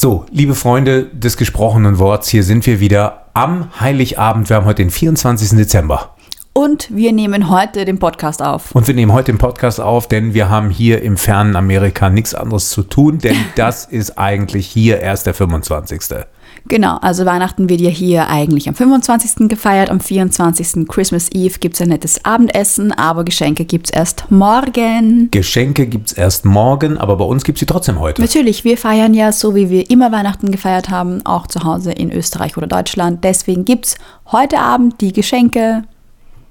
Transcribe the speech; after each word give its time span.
So, 0.00 0.26
liebe 0.30 0.54
Freunde 0.54 1.06
des 1.06 1.36
gesprochenen 1.36 1.98
Worts, 1.98 2.28
hier 2.28 2.44
sind 2.44 2.64
wir 2.66 2.78
wieder 2.78 3.24
am 3.34 3.80
Heiligabend. 3.80 4.48
Wir 4.48 4.54
haben 4.54 4.64
heute 4.64 4.84
den 4.84 4.92
24. 4.92 5.58
Dezember. 5.58 6.14
Und 6.52 6.94
wir 6.94 7.12
nehmen 7.12 7.50
heute 7.50 7.84
den 7.84 7.98
Podcast 7.98 8.40
auf. 8.40 8.70
Und 8.76 8.86
wir 8.86 8.94
nehmen 8.94 9.12
heute 9.12 9.32
den 9.32 9.38
Podcast 9.38 9.80
auf, 9.80 10.06
denn 10.06 10.34
wir 10.34 10.48
haben 10.48 10.70
hier 10.70 11.02
im 11.02 11.16
fernen 11.16 11.56
Amerika 11.56 12.10
nichts 12.10 12.32
anderes 12.32 12.70
zu 12.70 12.84
tun, 12.84 13.18
denn 13.18 13.34
das 13.56 13.86
ist 13.86 14.16
eigentlich 14.16 14.68
hier 14.68 15.00
erst 15.00 15.26
der 15.26 15.34
25. 15.34 16.00
Genau, 16.68 16.98
also 16.98 17.24
Weihnachten 17.24 17.68
wird 17.70 17.80
ja 17.80 17.88
hier 17.88 18.28
eigentlich 18.28 18.68
am 18.68 18.74
25. 18.74 19.48
gefeiert, 19.48 19.90
am 19.90 20.00
24. 20.00 20.86
Christmas 20.86 21.30
Eve 21.32 21.58
gibt 21.58 21.74
es 21.74 21.80
ein 21.80 21.88
nettes 21.88 22.24
Abendessen, 22.24 22.92
aber 22.92 23.24
Geschenke 23.24 23.64
gibt 23.64 23.86
es 23.86 23.90
erst 23.90 24.30
morgen. 24.30 25.30
Geschenke 25.30 25.86
gibt 25.86 26.08
es 26.08 26.12
erst 26.12 26.44
morgen, 26.44 26.98
aber 26.98 27.16
bei 27.16 27.24
uns 27.24 27.44
gibt 27.44 27.56
es 27.56 27.60
sie 27.60 27.66
trotzdem 27.66 27.98
heute. 27.98 28.20
Natürlich, 28.20 28.64
wir 28.64 28.76
feiern 28.76 29.14
ja 29.14 29.32
so, 29.32 29.54
wie 29.54 29.70
wir 29.70 29.90
immer 29.90 30.12
Weihnachten 30.12 30.50
gefeiert 30.50 30.90
haben, 30.90 31.24
auch 31.24 31.46
zu 31.46 31.64
Hause 31.64 31.92
in 31.92 32.12
Österreich 32.12 32.56
oder 32.58 32.66
Deutschland. 32.66 33.24
Deswegen 33.24 33.64
gibt 33.64 33.86
es 33.86 33.96
heute 34.30 34.58
Abend 34.58 35.00
die 35.00 35.14
Geschenke. 35.14 35.84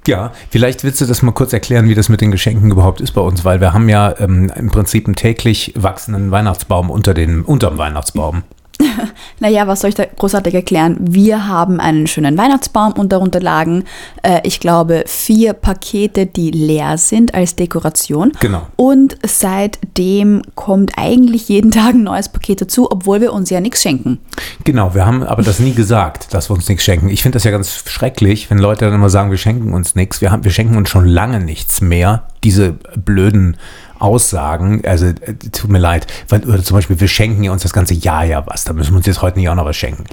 Ja, 0.08 0.32
vielleicht 0.50 0.86
willst 0.86 1.02
du 1.02 1.06
das 1.06 1.22
mal 1.22 1.34
kurz 1.34 1.52
erklären, 1.52 1.90
wie 1.90 1.96
das 1.96 2.08
mit 2.08 2.22
den 2.22 2.32
Geschenken 2.32 2.72
überhaupt 2.72 3.02
ist 3.02 3.12
bei 3.12 3.22
uns, 3.22 3.44
weil 3.44 3.60
wir 3.60 3.74
haben 3.74 3.90
ja 3.90 4.16
ähm, 4.20 4.50
im 4.56 4.70
Prinzip 4.70 5.06
einen 5.06 5.16
täglich 5.16 5.74
wachsenden 5.76 6.32
Weihnachtsbaum 6.32 6.90
unter 6.90 7.14
den, 7.14 7.42
unterm 7.42 7.78
Weihnachtsbaum. 7.78 8.44
naja, 9.40 9.68
was 9.68 9.82
soll 9.82 9.90
ich 9.90 9.96
da 9.96 10.06
großartig 10.06 10.54
erklären? 10.54 10.98
Wir 11.00 11.48
haben 11.48 11.80
einen 11.80 12.08
schönen 12.08 12.38
Weihnachtsbaum 12.38 12.94
und 12.94 13.12
darunter 13.12 13.40
lagen, 13.40 13.84
äh, 14.24 14.40
ich 14.44 14.60
glaube, 14.60 15.04
vier 15.08 15.54
Pakete, 15.54 16.26
die 16.26 16.52
leer 16.52 16.98
sind 16.98 17.34
als 17.34 17.56
Dekoration. 17.56 18.32
Genau. 18.40 18.68
Und 18.76 19.18
seitdem 19.26 20.42
kommt 20.56 20.94
eigentlich 20.98 21.50
jeden 21.50 21.72
Tag 21.78 21.96
ein 21.96 22.04
neues 22.04 22.30
Paket 22.30 22.62
dazu, 22.62 22.92
obwohl 22.92 23.22
wir 23.22 23.34
uns 23.34 23.50
ja 23.50 23.62
nichts 23.62 23.82
schenken. 23.82 24.20
Genau, 24.64 24.94
wir 24.94 25.06
haben 25.06 25.24
aber 25.24 25.42
das 25.42 25.60
nie 25.60 25.74
gesagt, 25.74 26.34
dass 26.34 26.50
wir 26.50 26.56
uns 26.56 26.68
nichts 26.70 26.84
schenken. 26.84 27.10
Ich 27.10 27.22
finde 27.22 27.38
das 27.38 27.44
ja 27.44 27.52
ganz 27.52 27.84
schrecklich, 27.88 28.50
wenn 28.50 28.58
Leute 28.58 28.86
dann 28.86 28.94
immer 28.94 29.10
sagen, 29.10 29.32
wir 29.32 29.38
schenken 29.38 29.74
uns 29.74 29.96
nichts. 29.96 30.22
Wir, 30.22 30.38
wir 30.42 30.52
schenken 30.52 30.78
uns 30.78 30.90
schon 30.90 31.06
lange 31.06 31.40
nichts 31.40 31.82
mehr. 31.82 32.24
Diese 32.44 32.74
blöden 32.96 33.58
Aussagen, 34.00 34.82
also 34.86 35.08
äh, 35.08 35.34
tut 35.52 35.70
mir 35.70 35.80
leid, 35.80 36.08
oder 36.32 36.64
zum 36.64 36.76
Beispiel, 36.76 37.00
wir 37.00 37.08
schenken 37.08 37.44
ja 37.44 37.52
uns 37.52 37.64
das 37.64 37.74
ganze 37.74 37.94
Jahr 37.94 38.26
ja 38.26 38.46
was, 38.46 38.64
da 38.64 38.74
müssen 38.74 38.94
wir 38.94 38.98
uns 38.98 39.06
jetzt 39.06 39.22
heute 39.22 39.40
nicht 39.40 39.50
auch 39.50 39.56
noch 39.56 39.66
was 39.66 39.76
schenken. 39.76 40.06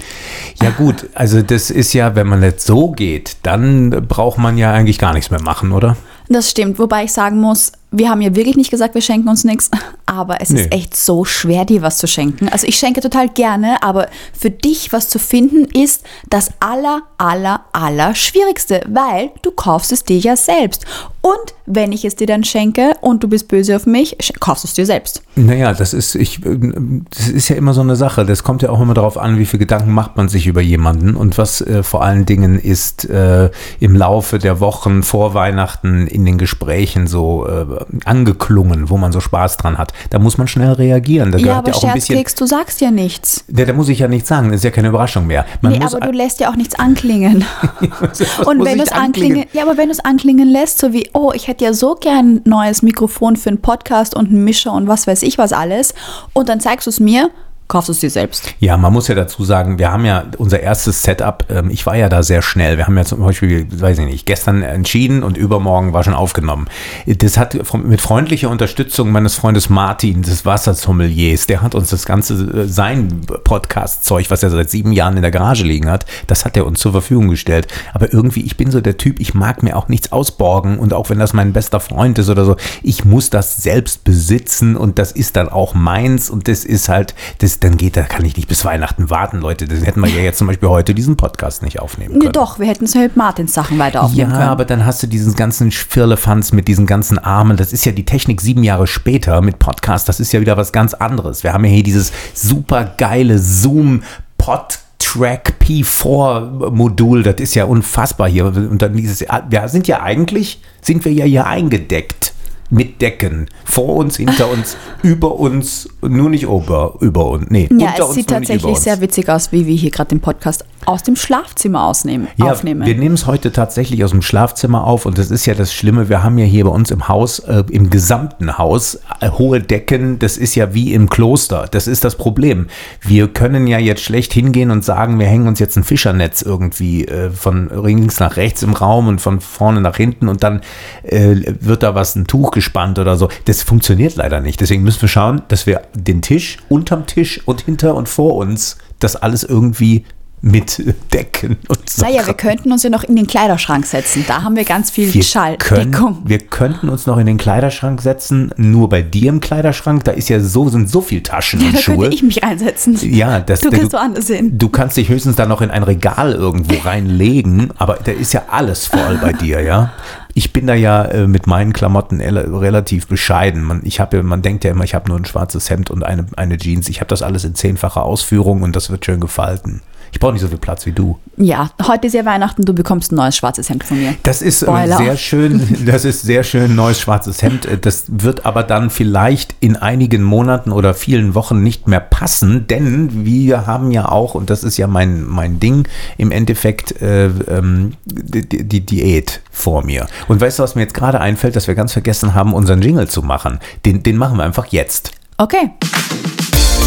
Ja 0.61 0.71
gut, 0.71 1.09
also 1.13 1.41
das 1.41 1.69
ist 1.69 1.93
ja, 1.93 2.15
wenn 2.15 2.27
man 2.27 2.41
jetzt 2.43 2.65
so 2.65 2.91
geht, 2.91 3.37
dann 3.43 3.89
braucht 4.07 4.37
man 4.37 4.57
ja 4.57 4.71
eigentlich 4.71 4.99
gar 4.99 5.13
nichts 5.13 5.31
mehr 5.31 5.41
machen, 5.41 5.71
oder? 5.71 5.97
Das 6.27 6.49
stimmt, 6.49 6.79
wobei 6.79 7.05
ich 7.05 7.13
sagen 7.13 7.39
muss, 7.39 7.71
wir 7.97 8.09
haben 8.09 8.21
ja 8.21 8.35
wirklich 8.35 8.57
nicht 8.57 8.71
gesagt, 8.71 8.93
wir 8.93 9.01
schenken 9.01 9.29
uns 9.29 9.43
nichts, 9.43 9.71
aber 10.05 10.41
es 10.41 10.49
nee. 10.49 10.61
ist 10.61 10.71
echt 10.71 10.95
so 10.95 11.25
schwer, 11.25 11.65
dir 11.65 11.81
was 11.81 11.97
zu 11.97 12.07
schenken. 12.07 12.49
Also 12.49 12.67
ich 12.67 12.77
schenke 12.77 13.01
total 13.01 13.29
gerne, 13.29 13.81
aber 13.81 14.09
für 14.33 14.51
dich 14.51 14.91
was 14.91 15.07
zu 15.07 15.19
finden 15.19 15.65
ist 15.65 16.03
das 16.29 16.49
aller, 16.59 17.03
aller, 17.17 17.61
aller 17.71 18.15
Schwierigste, 18.15 18.81
weil 18.87 19.31
du 19.41 19.51
kaufst 19.51 19.91
es 19.91 20.03
dir 20.03 20.17
ja 20.17 20.35
selbst. 20.35 20.85
Und 21.21 21.55
wenn 21.65 21.91
ich 21.91 22.05
es 22.05 22.15
dir 22.15 22.27
dann 22.27 22.43
schenke 22.43 22.91
und 23.01 23.23
du 23.23 23.27
bist 23.27 23.47
böse 23.47 23.75
auf 23.75 23.87
mich, 23.87 24.15
kaufst 24.39 24.63
du 24.63 24.67
es 24.67 24.73
dir 24.75 24.85
selbst. 24.85 25.23
Naja, 25.35 25.73
das 25.73 25.93
ist, 25.93 26.13
ich, 26.13 26.41
das 26.41 27.29
ist 27.29 27.49
ja 27.49 27.55
immer 27.55 27.73
so 27.73 27.81
eine 27.81 27.95
Sache. 27.95 28.25
Das 28.25 28.43
kommt 28.43 28.61
ja 28.61 28.69
auch 28.69 28.79
immer 28.79 28.93
darauf 28.93 29.17
an, 29.17 29.39
wie 29.39 29.47
viele 29.47 29.61
Gedanken 29.61 29.91
macht 29.91 30.17
man 30.17 30.29
sich 30.29 30.45
über 30.45 30.61
jemanden 30.61 31.15
und 31.15 31.39
was 31.39 31.61
äh, 31.61 31.81
vor 31.81 32.03
allen 32.03 32.27
Dingen 32.27 32.59
ist 32.59 33.09
äh, 33.09 33.49
im 33.79 33.95
Laufe 33.95 34.37
der 34.37 34.59
Wochen 34.59 35.01
vor 35.01 35.33
Weihnachten 35.33 36.05
in 36.15 36.25
den 36.25 36.37
Gesprächen 36.37 37.07
so 37.07 37.45
äh, 37.45 37.65
angeklungen, 38.05 38.89
wo 38.89 38.97
man 38.97 39.11
so 39.11 39.19
Spaß 39.19 39.57
dran 39.57 39.77
hat. 39.77 39.91
Da 40.09 40.19
muss 40.19 40.37
man 40.37 40.47
schnell 40.47 40.71
reagieren. 40.71 41.31
Da 41.31 41.37
ja, 41.37 41.57
aber 41.57 41.69
ja 41.69 41.75
auch 41.75 41.81
Scherzkeks, 41.81 42.35
du 42.35 42.45
sagst 42.45 42.79
ja 42.79 42.89
nichts. 42.89 43.43
Ja, 43.55 43.65
da 43.65 43.73
muss 43.73 43.89
ich 43.89 43.99
ja 43.99 44.07
nichts 44.07 44.29
sagen. 44.29 44.47
Das 44.47 44.57
ist 44.57 44.63
ja 44.63 44.71
keine 44.71 44.87
Überraschung 44.87 45.27
mehr. 45.27 45.45
Man 45.61 45.73
nee, 45.73 45.83
aber 45.83 45.99
du 45.99 46.11
lässt 46.11 46.39
ja 46.39 46.49
auch 46.49 46.55
nichts 46.55 46.75
anklingen. 46.75 47.43
und 48.45 48.63
wenn 48.63 48.77
du 48.77 48.83
es 48.85 48.91
anklingen, 48.93 49.45
ja, 49.51 49.63
aber 49.63 49.77
wenn 49.77 49.87
du 49.87 49.91
es 49.91 49.99
anklingen 49.99 50.49
lässt, 50.49 50.79
so 50.79 50.93
wie 50.93 51.09
oh, 51.13 51.33
ich 51.35 51.47
hätte 51.47 51.65
ja 51.65 51.73
so 51.73 51.95
gern 51.95 52.35
ein 52.35 52.41
neues 52.45 52.81
Mikrofon 52.81 53.35
für 53.35 53.49
einen 53.49 53.61
Podcast 53.61 54.15
und 54.15 54.29
einen 54.29 54.43
Mischer 54.45 54.71
und 54.71 54.87
was 54.87 55.07
weiß 55.07 55.21
ich 55.23 55.37
was 55.37 55.51
alles. 55.51 55.93
Und 56.31 56.47
dann 56.47 56.61
zeigst 56.61 56.87
du 56.87 56.89
es 56.89 57.01
mir 57.01 57.29
kaufst 57.67 57.89
du 57.89 57.93
es 57.93 57.99
dir 57.99 58.09
selbst. 58.09 58.53
Ja, 58.59 58.77
man 58.77 58.93
muss 58.93 59.07
ja 59.07 59.15
dazu 59.15 59.43
sagen, 59.43 59.79
wir 59.79 59.91
haben 59.91 60.05
ja 60.05 60.25
unser 60.37 60.59
erstes 60.59 61.01
Setup, 61.01 61.45
ähm, 61.49 61.71
ich 61.71 61.85
war 61.85 61.95
ja 61.95 62.09
da 62.09 62.21
sehr 62.21 62.41
schnell. 62.41 62.77
Wir 62.77 62.85
haben 62.85 62.97
ja 62.97 63.05
zum 63.05 63.21
Beispiel, 63.21 63.67
weiß 63.71 63.99
ich 63.99 64.05
nicht, 64.05 64.25
gestern 64.25 64.61
entschieden 64.61 65.23
und 65.23 65.35
übermorgen 65.35 65.91
war 65.91 66.03
schon 66.03 66.13
aufgenommen. 66.13 66.67
Das 67.07 67.37
hat 67.37 67.57
mit 67.73 68.01
freundlicher 68.01 68.49
Unterstützung 68.49 69.11
meines 69.11 69.35
Freundes 69.35 69.69
Martin, 69.69 70.21
des 70.21 70.45
Wassersommeliers, 70.45 71.47
der 71.47 71.63
hat 71.63 71.73
uns 71.73 71.89
das 71.89 72.05
ganze, 72.05 72.33
äh, 72.33 72.67
sein 72.67 73.21
Podcast-Zeug, 73.43 74.29
was 74.29 74.43
er 74.43 74.51
seit 74.51 74.69
sieben 74.69 74.91
Jahren 74.91 75.15
in 75.15 75.23
der 75.23 75.31
Garage 75.31 75.63
liegen 75.63 75.89
hat, 75.89 76.05
das 76.27 76.45
hat 76.45 76.55
er 76.57 76.67
uns 76.67 76.79
zur 76.79 76.91
Verfügung 76.91 77.29
gestellt. 77.29 77.67
Aber 77.93 78.13
irgendwie, 78.13 78.41
ich 78.41 78.57
bin 78.57 78.69
so 78.69 78.79
der 78.79 78.97
Typ, 78.97 79.19
ich 79.19 79.33
mag 79.33 79.63
mir 79.63 79.75
auch 79.75 79.87
nichts 79.87 80.11
ausborgen 80.11 80.77
und 80.77 80.93
auch 80.93 81.09
wenn 81.09 81.17
das 81.19 81.33
mein 81.33 81.53
bester 81.53 81.79
Freund 81.79 82.19
ist 82.19 82.29
oder 82.29 82.45
so, 82.45 82.57
ich 82.83 83.05
muss 83.05 83.31
das 83.31 83.57
selbst 83.57 84.03
besitzen 84.03 84.75
und 84.75 84.99
das 84.99 85.11
ist 85.11 85.35
dann 85.35 85.49
auch 85.49 85.73
meins 85.73 86.29
und 86.29 86.47
das 86.47 86.63
ist 86.63 86.89
halt, 86.89 87.15
das 87.39 87.54
ist, 87.55 87.63
dann 87.63 87.77
geht, 87.77 87.97
da 87.97 88.03
kann 88.03 88.25
ich 88.25 88.35
nicht 88.35 88.47
bis 88.47 88.65
Weihnachten 88.65 89.09
warten, 89.09 89.39
Leute. 89.39 89.67
Dann 89.67 89.81
hätten 89.81 90.01
wir 90.01 90.09
ja 90.09 90.21
jetzt 90.21 90.37
zum 90.37 90.47
Beispiel 90.47 90.69
heute 90.69 90.93
diesen 90.93 91.17
Podcast 91.17 91.63
nicht 91.63 91.79
aufnehmen 91.79 92.13
können. 92.13 92.25
Nee, 92.25 92.31
doch, 92.31 92.59
wir 92.59 92.67
hätten 92.67 92.85
es 92.85 92.95
mit 92.95 93.15
Martins 93.15 93.53
Sachen 93.53 93.79
weiter 93.79 94.03
aufnehmen 94.03 94.31
ja, 94.31 94.35
können. 94.35 94.47
Ja, 94.47 94.51
aber 94.51 94.65
dann 94.65 94.85
hast 94.85 95.01
du 95.03 95.07
diesen 95.07 95.35
ganzen 95.35 95.71
Firlefanz 95.71 96.51
mit 96.51 96.67
diesen 96.67 96.85
ganzen 96.85 97.17
Armen. 97.17 97.57
Das 97.57 97.73
ist 97.73 97.85
ja 97.85 97.91
die 97.91 98.05
Technik 98.05 98.41
sieben 98.41 98.63
Jahre 98.63 98.87
später 98.87 99.41
mit 99.41 99.59
Podcast. 99.59 100.09
Das 100.09 100.19
ist 100.19 100.33
ja 100.33 100.41
wieder 100.41 100.57
was 100.57 100.71
ganz 100.71 100.93
anderes. 100.93 101.43
Wir 101.43 101.53
haben 101.53 101.63
ja 101.65 101.71
hier 101.71 101.83
dieses 101.83 102.11
super 102.33 102.93
geile 102.97 103.39
Zoom-Podcast. 103.39 104.81
Track 104.97 105.55
P4 105.61 106.71
Modul, 106.71 107.23
das 107.23 107.35
ist 107.35 107.53
ja 107.53 107.65
unfassbar 107.65 108.27
hier. 108.27 108.45
Und 108.45 108.81
dann 108.81 108.97
dieses, 108.97 109.21
wir 109.21 109.67
sind 109.67 109.87
ja 109.87 110.01
eigentlich, 110.01 110.61
sind 110.81 111.05
wir 111.05 111.13
ja 111.13 111.25
hier 111.25 111.45
eingedeckt 111.45 112.33
mit 112.69 113.01
Decken. 113.01 113.47
Vor 113.63 113.95
uns, 113.95 114.17
hinter 114.17 114.49
uns, 114.49 114.77
über 115.03 115.39
uns, 115.39 115.89
nur 116.01 116.29
nicht 116.29 116.43
über, 116.43 116.95
über 116.99 117.29
uns. 117.29 117.45
Nee, 117.49 117.69
ja, 117.71 117.89
unter 117.89 117.93
es 117.93 118.05
uns, 118.05 118.15
sieht 118.15 118.27
tatsächlich 118.27 118.77
sehr 118.77 119.01
witzig 119.01 119.29
aus, 119.29 119.51
wie 119.51 119.65
wir 119.65 119.75
hier 119.75 119.91
gerade 119.91 120.09
den 120.09 120.19
Podcast 120.19 120.65
aus 120.85 121.03
dem 121.03 121.15
Schlafzimmer 121.15 121.83
ausnehmen, 121.83 122.27
ja, 122.37 122.51
aufnehmen. 122.51 122.85
Wir 122.85 122.95
nehmen 122.95 123.15
es 123.15 123.25
heute 123.25 123.51
tatsächlich 123.51 124.03
aus 124.03 124.11
dem 124.11 124.21
Schlafzimmer 124.21 124.85
auf 124.85 125.05
und 125.05 125.17
das 125.17 125.31
ist 125.31 125.45
ja 125.45 125.53
das 125.53 125.73
Schlimme. 125.73 126.09
Wir 126.09 126.23
haben 126.23 126.37
ja 126.37 126.45
hier 126.45 126.65
bei 126.65 126.71
uns 126.71 126.91
im 126.91 127.07
Haus, 127.07 127.39
äh, 127.39 127.63
im 127.69 127.89
gesamten 127.89 128.57
Haus, 128.57 128.99
äh, 129.19 129.29
hohe 129.29 129.61
Decken. 129.61 130.19
Das 130.19 130.37
ist 130.37 130.55
ja 130.55 130.73
wie 130.73 130.93
im 130.93 131.09
Kloster. 131.09 131.67
Das 131.69 131.87
ist 131.87 132.03
das 132.03 132.15
Problem. 132.15 132.67
Wir 133.01 133.27
können 133.27 133.67
ja 133.67 133.79
jetzt 133.79 134.01
schlecht 134.01 134.33
hingehen 134.33 134.71
und 134.71 134.83
sagen, 134.83 135.19
wir 135.19 135.27
hängen 135.27 135.47
uns 135.47 135.59
jetzt 135.59 135.77
ein 135.77 135.83
Fischernetz 135.83 136.41
irgendwie 136.41 137.05
äh, 137.05 137.29
von 137.31 137.69
links 137.83 138.19
nach 138.19 138.37
rechts 138.37 138.63
im 138.63 138.73
Raum 138.73 139.07
und 139.07 139.19
von 139.19 139.41
vorne 139.41 139.81
nach 139.81 139.97
hinten 139.97 140.27
und 140.27 140.43
dann 140.43 140.61
äh, 141.03 141.35
wird 141.59 141.83
da 141.83 141.95
was, 141.95 142.15
ein 142.15 142.27
Tuch 142.27 142.51
gespannt 142.51 142.99
oder 142.99 143.15
so. 143.15 143.29
Das 143.45 143.63
funktioniert 143.63 144.15
leider 144.15 144.41
nicht. 144.41 144.61
Deswegen 144.61 144.83
müssen 144.83 145.01
wir 145.01 145.09
schauen, 145.09 145.41
dass 145.47 145.65
wir 145.65 145.81
den 145.93 146.21
Tisch, 146.21 146.57
unterm 146.69 147.05
Tisch 147.05 147.41
und 147.45 147.61
hinter 147.61 147.95
und 147.95 148.09
vor 148.09 148.35
uns 148.35 148.77
das 148.99 149.15
alles 149.15 149.43
irgendwie 149.43 150.05
mit 150.45 150.79
Decken 151.11 151.57
und 151.69 151.89
so. 151.89 152.05
Naja, 152.05 152.27
wir 152.27 152.35
könnten 152.35 152.71
uns 152.71 152.83
ja 152.83 152.91
noch 152.91 153.03
in 153.03 153.15
den 153.15 153.25
Kleiderschrank 153.25 153.87
setzen. 153.87 154.25
Da 154.27 154.43
haben 154.43 154.55
wir 154.55 154.63
ganz 154.63 154.91
viel 154.91 155.11
wir 155.11 155.23
Schalldeckung. 155.23 155.91
Können, 155.91 156.17
wir 156.23 156.37
könnten 156.37 156.89
uns 156.89 157.07
noch 157.07 157.17
in 157.17 157.25
den 157.25 157.37
Kleiderschrank 157.37 157.99
setzen. 157.99 158.51
Nur 158.55 158.87
bei 158.87 159.01
dir 159.01 159.29
im 159.29 159.41
Kleiderschrank, 159.41 160.03
da 160.03 160.11
ist 160.11 160.29
ja 160.29 160.39
so, 160.39 160.69
sind 160.69 160.87
so 160.87 161.01
viel 161.01 161.23
Taschen 161.23 161.61
ja, 161.61 161.67
und 161.67 161.75
da 161.75 161.79
Schuhe. 161.79 161.95
Da 161.95 162.01
könnte 162.03 162.15
ich 162.15 162.23
mich 162.23 162.43
reinsetzen. 162.43 162.95
Ja, 163.11 163.39
das, 163.39 163.61
du 163.61 163.71
kannst 163.71 163.93
woanders 163.93 164.27
hin. 164.27 164.55
Du 164.55 164.69
kannst 164.69 164.97
dich 164.97 165.09
höchstens 165.09 165.35
da 165.35 165.47
noch 165.47 165.61
in 165.61 165.71
ein 165.71 165.81
Regal 165.81 166.33
irgendwo 166.33 166.75
reinlegen, 166.87 167.71
aber 167.77 167.97
da 168.03 168.11
ist 168.11 168.31
ja 168.33 168.43
alles 168.51 168.85
voll 168.85 169.17
bei 169.19 169.33
dir, 169.33 169.61
ja. 169.61 169.93
Ich 170.35 170.53
bin 170.53 170.67
da 170.67 170.75
ja 170.75 171.05
äh, 171.05 171.27
mit 171.27 171.47
meinen 171.47 171.73
Klamotten 171.73 172.21
relativ 172.21 173.07
bescheiden. 173.07 173.63
Man, 173.63 173.81
ich 173.83 173.99
habe, 173.99 174.21
man 174.21 174.43
denkt 174.43 174.63
ja 174.63 174.71
immer, 174.71 174.83
ich 174.83 174.93
habe 174.93 175.09
nur 175.09 175.17
ein 175.17 175.25
schwarzes 175.25 175.71
Hemd 175.71 175.89
und 175.89 176.03
eine, 176.03 176.27
eine 176.35 176.57
Jeans. 176.57 176.87
Ich 176.87 176.99
habe 176.99 177.07
das 177.07 177.23
alles 177.23 177.45
in 177.45 177.55
zehnfacher 177.55 178.03
Ausführung 178.03 178.61
und 178.61 178.75
das 178.75 178.91
wird 178.91 179.05
schön 179.05 179.19
gefalten. 179.19 179.81
Ich 180.15 180.19
brauche 180.21 180.31
nicht 180.31 180.43
so 180.43 180.47
viel 180.47 180.57
Platz 180.57 180.85
wie 180.85 180.93
du. 180.93 181.19
Ja, 181.35 181.71
heute 181.85 182.07
ist 182.07 182.13
ja 182.13 182.23
Weihnachten, 182.23 182.63
du 182.63 182.73
bekommst 182.73 183.11
ein 183.11 183.15
neues 183.15 183.35
schwarzes 183.35 183.69
Hemd 183.69 183.83
von 183.83 183.99
mir. 183.99 184.15
Das 184.23 184.41
ist 184.41 184.61
äh, 184.63 184.87
sehr 184.87 185.17
schön, 185.17 185.83
das 185.85 186.05
ist 186.05 186.21
sehr 186.21 186.45
schön, 186.45 186.73
neues 186.73 187.01
schwarzes 187.01 187.41
Hemd. 187.43 187.67
Das 187.81 188.05
wird 188.07 188.45
aber 188.45 188.63
dann 188.63 188.89
vielleicht 188.89 189.55
in 189.59 189.75
einigen 189.75 190.23
Monaten 190.23 190.71
oder 190.71 190.93
vielen 190.93 191.35
Wochen 191.35 191.61
nicht 191.61 191.89
mehr 191.89 191.99
passen, 191.99 192.65
denn 192.67 193.25
wir 193.25 193.67
haben 193.67 193.91
ja 193.91 194.07
auch, 194.07 194.35
und 194.35 194.49
das 194.49 194.63
ist 194.63 194.77
ja 194.77 194.87
mein, 194.87 195.25
mein 195.25 195.59
Ding, 195.59 195.85
im 196.17 196.31
Endeffekt 196.31 197.01
äh, 197.01 197.25
ähm, 197.25 197.95
die, 198.05 198.63
die 198.63 198.85
Diät 198.85 199.41
vor 199.51 199.83
mir. 199.83 200.07
Und 200.29 200.39
weißt 200.39 200.59
du, 200.59 200.63
was 200.63 200.75
mir 200.75 200.83
jetzt 200.83 200.93
gerade 200.93 201.19
einfällt, 201.19 201.57
dass 201.57 201.67
wir 201.67 201.75
ganz 201.75 201.91
vergessen 201.91 202.33
haben, 202.33 202.53
unseren 202.53 202.81
Jingle 202.81 203.09
zu 203.09 203.21
machen. 203.21 203.59
Den, 203.85 204.01
den 204.01 204.15
machen 204.15 204.37
wir 204.37 204.45
einfach 204.45 204.67
jetzt. 204.67 205.11
Okay. 205.37 205.71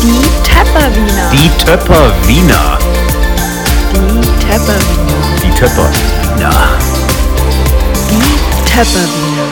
Die 0.01 0.23
Töpperwiener. 0.45 1.31
Die 1.33 1.65
Töpperwiener. 1.65 2.79
Die 2.81 2.98
Töpperwiener. 4.49 5.43
Die 5.43 5.51
Töpperwiener. 5.51 6.51
Die 8.09 8.71
Töpperwiener. 8.71 9.47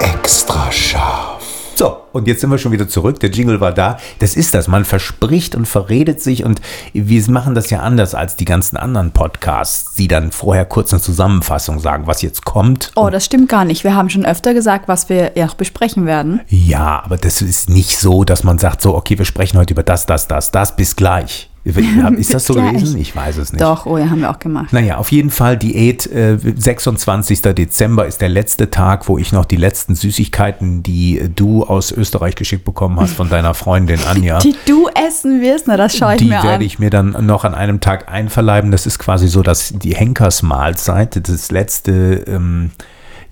Extra 0.00 0.72
scharf. 0.72 1.44
So, 1.74 1.98
und 2.12 2.26
jetzt 2.26 2.40
sind 2.40 2.50
wir 2.50 2.56
schon 2.56 2.72
wieder 2.72 2.88
zurück. 2.88 3.20
Der 3.20 3.28
Jingle 3.30 3.60
war 3.60 3.72
da. 3.72 3.98
Das 4.18 4.34
ist 4.34 4.54
das. 4.54 4.66
Man 4.66 4.86
verspricht 4.86 5.54
und 5.54 5.68
verredet 5.68 6.22
sich 6.22 6.42
und 6.42 6.62
wir 6.94 7.30
machen 7.30 7.54
das 7.54 7.68
ja 7.68 7.80
anders 7.80 8.14
als 8.14 8.34
die 8.36 8.46
ganzen 8.46 8.78
anderen 8.78 9.10
Podcasts, 9.10 9.94
die 9.94 10.08
dann 10.08 10.32
vorher 10.32 10.64
kurz 10.64 10.94
eine 10.94 11.02
Zusammenfassung 11.02 11.80
sagen, 11.80 12.06
was 12.06 12.22
jetzt 12.22 12.46
kommt. 12.46 12.92
Oh, 12.96 13.10
das 13.10 13.26
stimmt 13.26 13.50
gar 13.50 13.66
nicht. 13.66 13.84
Wir 13.84 13.94
haben 13.94 14.08
schon 14.08 14.24
öfter 14.24 14.54
gesagt, 14.54 14.88
was 14.88 15.10
wir 15.10 15.32
ja 15.36 15.46
auch 15.46 15.54
besprechen 15.54 16.06
werden. 16.06 16.40
Ja, 16.48 17.02
aber 17.04 17.18
das 17.18 17.42
ist 17.42 17.68
nicht 17.68 17.98
so, 17.98 18.24
dass 18.24 18.42
man 18.42 18.56
sagt 18.56 18.80
so, 18.80 18.96
okay, 18.96 19.18
wir 19.18 19.26
sprechen 19.26 19.58
heute 19.58 19.74
über 19.74 19.82
das, 19.82 20.06
das, 20.06 20.28
das, 20.28 20.50
das, 20.50 20.76
bis 20.76 20.96
gleich. 20.96 21.49
Ist 22.16 22.32
das 22.32 22.46
so 22.46 22.54
gewesen? 22.54 22.98
Ich 22.98 23.14
weiß 23.14 23.36
es 23.36 23.52
nicht. 23.52 23.60
Doch, 23.60 23.84
oh 23.84 23.98
ja, 23.98 24.08
haben 24.08 24.20
wir 24.20 24.30
auch 24.30 24.38
gemacht. 24.38 24.72
Naja, 24.72 24.96
auf 24.96 25.12
jeden 25.12 25.30
Fall 25.30 25.58
Diät. 25.58 26.06
Äh, 26.06 26.38
26. 26.38 27.42
Dezember 27.42 28.06
ist 28.06 28.22
der 28.22 28.30
letzte 28.30 28.70
Tag, 28.70 29.08
wo 29.08 29.18
ich 29.18 29.32
noch 29.32 29.44
die 29.44 29.56
letzten 29.56 29.94
Süßigkeiten, 29.94 30.82
die 30.82 31.18
äh, 31.18 31.28
du 31.28 31.64
aus 31.64 31.92
Österreich 31.92 32.34
geschickt 32.34 32.64
bekommen 32.64 32.98
hast 32.98 33.12
von 33.12 33.28
deiner 33.28 33.52
Freundin 33.52 34.00
Anja. 34.08 34.38
Die 34.38 34.54
du 34.66 34.88
essen 34.88 35.42
wirst, 35.42 35.66
na, 35.66 35.76
das 35.76 35.94
schaue 35.96 36.12
ich 36.14 36.18
Die 36.18 36.24
mir 36.26 36.42
werde 36.42 36.48
an. 36.48 36.60
ich 36.62 36.78
mir 36.78 36.90
dann 36.90 37.26
noch 37.26 37.44
an 37.44 37.54
einem 37.54 37.80
Tag 37.80 38.10
einverleiben. 38.10 38.70
Das 38.70 38.86
ist 38.86 38.98
quasi 38.98 39.28
so, 39.28 39.42
dass 39.42 39.74
die 39.76 39.94
Henkersmahlzeit, 39.94 41.28
das 41.28 41.50
letzte, 41.50 42.24
ähm, 42.26 42.70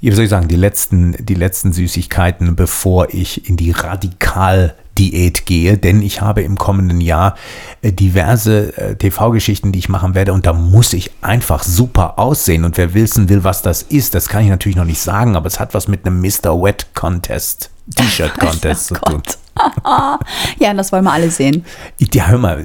wie 0.00 0.10
soll 0.12 0.24
ich 0.24 0.30
sagen, 0.30 0.48
die 0.48 0.56
letzten, 0.56 1.16
die 1.24 1.34
letzten 1.34 1.72
Süßigkeiten, 1.72 2.56
bevor 2.56 3.08
ich 3.14 3.48
in 3.48 3.56
die 3.56 3.70
radikal 3.70 4.74
Diät 4.98 5.46
gehe, 5.46 5.78
denn 5.78 6.02
ich 6.02 6.20
habe 6.20 6.42
im 6.42 6.56
kommenden 6.56 7.00
Jahr 7.00 7.36
äh, 7.82 7.92
diverse 7.92 8.76
äh, 8.76 8.96
TV-Geschichten, 8.96 9.72
die 9.72 9.78
ich 9.78 9.88
machen 9.88 10.14
werde 10.14 10.32
und 10.32 10.46
da 10.46 10.52
muss 10.52 10.92
ich 10.92 11.10
einfach 11.20 11.62
super 11.62 12.18
aussehen 12.18 12.64
und 12.64 12.76
wer 12.76 12.94
wissen 12.94 13.28
will, 13.28 13.44
was 13.44 13.62
das 13.62 13.82
ist, 13.82 14.14
das 14.14 14.28
kann 14.28 14.42
ich 14.42 14.48
natürlich 14.48 14.76
noch 14.76 14.84
nicht 14.84 15.00
sagen, 15.00 15.36
aber 15.36 15.46
es 15.46 15.60
hat 15.60 15.74
was 15.74 15.88
mit 15.88 16.04
einem 16.04 16.20
Mr. 16.20 16.60
Wet 16.62 16.88
Contest, 16.94 17.70
T-Shirt 17.94 18.34
Contest 18.38 18.86
zu 18.86 18.94
Oh 18.94 19.10
tun. 19.10 19.22
Gott. 19.24 19.38
ja, 20.60 20.74
das 20.74 20.92
wollen 20.92 21.04
wir 21.04 21.12
alle 21.12 21.30
sehen. 21.30 21.64
Ja, 22.12 22.28
hör 22.28 22.38
mal, 22.38 22.64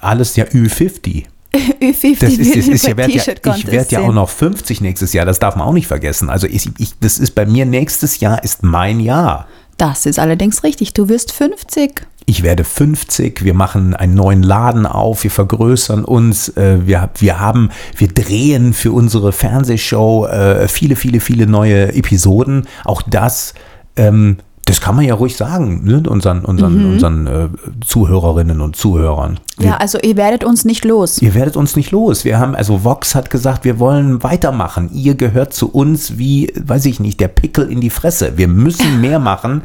alles 0.00 0.36
ja 0.36 0.44
Ü50. 0.44 1.24
Ü50 1.80 2.18
Das 2.20 2.32
ist, 2.34 2.56
das 2.56 2.68
ist, 2.68 2.84
ich 2.88 2.96
werde 2.96 3.12
ja, 3.12 3.56
ich 3.56 3.66
werd 3.66 3.92
ja 3.92 4.00
auch 4.00 4.12
noch 4.12 4.28
50 4.28 4.80
nächstes 4.80 5.12
Jahr, 5.12 5.26
das 5.26 5.38
darf 5.38 5.56
man 5.56 5.66
auch 5.66 5.72
nicht 5.72 5.88
vergessen. 5.88 6.30
Also 6.30 6.46
ich, 6.46 6.70
ich, 6.78 6.98
das 7.00 7.18
ist 7.18 7.34
bei 7.34 7.46
mir 7.46 7.66
nächstes 7.66 8.20
Jahr 8.20 8.42
ist 8.44 8.62
mein 8.62 9.00
Jahr. 9.00 9.48
Das 9.80 10.04
ist 10.04 10.18
allerdings 10.18 10.62
richtig. 10.62 10.92
Du 10.92 11.08
wirst 11.08 11.32
50. 11.32 12.02
Ich 12.26 12.42
werde 12.42 12.64
50, 12.64 13.44
wir 13.44 13.54
machen 13.54 13.96
einen 13.96 14.12
neuen 14.12 14.42
Laden 14.42 14.84
auf, 14.84 15.24
wir 15.24 15.30
vergrößern 15.30 16.04
uns, 16.04 16.50
äh, 16.50 16.86
wir, 16.86 17.08
wir 17.16 17.40
haben, 17.40 17.70
wir 17.96 18.08
drehen 18.08 18.74
für 18.74 18.92
unsere 18.92 19.32
Fernsehshow 19.32 20.26
äh, 20.26 20.68
viele, 20.68 20.96
viele, 20.96 21.20
viele 21.20 21.46
neue 21.46 21.94
Episoden. 21.94 22.68
Auch 22.84 23.00
das, 23.00 23.54
ähm, 23.96 24.36
das 24.70 24.80
kann 24.80 24.94
man 24.94 25.04
ja 25.04 25.14
ruhig 25.14 25.36
sagen, 25.36 25.82
ne? 25.82 26.00
unseren, 26.08 26.44
unseren, 26.44 26.78
Mhm. 26.78 26.92
unseren 26.92 27.26
äh, 27.26 27.48
Zuhörerinnen 27.84 28.60
und 28.60 28.76
Zuhörern. 28.76 29.40
Ja, 29.58 29.78
also 29.78 29.98
ihr 29.98 30.16
werdet 30.16 30.44
uns 30.44 30.64
nicht 30.64 30.84
los. 30.84 31.20
Ihr 31.20 31.34
werdet 31.34 31.56
uns 31.56 31.74
nicht 31.74 31.90
los. 31.90 32.24
Wir 32.24 32.38
haben, 32.38 32.54
also 32.54 32.84
Vox 32.84 33.16
hat 33.16 33.30
gesagt, 33.30 33.64
wir 33.64 33.80
wollen 33.80 34.22
weitermachen. 34.22 34.88
Ihr 34.94 35.16
gehört 35.16 35.52
zu 35.52 35.70
uns 35.72 36.18
wie, 36.18 36.52
weiß 36.56 36.86
ich 36.86 37.00
nicht, 37.00 37.18
der 37.18 37.26
Pickel 37.26 37.68
in 37.68 37.80
die 37.80 37.90
Fresse. 37.90 38.34
Wir 38.36 38.46
müssen 38.46 39.00
mehr 39.00 39.18
machen. 39.32 39.62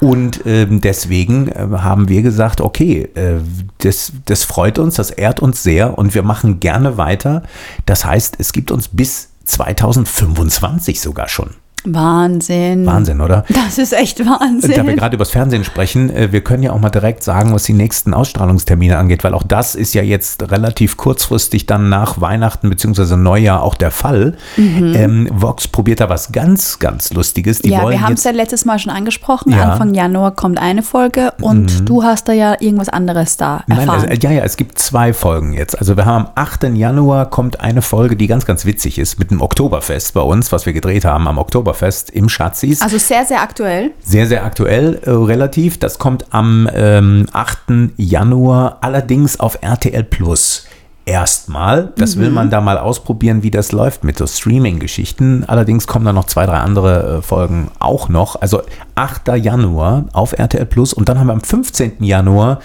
Und 0.00 0.42
ähm, 0.46 0.80
deswegen 0.80 1.48
äh, 1.48 1.66
haben 1.78 2.08
wir 2.08 2.22
gesagt, 2.22 2.60
okay, 2.60 3.08
äh, 3.16 3.40
das, 3.78 4.12
das 4.26 4.44
freut 4.44 4.78
uns, 4.78 4.94
das 4.94 5.10
ehrt 5.10 5.40
uns 5.40 5.64
sehr 5.64 5.98
und 5.98 6.14
wir 6.14 6.22
machen 6.22 6.60
gerne 6.60 6.96
weiter. 6.96 7.42
Das 7.86 8.04
heißt, 8.04 8.36
es 8.38 8.52
gibt 8.52 8.70
uns 8.70 8.86
bis 8.86 9.30
2025 9.46 11.00
sogar 11.00 11.26
schon. 11.28 11.50
Wahnsinn. 11.84 12.86
Wahnsinn, 12.86 13.20
oder? 13.20 13.44
Das 13.48 13.78
ist 13.78 13.92
echt 13.92 14.20
Wahnsinn. 14.24 14.72
Da 14.74 14.86
wir 14.86 14.94
gerade 14.96 15.14
über 15.16 15.24
das 15.24 15.30
Fernsehen 15.32 15.64
sprechen, 15.64 16.10
äh, 16.10 16.32
wir 16.32 16.42
können 16.42 16.62
ja 16.62 16.72
auch 16.72 16.80
mal 16.80 16.90
direkt 16.90 17.22
sagen, 17.22 17.52
was 17.52 17.64
die 17.64 17.72
nächsten 17.74 18.14
Ausstrahlungstermine 18.14 18.96
angeht, 18.98 19.22
weil 19.24 19.34
auch 19.34 19.42
das 19.42 19.74
ist 19.74 19.94
ja 19.94 20.02
jetzt 20.02 20.50
relativ 20.50 20.96
kurzfristig 20.96 21.66
dann 21.66 21.88
nach 21.88 22.20
Weihnachten 22.20 22.70
bzw. 22.70 23.16
Neujahr 23.16 23.62
auch 23.62 23.74
der 23.74 23.90
Fall. 23.90 24.36
Ähm, 24.56 25.28
Vox 25.32 25.68
probiert 25.68 26.00
da 26.00 26.08
was 26.08 26.32
ganz, 26.32 26.78
ganz 26.78 27.12
Lustiges. 27.12 27.60
Die 27.60 27.68
Mhm. 27.68 27.74
ja, 27.74 27.88
wir 27.90 28.00
haben 28.00 28.14
es 28.14 28.24
ja 28.24 28.30
letztes 28.30 28.64
Mal 28.64 28.78
schon 28.78 28.92
angesprochen. 28.92 29.50
Ja. 29.52 29.56
Mhm. 29.56 29.70
Anfang 29.72 29.94
Januar 29.94 30.30
kommt 30.34 30.58
eine 30.58 30.82
Folge 30.82 31.32
und 31.40 31.88
du 31.88 32.02
hast 32.02 32.28
da 32.28 32.32
ja 32.32 32.56
irgendwas 32.60 32.88
anderes 32.88 33.36
da 33.36 33.62
Nein, 33.66 33.80
erfahren. 33.80 34.08
also, 34.08 34.20
ja, 34.26 34.30
ja, 34.30 34.42
es 34.42 34.56
gibt 34.56 34.78
zwei 34.78 35.12
Folgen 35.12 35.52
jetzt. 35.52 35.78
Also 35.78 35.96
wir 35.96 36.06
haben 36.06 36.26
am 36.26 36.30
8. 36.34 36.64
Januar 36.74 37.28
kommt 37.28 37.60
eine 37.60 37.82
Folge, 37.82 38.16
die 38.16 38.26
ganz, 38.26 38.46
ganz 38.46 38.64
witzig 38.64 38.98
ist, 38.98 39.18
mit 39.18 39.30
dem 39.30 39.40
Oktoberfest 39.42 40.14
bei 40.14 40.20
uns, 40.22 40.50
was 40.50 40.64
wir 40.64 40.72
gedreht 40.72 41.04
haben 41.04 41.28
am 41.28 41.38
Oktoberfest 41.38 41.73
im 42.10 42.28
Schatzis. 42.28 42.80
also 42.82 42.98
sehr, 42.98 43.24
sehr 43.24 43.42
aktuell. 43.42 43.92
Sehr, 44.00 44.26
sehr 44.26 44.44
aktuell, 44.44 45.00
äh, 45.04 45.10
relativ. 45.10 45.78
Das 45.78 45.98
kommt 45.98 46.32
am 46.32 46.68
ähm, 46.72 47.26
8. 47.32 47.92
Januar, 47.96 48.78
allerdings 48.80 49.38
auf 49.40 49.58
RTL 49.62 50.04
Plus. 50.04 50.66
Erstmal, 51.06 51.92
das 51.96 52.18
will 52.18 52.30
man 52.30 52.48
da 52.48 52.62
mal 52.62 52.78
ausprobieren, 52.78 53.42
wie 53.42 53.50
das 53.50 53.72
läuft 53.72 54.04
mit 54.04 54.16
so 54.16 54.26
Streaming-Geschichten. 54.26 55.44
Allerdings 55.46 55.86
kommen 55.86 56.06
da 56.06 56.14
noch 56.14 56.24
zwei, 56.24 56.46
drei 56.46 56.56
andere 56.56 57.18
äh, 57.18 57.22
Folgen 57.22 57.70
auch 57.78 58.08
noch. 58.08 58.40
Also 58.40 58.62
8. 58.94 59.36
Januar 59.36 60.06
auf 60.14 60.32
RTL 60.32 60.64
Plus 60.64 60.94
und 60.94 61.10
dann 61.10 61.18
haben 61.20 61.26
wir 61.26 61.34
am 61.34 61.42
15. 61.42 62.02
Januar 62.02 62.60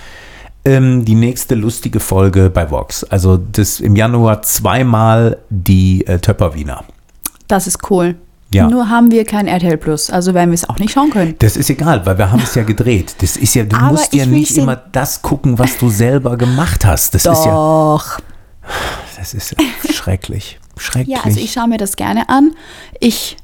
ähm, 0.63 1.03
die 1.03 1.15
nächste 1.15 1.55
lustige 1.55 1.99
Folge 1.99 2.49
bei 2.49 2.71
Vox. 2.71 3.03
Also 3.03 3.35
das 3.35 3.81
im 3.81 3.97
Januar 3.97 4.41
zweimal 4.43 5.37
die 5.49 6.07
äh, 6.07 6.19
Töpperwiener. 6.19 6.85
Das 7.47 7.67
ist 7.67 7.89
cool. 7.91 8.15
Ja. 8.51 8.67
Nur 8.67 8.89
haben 8.89 9.11
wir 9.11 9.25
kein 9.25 9.47
RTL 9.47 9.77
Plus, 9.77 10.09
also 10.09 10.33
werden 10.33 10.49
wir 10.49 10.55
es 10.55 10.67
auch 10.67 10.79
nicht 10.79 10.91
schauen 10.91 11.11
können. 11.11 11.35
Das 11.37 11.55
ist 11.55 11.69
egal, 11.69 12.05
weil 12.05 12.17
wir 12.17 12.31
haben 12.31 12.41
es 12.41 12.55
ja 12.55 12.63
gedreht. 12.65 13.15
Das 13.19 13.37
ist 13.37 13.53
ja, 13.53 13.63
du 13.63 13.75
Aber 13.75 13.91
musst 13.91 14.13
ja 14.13 14.25
nicht 14.25 14.57
immer 14.57 14.75
das 14.75 15.21
gucken, 15.21 15.59
was 15.59 15.77
du 15.77 15.89
selber 15.89 16.35
gemacht 16.35 16.83
hast. 16.83 17.13
Das 17.13 17.25
ist 17.25 17.45
ja, 17.45 17.51
Doch. 17.51 18.19
das 19.17 19.33
ist 19.33 19.55
schrecklich. 19.91 20.59
Schrecklich. 20.77 21.17
Ja, 21.17 21.23
also 21.25 21.39
ich 21.39 21.51
schaue 21.51 21.67
mir 21.67 21.77
das 21.77 21.97
gerne 21.97 22.29
an. 22.29 22.55
Ich 23.01 23.35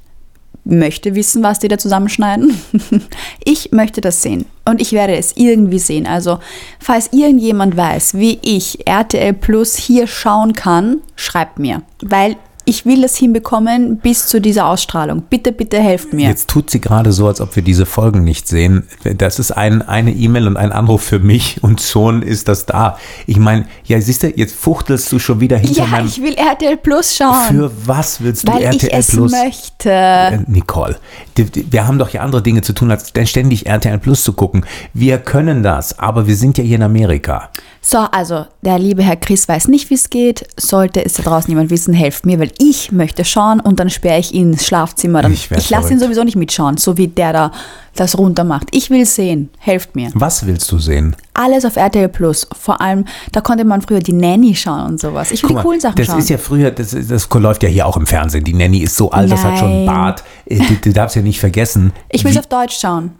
möchte 0.63 1.15
wissen, 1.15 1.43
was 1.43 1.59
die 1.59 1.67
da 1.67 1.77
zusammenschneiden. 1.77 2.59
Ich 3.47 3.71
möchte 3.71 4.01
das 4.01 4.23
sehen 4.23 4.45
und 4.65 4.81
ich 4.81 4.91
werde 4.91 5.15
es 5.15 5.37
irgendwie 5.37 5.77
sehen. 5.77 6.07
Also, 6.07 6.39
falls 6.79 7.13
irgendjemand 7.13 7.77
weiß, 7.77 8.15
wie 8.15 8.39
ich 8.41 8.87
RTL 8.87 9.33
Plus 9.33 9.75
hier 9.75 10.07
schauen 10.07 10.53
kann, 10.53 10.97
schreibt 11.15 11.59
mir, 11.59 11.83
weil 12.01 12.37
ich 12.65 12.85
will 12.85 13.03
es 13.03 13.15
hinbekommen 13.15 13.97
bis 13.97 14.27
zu 14.27 14.41
dieser 14.41 14.67
Ausstrahlung. 14.67 15.21
Bitte, 15.29 15.51
bitte 15.51 15.79
helft 15.79 16.13
mir. 16.13 16.27
Jetzt 16.27 16.49
tut 16.49 16.69
sie 16.71 16.81
gerade 16.81 17.11
so, 17.11 17.27
als 17.27 17.39
ob 17.39 17.55
wir 17.55 17.63
diese 17.63 17.85
Folgen 17.85 18.23
nicht 18.23 18.47
sehen. 18.47 18.87
Das 19.03 19.37
ist 19.37 19.51
ein, 19.51 19.83
eine 19.83 20.11
E-Mail 20.11 20.47
und 20.47 20.57
ein 20.57 20.71
Anruf 20.71 21.03
für 21.03 21.19
mich 21.19 21.59
und 21.63 21.81
schon 21.81 22.23
ist 22.23 22.47
das 22.47 22.65
da. 22.65 22.97
Ich 23.27 23.37
meine, 23.37 23.65
ja, 23.85 24.01
siehst 24.01 24.23
du, 24.23 24.29
jetzt 24.29 24.55
fuchtelst 24.55 25.11
du 25.11 25.19
schon 25.19 25.39
wieder 25.39 25.57
hinter 25.57 25.83
ja, 25.83 25.87
meinem. 25.87 26.07
ich 26.07 26.21
will 26.21 26.33
RTL 26.33 26.77
Plus 26.77 27.15
schauen, 27.15 27.47
Für 27.49 27.71
was 27.85 28.21
willst 28.21 28.47
du 28.47 28.51
weil 28.51 28.63
RTL 28.63 28.89
ich 28.89 28.93
es 28.93 29.07
Plus? 29.11 29.31
möchte. 29.31 29.89
Äh, 29.91 30.39
Nicole, 30.47 30.97
wir 31.35 31.87
haben 31.87 31.99
doch 31.99 32.09
ja 32.09 32.21
andere 32.21 32.41
Dinge 32.41 32.61
zu 32.61 32.73
tun, 32.73 32.89
als 32.89 33.13
ständig 33.25 33.67
RTL 33.67 33.99
Plus 33.99 34.23
zu 34.23 34.33
gucken. 34.33 34.65
Wir 34.93 35.19
können 35.19 35.61
das, 35.61 35.99
aber 35.99 36.27
wir 36.27 36.35
sind 36.35 36.57
ja 36.57 36.63
hier 36.63 36.77
in 36.77 36.83
Amerika. 36.83 37.49
So, 37.87 37.99
also 37.99 38.47
der 38.63 38.79
liebe 38.79 39.03
Herr 39.03 39.15
Chris 39.15 39.47
weiß 39.47 39.67
nicht, 39.67 39.91
wie 39.91 39.93
es 39.93 40.09
geht. 40.09 40.47
Sollte 40.59 41.05
es 41.05 41.13
da 41.13 41.23
draußen 41.23 41.51
jemand 41.51 41.69
wissen, 41.69 41.93
helft 41.93 42.25
mir, 42.25 42.39
weil 42.39 42.51
ich 42.57 42.91
möchte 42.91 43.23
schauen 43.25 43.59
und 43.59 43.79
dann 43.79 43.89
sperre 43.89 44.19
ich 44.19 44.33
ihn 44.33 44.53
ins 44.53 44.65
Schlafzimmer. 44.65 45.21
Dann, 45.21 45.33
Ich 45.33 45.49
ich 45.51 45.69
lasse 45.69 45.93
ihn 45.93 45.99
sowieso 45.99 46.23
nicht 46.23 46.35
mitschauen, 46.35 46.77
so 46.77 46.97
wie 46.97 47.07
der 47.07 47.33
da 47.33 47.51
das 47.95 48.17
runter 48.17 48.43
macht. 48.43 48.67
Ich 48.75 48.89
will 48.89 49.05
sehen, 49.05 49.49
helft 49.57 49.95
mir. 49.95 50.09
Was 50.13 50.45
willst 50.45 50.69
du 50.71 50.79
sehen? 50.79 51.15
Alles 51.33 51.63
auf 51.65 51.75
RTL 51.77 52.09
Plus. 52.09 52.47
Vor 52.59 52.81
allem, 52.81 53.05
da 53.31 53.41
konnte 53.41 53.63
man 53.63 53.81
früher 53.81 53.99
die 53.99 54.11
Nanny 54.13 54.53
schauen 54.55 54.85
und 54.87 54.99
sowas. 54.99 55.31
Ich 55.31 55.41
will 55.43 55.47
Guck 55.47 55.49
die 55.49 55.53
mal, 55.55 55.63
coolen 55.63 55.79
Sachen 55.79 55.95
das 55.95 56.07
schauen. 56.07 56.19
ist 56.19 56.29
ja 56.29 56.37
früher, 56.37 56.71
das, 56.71 56.91
das 57.07 57.29
läuft 57.33 57.63
ja 57.63 57.69
hier 57.69 57.85
auch 57.85 57.95
im 57.97 58.05
Fernsehen. 58.05 58.43
Die 58.43 58.53
Nanny 58.53 58.79
ist 58.79 58.97
so 58.97 59.11
alt, 59.11 59.31
das 59.31 59.43
hat 59.43 59.57
schon 59.59 59.69
Nein. 59.69 59.85
Bart. 59.85 60.23
Äh, 60.45 60.57
Du, 60.59 60.73
du 60.75 60.91
darfst 60.93 61.15
ja 61.15 61.21
nicht 61.21 61.39
vergessen. 61.39 61.93
ich 62.09 62.23
will 62.23 62.31
es 62.31 62.37
auf 62.37 62.47
Deutsch 62.47 62.77
schauen. 62.79 63.11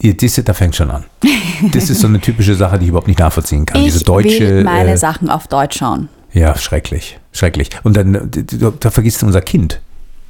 Ihr- 0.00 0.16
Diese, 0.16 0.42
da 0.42 0.52
fängt 0.52 0.74
schon 0.76 0.90
an. 0.90 1.04
Das 1.72 1.88
ist 1.88 2.00
so 2.00 2.06
eine 2.08 2.20
typische 2.20 2.54
Sache, 2.54 2.78
die 2.78 2.84
ich 2.86 2.88
überhaupt 2.90 3.06
nicht 3.08 3.20
nachvollziehen 3.20 3.64
kann. 3.64 3.80
Ich 3.80 3.92
Diese 3.92 4.04
deutsche. 4.04 4.40
will 4.56 4.64
meine 4.64 4.90
äh, 4.92 4.96
Sachen 4.96 5.30
auf 5.30 5.46
Deutsch 5.46 5.78
schauen. 5.78 6.08
Ja, 6.32 6.56
schrecklich. 6.56 7.18
Schrecklich. 7.32 7.70
Und 7.82 7.96
dann, 7.96 8.30
da 8.80 8.90
vergisst 8.90 9.22
du 9.22 9.26
unser 9.26 9.40
Kind. 9.40 9.80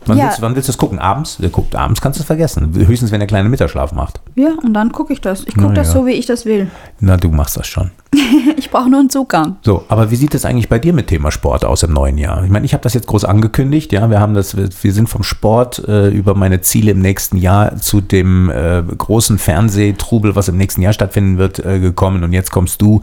Wann, 0.07 0.19
Ja. 0.19 0.25
willst, 0.25 0.43
wann 0.43 0.55
willst 0.57 0.69
du 0.69 0.73
es 0.73 0.79
gucken? 0.79 0.99
Abends? 0.99 1.37
Der 1.37 1.51
guckt 1.51 1.77
abends, 1.77 2.01
kannst 2.01 2.19
du 2.19 2.23
es 2.23 2.27
vergessen. 2.27 2.73
Höchstens, 2.75 3.13
wenn 3.13 3.21
der 3.21 3.29
kleine 3.29 3.49
Mittagsschlaf 3.49 3.93
macht. 3.93 4.21
Ja, 4.35 4.51
und 4.63 4.75
dann 4.75 4.91
gucke 4.91 5.13
ich 5.13 5.21
das. 5.21 5.45
Ich 5.47 5.55
gucke 5.55 5.75
das 5.75 5.89
ja. 5.89 5.95
so, 5.95 6.07
wie 6.07 6.13
ich 6.13 6.27
das 6.27 6.45
will. 6.45 6.71
Na, 7.01 7.17
du 7.17 7.31
machst 7.31 7.57
das 7.57 7.67
schon. 7.67 7.91
Ich 8.57 8.71
brauche 8.71 8.89
nur 8.91 9.01
einen 9.01 9.11
Zugang. 9.11 9.57
So, 9.63 9.85
aber 9.89 10.11
wie 10.11 10.17
sieht 10.17 10.35
es 10.35 10.45
eigentlich 10.45 10.69
bei 10.69 10.79
dir 10.79 10.93
mit 10.93 11.07
Thema 11.09 11.31
Sport 11.31 11.65
aus 11.65 11.83
im 11.83 11.93
neuen 11.93 12.19
Jahr? 12.19 12.45
Ich 12.45 12.51
meine, 12.51 12.65
ich 12.65 12.73
habe 12.75 12.83
das 12.83 12.95
jetzt 12.95 13.07
groß 13.07 13.25
angekündigt, 13.25 13.93
ja, 13.93 14.09
wir 14.11 14.21
haben 14.21 14.35
das, 14.35 14.57
wir 14.57 14.69
wir 14.81 14.93
sind 14.93 15.09
vom 15.09 15.23
Sport 15.23 15.87
äh, 15.89 16.09
über 16.09 16.35
meine 16.35 16.61
Ziele 16.61 16.93
im 16.93 17.01
nächsten 17.01 17.37
Jahr 17.37 17.77
zu 17.77 18.01
dem 18.01 18.51
äh, 18.51 18.83
großen 18.83 19.39
Fernsehtrubel, 19.39 20.37
was 20.37 20.49
im 20.49 20.57
nächsten 20.57 20.83
Jahr 20.83 20.93
stattfinden 20.93 21.39
wird, 21.39 21.65
äh, 21.65 21.81
gekommen 21.81 22.23
und 22.25 22.33
jetzt 22.33 22.51
kommst 22.51 22.81
du 22.83 23.03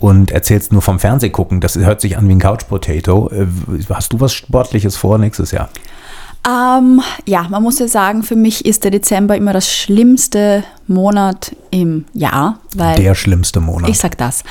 und 0.00 0.30
erzählst 0.30 0.72
nur 0.72 0.82
vom 0.82 0.98
Fernsehgucken. 0.98 1.60
Das 1.60 1.76
hört 1.76 2.00
sich 2.00 2.16
an 2.18 2.28
wie 2.28 2.32
ein 2.32 2.38
Couch 2.38 2.66
Potato. 2.68 3.30
Äh, 3.30 3.46
hast 3.90 4.12
du 4.12 4.20
was 4.20 4.32
Sportliches 4.32 4.96
vor 4.96 5.18
nächstes 5.18 5.52
Jahr? 5.52 5.68
Ähm, 6.48 7.02
ja, 7.26 7.46
man 7.50 7.62
muss 7.62 7.78
ja 7.78 7.86
sagen, 7.86 8.22
für 8.22 8.34
mich 8.36 8.64
ist 8.64 8.84
der 8.84 8.90
Dezember 8.90 9.36
immer 9.36 9.52
das 9.52 9.70
schlimmste 9.70 10.64
Monat 10.86 11.54
im 11.70 12.06
Jahr, 12.14 12.60
Der 12.74 13.14
schlimmste 13.14 13.60
Monat. 13.60 13.90
ich 13.90 13.98
sag 13.98 14.16
das. 14.16 14.42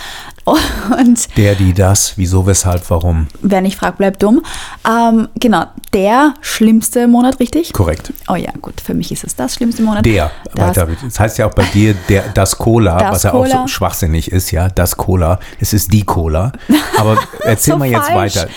Und 1.00 1.38
Der, 1.38 1.56
die, 1.56 1.74
das, 1.74 2.14
wieso, 2.18 2.46
weshalb, 2.46 2.90
warum. 2.90 3.28
wer 3.42 3.62
nicht 3.62 3.78
fragt, 3.78 3.98
bleibt 3.98 4.22
dumm. 4.24 4.42
Ähm, 4.88 5.28
genau, 5.36 5.66
der 5.94 6.34
schlimmste 6.42 7.08
Monat, 7.08 7.40
richtig? 7.40 7.74
Korrekt. 7.74 8.14
Oh 8.28 8.36
ja, 8.36 8.52
gut, 8.62 8.82
für 8.82 8.94
mich 8.94 9.12
ist 9.12 9.24
es 9.24 9.36
das 9.36 9.56
schlimmste 9.56 9.82
Monat. 9.82 10.06
Der, 10.06 10.32
das, 10.56 10.68
weiter. 10.78 10.88
Das 11.04 11.20
heißt 11.20 11.38
ja 11.38 11.48
auch 11.48 11.54
bei 11.54 11.64
dir 11.66 11.94
der, 12.10 12.24
das 12.34 12.58
Cola, 12.58 12.98
Das 12.98 13.12
was 13.16 13.24
ja 13.24 13.34
auch 13.34 13.46
so 13.46 13.52
Cola. 13.54 13.68
schwachsinnig 13.68 14.32
ist, 14.32 14.52
ja, 14.52 14.70
das 14.70 14.98
Cola. 14.98 15.40
Es 15.60 15.74
ist 15.74 15.92
die 15.94 16.04
Cola. 16.04 16.52
Aber 16.98 17.18
erzähl 17.44 17.74
So 17.74 17.78
mal 17.80 17.88
jetzt 17.90 18.10
falsch. 18.10 18.36
weiter. 18.38 18.50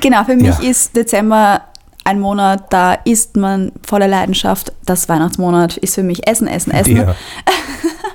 Genau, 0.00 0.24
für 0.24 0.36
mich 0.36 0.46
Ja. 0.58 0.68
ist 0.70 0.94
Dezember 0.96 1.62
ein 2.06 2.20
Monat, 2.20 2.64
da 2.70 2.92
isst 3.04 3.34
man 3.36 3.72
voller 3.86 4.06
Leidenschaft. 4.08 4.72
Das 4.84 5.08
Weihnachtsmonat 5.08 5.78
ist 5.78 5.94
für 5.94 6.02
mich 6.02 6.26
Essen, 6.28 6.46
Essen, 6.46 6.70
Essen. 6.72 6.96
Der. 6.96 7.16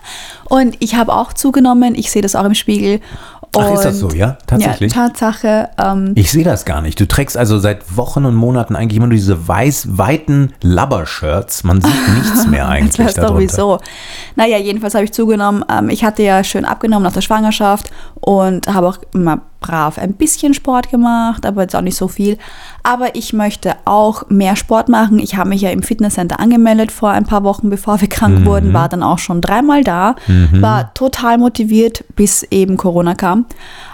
Und 0.49 0.75
ich 0.79 0.95
habe 0.95 1.13
auch 1.13 1.31
zugenommen, 1.33 1.95
ich 1.95 2.11
sehe 2.11 2.21
das 2.21 2.35
auch 2.35 2.43
im 2.45 2.55
Spiegel. 2.55 2.99
Ach, 3.57 3.71
ist 3.73 3.83
das 3.83 4.01
Und- 4.03 4.11
so, 4.11 4.15
ja? 4.17 4.37
Tatsächlich? 4.45 4.93
Ja, 4.93 5.07
Tatsache. 5.07 5.69
Ähm, 5.79 6.11
Ich 6.15 6.29
sehe 6.31 6.43
das 6.43 6.65
gar 6.65 6.81
nicht. 6.81 6.99
Du 6.99 7.07
trägst 7.07 7.35
also 7.35 7.57
seit 7.57 7.97
Wochen 7.97 8.25
und 8.25 8.35
Monaten 8.35 8.75
eigentlich 8.75 8.97
immer 8.97 9.07
nur 9.07 9.15
diese 9.15 9.47
weiß, 9.47 9.97
weiten 9.97 10.53
Labber-Shirts. 10.61 11.63
Man 11.63 11.81
sieht 11.81 11.91
nichts 12.15 12.45
mehr 12.47 12.67
eigentlich 12.67 12.95
das 13.07 13.15
darunter. 13.15 13.35
sowieso. 13.35 13.79
Naja, 14.35 14.57
jedenfalls 14.57 14.93
habe 14.93 15.05
ich 15.05 15.13
zugenommen. 15.13 15.65
Ähm, 15.71 15.89
ich 15.89 16.03
hatte 16.03 16.21
ja 16.21 16.43
schön 16.43 16.63
abgenommen 16.65 17.03
nach 17.03 17.13
der 17.13 17.21
Schwangerschaft 17.21 17.89
und 18.21 18.67
habe 18.67 18.87
auch 18.87 18.97
immer 19.15 19.41
brav 19.61 19.97
ein 19.97 20.13
bisschen 20.13 20.53
Sport 20.53 20.89
gemacht, 20.89 21.45
aber 21.45 21.63
jetzt 21.63 21.75
auch 21.75 21.81
nicht 21.81 21.97
so 21.97 22.07
viel. 22.07 22.37
Aber 22.83 23.15
ich 23.15 23.33
möchte 23.33 23.75
auch 23.85 24.23
mehr 24.29 24.55
Sport 24.55 24.89
machen. 24.89 25.19
Ich 25.19 25.35
habe 25.35 25.49
mich 25.49 25.61
ja 25.61 25.69
im 25.69 25.83
Fitnesscenter 25.83 26.39
angemeldet 26.39 26.91
vor 26.91 27.09
ein 27.09 27.25
paar 27.25 27.43
Wochen, 27.43 27.69
bevor 27.69 27.99
wir 27.99 28.07
krank 28.07 28.45
wurden, 28.45 28.73
war 28.73 28.87
dann 28.89 29.03
auch 29.03 29.19
schon 29.19 29.41
dreimal 29.41 29.83
da, 29.83 30.15
war 30.53 30.93
total 30.93 31.37
motiviert, 31.37 32.03
bis 32.15 32.43
eben 32.43 32.77
Corona 32.77 33.15
kam. 33.15 33.45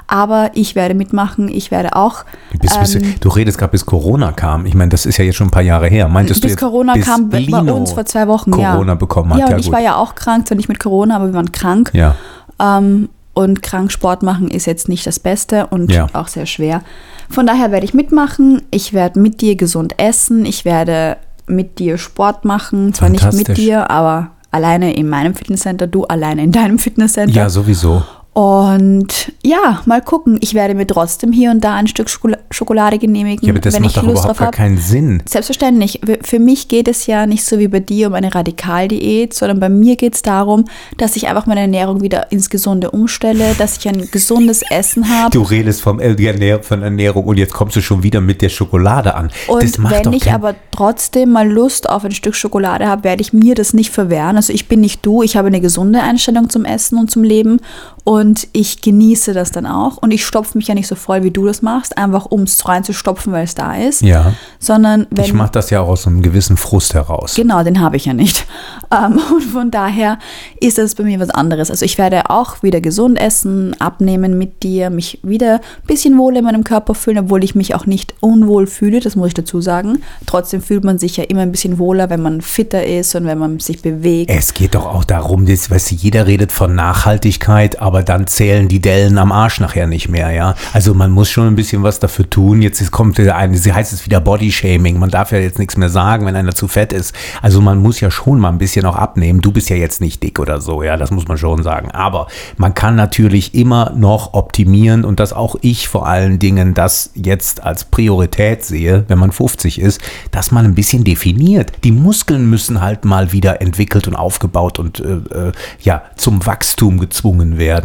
Aber 0.08 0.52
ich 0.54 0.76
werde 0.76 0.94
mitmachen, 0.94 1.50
ich 1.50 1.72
werde 1.72 1.96
auch. 1.96 2.26
Bis, 2.60 2.78
bis, 2.78 2.96
ähm, 2.96 3.16
du 3.20 3.30
redest 3.30 3.58
gerade, 3.58 3.72
bis 3.72 3.88
Corona 3.88 4.32
kam. 4.34 4.68
Ich 4.68 4.76
meine, 4.76 4.90
das 4.90 5.08
ist 5.08 5.18
ja 5.18 5.26
jetzt 5.26 5.36
schon 5.36 5.48
ein 5.48 5.52
paar 5.52 5.64
Jahre 5.64 5.88
her. 5.88 6.08
Meintest 6.08 6.44
du 6.44 6.46
bis 6.46 6.52
jetzt, 6.52 6.60
Corona 6.60 6.94
bis 6.94 7.06
kam 7.06 7.30
bei 7.30 7.40
Lino 7.40 7.76
uns 7.76 7.92
vor 7.92 8.06
zwei 8.06 8.28
Wochen. 8.28 8.52
Corona 8.52 8.92
ja. 8.92 8.96
bekommen 8.96 9.32
hat. 9.34 9.40
Ja, 9.40 9.48
Ja, 9.48 9.54
und 9.54 9.60
ich 9.60 9.66
gut. 9.66 9.74
war 9.74 9.82
ja 9.82 9.96
auch 9.96 10.14
krank, 10.14 10.48
zwar 10.48 10.58
nicht 10.58 10.70
mit 10.70 10.80
Corona, 10.80 11.16
aber 11.16 11.28
wir 11.28 11.34
waren 11.34 11.52
krank. 11.52 11.90
ja. 11.94 12.16
Ähm, 12.60 13.10
und 13.36 13.62
krank 13.62 13.92
Sport 13.92 14.24
machen 14.24 14.50
ist 14.50 14.66
jetzt 14.66 14.90
nicht 14.90 15.06
das 15.06 15.20
Beste 15.20 15.68
und 15.68 15.92
Ja. 15.92 16.08
auch 16.14 16.28
sehr 16.28 16.48
schwer. 16.48 16.82
Von 17.30 17.46
daher 17.46 17.72
werde 17.72 17.86
ich 17.86 17.94
mitmachen. 17.94 18.64
Ich 18.72 18.94
werde 18.94 19.20
mit 19.20 19.42
dir 19.42 19.56
gesund 19.56 20.00
essen. 20.00 20.46
Ich 20.46 20.66
werde 20.66 21.18
mit 21.46 21.78
dir 21.78 22.00
Sport 22.00 22.46
machen. 22.46 22.94
Zwar 22.96 23.10
nicht 23.10 23.32
mit 23.34 23.56
dir, 23.58 23.92
aber 23.92 24.32
alleine 24.52 24.96
in 24.96 25.08
meinem 25.10 25.36
Fitnesscenter, 25.36 25.86
du 25.86 26.06
alleine 26.06 26.44
in 26.44 26.52
deinem 26.52 26.80
Fitnesscenter. 26.80 27.36
ja, 27.36 27.50
sowieso. 27.50 28.04
Und 28.38 29.32
ja, 29.46 29.82
mal 29.86 30.02
gucken. 30.02 30.38
Ich 30.42 30.54
werde 30.56 30.76
mir 30.76 30.86
trotzdem 30.86 31.32
hier 31.32 31.52
und 31.52 31.64
da 31.64 31.76
ein 31.76 31.88
Stück 31.88 32.10
Schokola- 32.10 32.40
Schokolade 32.52 33.00
genehmigen, 33.00 33.46
Ja, 33.48 33.54
aber 33.54 33.62
das 33.62 33.74
wenn 33.76 33.84
macht 33.84 33.92
ich 33.92 33.96
doch 33.96 34.04
Lust 34.04 34.24
überhaupt 34.26 34.40
gar 34.40 34.48
habe. 34.48 34.58
keinen 34.58 34.78
Sinn. 34.78 35.24
Selbstverständlich. 35.26 36.02
Für 36.22 36.40
mich 36.40 36.68
geht 36.68 36.90
es 36.90 37.08
ja 37.08 37.28
nicht 37.28 37.46
so 37.46 37.60
wie 37.60 37.70
bei 37.70 37.80
dir 37.80 38.08
um 38.08 38.14
eine 38.14 38.36
Radikaldiät, 38.36 39.34
sondern 39.34 39.62
bei 39.62 39.70
mir 39.70 39.96
geht 39.96 40.16
es 40.16 40.22
darum, 40.22 40.66
dass 40.98 41.16
ich 41.16 41.30
einfach 41.30 41.46
meine 41.46 41.62
Ernährung 41.62 42.02
wieder 42.02 42.30
ins 42.34 42.50
Gesunde 42.50 42.92
umstelle, 42.92 43.56
dass 43.58 43.78
ich 43.78 43.88
ein 43.88 44.10
gesundes 44.12 44.64
Essen 44.70 45.08
habe. 45.10 45.32
Du 45.32 45.42
redest 45.42 45.82
vom, 45.82 46.02
äh, 46.02 46.60
von 46.62 46.82
Ernährung 46.84 47.24
und 47.24 47.38
jetzt 47.38 47.54
kommst 47.54 47.78
du 47.78 47.82
schon 47.82 48.04
wieder 48.04 48.20
mit 48.20 48.42
der 48.42 48.50
Schokolade 48.50 49.16
an. 49.16 49.30
das 49.48 49.48
Und 49.48 49.80
macht 49.80 50.06
wenn 50.06 50.12
ich 50.12 50.30
aber 50.34 50.56
trotzdem 50.72 51.32
mal 51.32 51.50
Lust 51.50 51.90
auf 51.90 52.04
ein 52.04 52.12
Stück 52.12 52.36
Schokolade 52.36 52.86
habe, 52.86 53.06
werde 53.06 53.22
ich 53.22 53.32
mir 53.32 53.56
das 53.56 53.74
nicht 53.74 53.92
verwehren. 53.92 54.36
Also 54.36 54.52
ich 54.52 54.68
bin 54.68 54.82
nicht 54.82 55.06
du, 55.06 55.24
ich 55.24 55.38
habe 55.38 55.48
eine 55.48 55.62
gesunde 55.62 56.02
Einstellung 56.04 56.50
zum 56.50 56.66
Essen 56.66 57.00
und 57.00 57.10
zum 57.10 57.24
Leben 57.24 57.62
und 58.06 58.48
ich 58.54 58.82
genieße 58.82 59.34
das 59.34 59.52
dann 59.52 59.66
auch. 59.66 59.98
Und 59.98 60.12
ich 60.12 60.24
stopfe 60.24 60.56
mich 60.58 60.68
ja 60.68 60.76
nicht 60.76 60.88
so 60.88 60.94
voll, 60.94 61.24
wie 61.24 61.32
du 61.32 61.48
das 61.48 61.64
machst, 61.64 61.98
einfach 61.98 62.28
um 62.28 62.44
es 62.44 62.68
reinzustopfen, 62.68 63.34
weil 63.34 63.44
es 63.44 63.56
da 63.56 63.76
ist. 63.76 64.04
Ja. 64.04 64.34
Sondern 64.60 65.08
wenn 65.10 65.26
Ich 65.26 65.34
mache 65.34 65.52
das 65.52 65.72
ja 65.72 65.82
auch 65.82 65.88
aus 65.88 66.06
einem 66.06 66.22
gewissen 66.22 66.56
Frust 66.56 66.94
heraus. 66.94 67.34
Genau, 67.34 67.64
den 67.64 67.82
habe 67.82 67.98
ich 67.98 68.06
ja 68.06 68.14
nicht. 68.14 68.46
Ähm, 68.92 69.20
und 69.34 69.42
von 69.42 69.72
daher 69.72 70.20
ist 70.62 70.78
das 70.78 70.94
bei 70.94 71.04
mir 71.04 71.20
was 71.20 71.32
anderes. 71.32 71.72
Also 71.72 71.84
ich 71.86 71.98
werde 71.98 72.30
auch 72.30 72.62
wieder 72.62 72.82
gesund 72.82 73.20
essen, 73.20 73.76
abnehmen 73.82 74.38
mit 74.38 74.62
dir, 74.62 74.92
mich 74.92 75.20
wieder 75.24 75.56
ein 75.56 75.88
bisschen 75.88 76.20
wohl 76.20 76.38
in 76.38 76.44
meinem 76.44 76.64
Körper 76.64 76.94
fühlen, 76.94 77.18
obwohl 77.18 77.44
ich 77.44 77.56
mich 77.56 77.74
auch 77.74 77.88
nicht 77.88 78.14
unwohl 78.20 78.68
fühle, 78.68 79.00
das 79.00 79.16
muss 79.16 79.30
ich 79.30 79.34
dazu 79.34 79.60
sagen. 79.60 80.04
Trotzdem 80.28 80.62
fühlt 80.62 80.84
man 80.84 81.00
sich 81.00 81.18
ja 81.18 81.24
immer 81.24 81.42
ein 81.42 81.52
bisschen 81.52 81.80
wohler, 81.80 82.12
wenn 82.12 82.22
man 82.22 82.42
fitter 82.42 82.86
ist 82.86 83.16
und 83.16 83.26
wenn 83.26 83.40
man 83.40 83.60
sich 83.60 83.82
bewegt. 83.82 84.30
Es 84.30 84.54
geht 84.54 84.76
doch 84.76 84.86
auch 84.86 85.04
darum, 85.04 85.48
das, 85.48 85.72
weißt 85.72 85.90
du, 85.90 85.96
jeder 85.96 86.28
redet 86.28 86.52
von 86.52 86.76
Nachhaltigkeit, 86.76 87.82
aber 87.82 87.95
dann 88.04 88.28
zählen 88.28 88.68
die 88.68 88.82
Dellen 88.82 89.18
am 89.18 89.32
Arsch 89.32 89.60
nachher 89.60 89.88
nicht 89.88 90.10
mehr, 90.10 90.32
ja. 90.32 90.56
Also 90.74 90.94
man 90.94 91.12
muss 91.12 91.30
schon 91.30 91.48
ein 91.48 91.56
bisschen 91.56 91.84
was 91.84 92.00
dafür 92.00 92.30
tun. 92.30 92.62
Jetzt 92.62 92.92
kommt 92.92 93.20
eine, 93.20 93.58
sie 93.58 93.74
heißt 93.74 93.94
es 93.94 94.06
wieder 94.06 94.20
Bodyshaming. 94.22 95.00
Man 95.00 95.10
darf 95.10 95.32
ja 95.32 95.40
jetzt 95.40 95.60
nichts 95.60 95.78
mehr 95.78 95.90
sagen, 95.90 96.26
wenn 96.26 96.36
einer 96.36 96.54
zu 96.54 96.68
fett 96.68 96.94
ist. 96.94 97.14
Also 97.42 97.62
man 97.62 97.82
muss 97.82 98.00
ja 98.00 98.12
schon 98.12 98.40
mal 98.40 98.50
ein 98.50 98.58
bisschen 98.58 98.86
auch 98.86 98.96
abnehmen. 98.96 99.42
Du 99.42 99.52
bist 99.52 99.70
ja 99.70 99.76
jetzt 99.76 100.02
nicht 100.02 100.22
dick 100.24 100.40
oder 100.40 100.62
so, 100.62 100.84
ja, 100.84 100.98
das 100.98 101.12
muss 101.12 101.28
man 101.28 101.38
schon 101.38 101.64
sagen. 101.64 101.92
Aber 101.92 102.28
man 102.58 102.74
kann 102.74 102.96
natürlich 102.96 103.56
immer 103.56 103.92
noch 103.96 104.34
optimieren 104.34 105.06
und 105.06 105.20
dass 105.20 105.34
auch 105.34 105.56
ich 105.62 105.88
vor 105.88 106.08
allen 106.08 106.40
Dingen 106.40 106.74
das 106.74 107.12
jetzt 107.14 107.64
als 107.64 107.86
Priorität 107.86 108.64
sehe, 108.64 109.06
wenn 109.08 109.20
man 109.20 109.32
50 109.32 109.80
ist, 109.80 110.02
dass 110.32 110.52
man 110.52 110.66
ein 110.66 110.76
bisschen 110.76 111.04
definiert. 111.04 111.72
Die 111.84 111.92
Muskeln 111.92 112.50
müssen 112.50 112.82
halt 112.82 113.06
mal 113.06 113.32
wieder 113.32 113.62
entwickelt 113.62 114.08
und 114.08 114.16
aufgebaut 114.16 114.80
und 114.80 115.00
äh, 115.00 115.50
äh, 115.50 115.52
ja 115.82 116.04
zum 116.16 116.46
Wachstum 116.46 117.00
gezwungen 117.00 117.58
werden. 117.58 117.85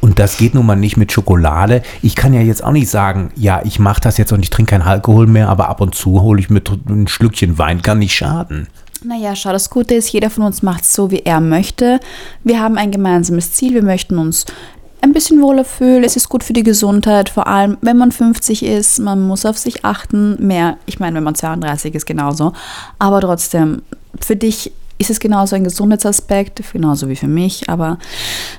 Und 0.00 0.18
das 0.18 0.36
geht 0.36 0.54
nun 0.54 0.66
mal 0.66 0.76
nicht 0.76 0.96
mit 0.96 1.12
Schokolade. 1.12 1.82
Ich 2.02 2.16
kann 2.16 2.32
ja 2.32 2.40
jetzt 2.40 2.64
auch 2.64 2.72
nicht 2.72 2.88
sagen, 2.88 3.30
ja, 3.36 3.60
ich 3.64 3.78
mache 3.78 4.00
das 4.00 4.18
jetzt 4.18 4.32
und 4.32 4.42
ich 4.42 4.50
trinke 4.50 4.70
keinen 4.70 4.82
Alkohol 4.82 5.26
mehr, 5.26 5.48
aber 5.48 5.68
ab 5.68 5.80
und 5.80 5.94
zu 5.94 6.22
hole 6.22 6.40
ich 6.40 6.50
mir 6.50 6.62
ein 6.88 7.08
Schlückchen 7.08 7.58
Wein, 7.58 7.82
kann 7.82 7.98
nicht 7.98 8.14
schaden. 8.14 8.68
Naja, 9.02 9.34
schau, 9.34 9.52
das 9.52 9.70
Gute 9.70 9.94
ist, 9.94 10.12
jeder 10.12 10.28
von 10.28 10.44
uns 10.44 10.62
macht 10.62 10.82
es 10.82 10.92
so, 10.92 11.10
wie 11.10 11.20
er 11.20 11.40
möchte. 11.40 12.00
Wir 12.44 12.60
haben 12.60 12.76
ein 12.76 12.90
gemeinsames 12.90 13.52
Ziel, 13.52 13.74
wir 13.74 13.82
möchten 13.82 14.18
uns 14.18 14.44
ein 15.00 15.12
bisschen 15.12 15.40
wohler 15.40 15.64
fühlen. 15.64 16.04
Es 16.04 16.16
ist 16.16 16.28
gut 16.28 16.44
für 16.44 16.52
die 16.52 16.62
Gesundheit, 16.62 17.30
vor 17.30 17.46
allem 17.46 17.78
wenn 17.80 17.96
man 17.96 18.12
50 18.12 18.62
ist. 18.62 18.98
Man 18.98 19.26
muss 19.26 19.46
auf 19.46 19.56
sich 19.56 19.84
achten. 19.84 20.36
Mehr, 20.46 20.76
ich 20.86 21.00
meine, 21.00 21.16
wenn 21.16 21.24
man 21.24 21.34
32 21.34 21.94
ist, 21.94 22.06
genauso. 22.06 22.52
Aber 22.98 23.20
trotzdem, 23.20 23.82
für 24.20 24.36
dich 24.36 24.72
ist 25.00 25.08
es 25.08 25.18
genauso 25.18 25.56
ein 25.56 25.64
Gesundheitsaspekt, 25.64 26.62
genauso 26.72 27.08
wie 27.08 27.16
für 27.16 27.26
mich. 27.26 27.70
Aber 27.70 27.98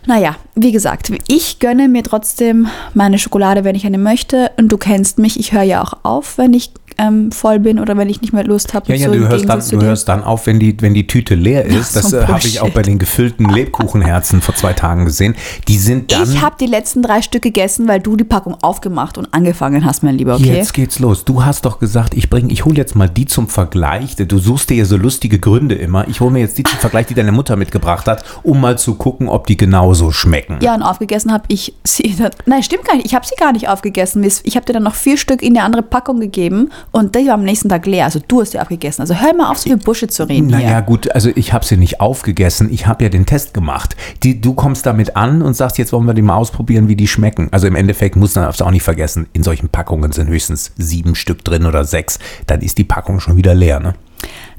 naja, 0.07 0.35
wie 0.55 0.71
gesagt, 0.71 1.11
ich 1.27 1.59
gönne 1.59 1.87
mir 1.87 2.03
trotzdem 2.03 2.67
meine 2.95 3.19
Schokolade, 3.19 3.63
wenn 3.63 3.75
ich 3.75 3.85
eine 3.85 3.99
möchte. 3.99 4.51
Und 4.57 4.71
du 4.71 4.77
kennst 4.77 5.19
mich, 5.19 5.39
ich 5.39 5.53
höre 5.53 5.61
ja 5.61 5.83
auch 5.83 5.93
auf, 6.01 6.39
wenn 6.39 6.53
ich 6.53 6.71
ähm, 7.01 7.31
voll 7.31 7.59
bin 7.59 7.79
oder 7.79 7.97
wenn 7.97 8.09
ich 8.09 8.21
nicht 8.21 8.31
mehr 8.31 8.43
Lust 8.43 8.73
habe. 8.73 8.87
Ja, 8.89 8.95
ja, 8.95 9.07
so 9.07 9.13
du 9.13 9.27
hörst, 9.27 9.49
dann, 9.49 9.61
du 9.69 9.81
hörst 9.81 10.07
dann 10.07 10.23
auf, 10.23 10.45
wenn 10.45 10.59
die, 10.59 10.79
wenn 10.81 10.93
die 10.93 11.07
Tüte 11.07 11.35
leer 11.35 11.65
ist. 11.65 11.89
Ach, 11.97 12.01
Das 12.01 12.09
so 12.11 12.17
äh, 12.17 12.27
habe 12.27 12.45
ich 12.47 12.61
auch 12.61 12.69
bei 12.69 12.83
den 12.83 12.99
gefüllten 12.99 13.49
Lebkuchenherzen 13.49 14.41
vor 14.41 14.55
zwei 14.55 14.73
Tagen 14.73 15.05
gesehen. 15.05 15.35
Die 15.67 15.77
sind 15.77 16.11
dann. 16.11 16.23
Ich 16.23 16.41
habe 16.41 16.55
die 16.59 16.67
letzten 16.67 17.01
drei 17.01 17.21
Stück 17.21 17.41
gegessen, 17.41 17.87
weil 17.87 17.99
du 17.99 18.15
die 18.15 18.23
Packung 18.23 18.55
aufgemacht 18.61 19.17
und 19.17 19.33
angefangen 19.33 19.83
hast, 19.85 20.03
mein 20.03 20.15
Lieber, 20.15 20.35
okay? 20.35 20.53
Jetzt 20.53 20.73
geht's 20.73 20.99
los. 20.99 21.25
Du 21.25 21.43
hast 21.43 21.65
doch 21.65 21.79
gesagt, 21.79 22.13
ich 22.13 22.29
bring, 22.29 22.49
ich 22.49 22.65
hole 22.65 22.75
jetzt 22.75 22.95
mal 22.95 23.09
die 23.09 23.25
zum 23.25 23.47
Vergleich. 23.47 24.15
Du 24.15 24.37
suchst 24.37 24.69
dir 24.69 24.77
ja 24.77 24.85
so 24.85 24.97
lustige 24.97 25.39
Gründe 25.39 25.75
immer. 25.75 26.07
Ich 26.07 26.21
hole 26.21 26.31
mir 26.31 26.39
jetzt 26.39 26.57
die 26.57 26.63
zum 26.63 26.77
Vergleich, 26.79 27.07
die 27.07 27.15
deine 27.15 27.31
Mutter 27.31 27.55
mitgebracht 27.55 28.07
hat, 28.07 28.23
um 28.43 28.61
mal 28.61 28.77
zu 28.77 28.95
gucken, 28.95 29.27
ob 29.27 29.47
die 29.47 29.57
genauso 29.57 30.11
schmecken. 30.11 30.59
Ja, 30.61 30.75
und 30.75 30.83
aufgegessen 30.83 31.33
habe 31.33 31.45
ich 31.47 31.73
sie. 31.83 32.15
Nein, 32.45 32.63
stimmt 32.63 32.85
gar 32.85 32.95
nicht. 32.95 33.07
Ich 33.07 33.15
habe 33.15 33.25
sie 33.25 33.35
gar 33.35 33.51
nicht 33.51 33.67
aufgegessen. 33.69 34.23
Ich 34.23 34.55
habe 34.55 34.65
dir 34.65 34.73
dann 34.73 34.83
noch 34.83 34.95
vier 34.95 35.17
Stück 35.17 35.41
in 35.41 35.57
eine 35.57 35.65
andere 35.65 35.81
Packung 35.81 36.19
gegeben 36.19 36.69
und 36.91 37.15
die 37.15 37.27
war 37.27 37.35
am 37.35 37.43
nächsten 37.43 37.69
Tag 37.69 37.85
leer. 37.85 38.05
Also 38.05 38.19
du 38.27 38.41
hast 38.41 38.53
die 38.53 38.59
aufgegessen. 38.59 39.01
Also 39.01 39.15
hör 39.15 39.33
mal 39.33 39.49
auf, 39.49 39.57
so 39.57 39.69
viel 39.69 39.77
Busche 39.77 40.07
zu 40.07 40.27
reden 40.27 40.47
Naja, 40.47 40.81
gut, 40.81 41.09
also 41.11 41.29
ich 41.35 41.53
habe 41.53 41.63
sie 41.63 41.77
nicht 41.77 42.01
aufgegessen. 42.01 42.71
Ich 42.71 42.85
habe 42.85 43.05
ja 43.05 43.09
den 43.09 43.25
Test 43.25 43.53
gemacht. 43.53 43.95
Die, 44.23 44.41
du 44.41 44.53
kommst 44.53 44.85
damit 44.85 45.15
an 45.15 45.41
und 45.41 45.55
sagst, 45.55 45.77
jetzt 45.77 45.93
wollen 45.93 46.05
wir 46.05 46.13
die 46.13 46.21
mal 46.21 46.35
ausprobieren, 46.35 46.89
wie 46.89 46.97
die 46.97 47.07
schmecken. 47.07 47.47
Also 47.51 47.67
im 47.67 47.75
Endeffekt 47.75 48.17
muss 48.17 48.35
man 48.35 48.51
du 48.51 48.65
auch 48.65 48.71
nicht 48.71 48.83
vergessen, 48.83 49.27
in 49.31 49.43
solchen 49.43 49.69
Packungen 49.69 50.11
sind 50.11 50.27
höchstens 50.27 50.73
sieben 50.77 51.15
Stück 51.15 51.45
drin 51.45 51.65
oder 51.65 51.85
sechs. 51.85 52.19
Dann 52.47 52.59
ist 52.59 52.77
die 52.77 52.83
Packung 52.83 53.21
schon 53.21 53.37
wieder 53.37 53.55
leer, 53.55 53.79
ne? 53.79 53.93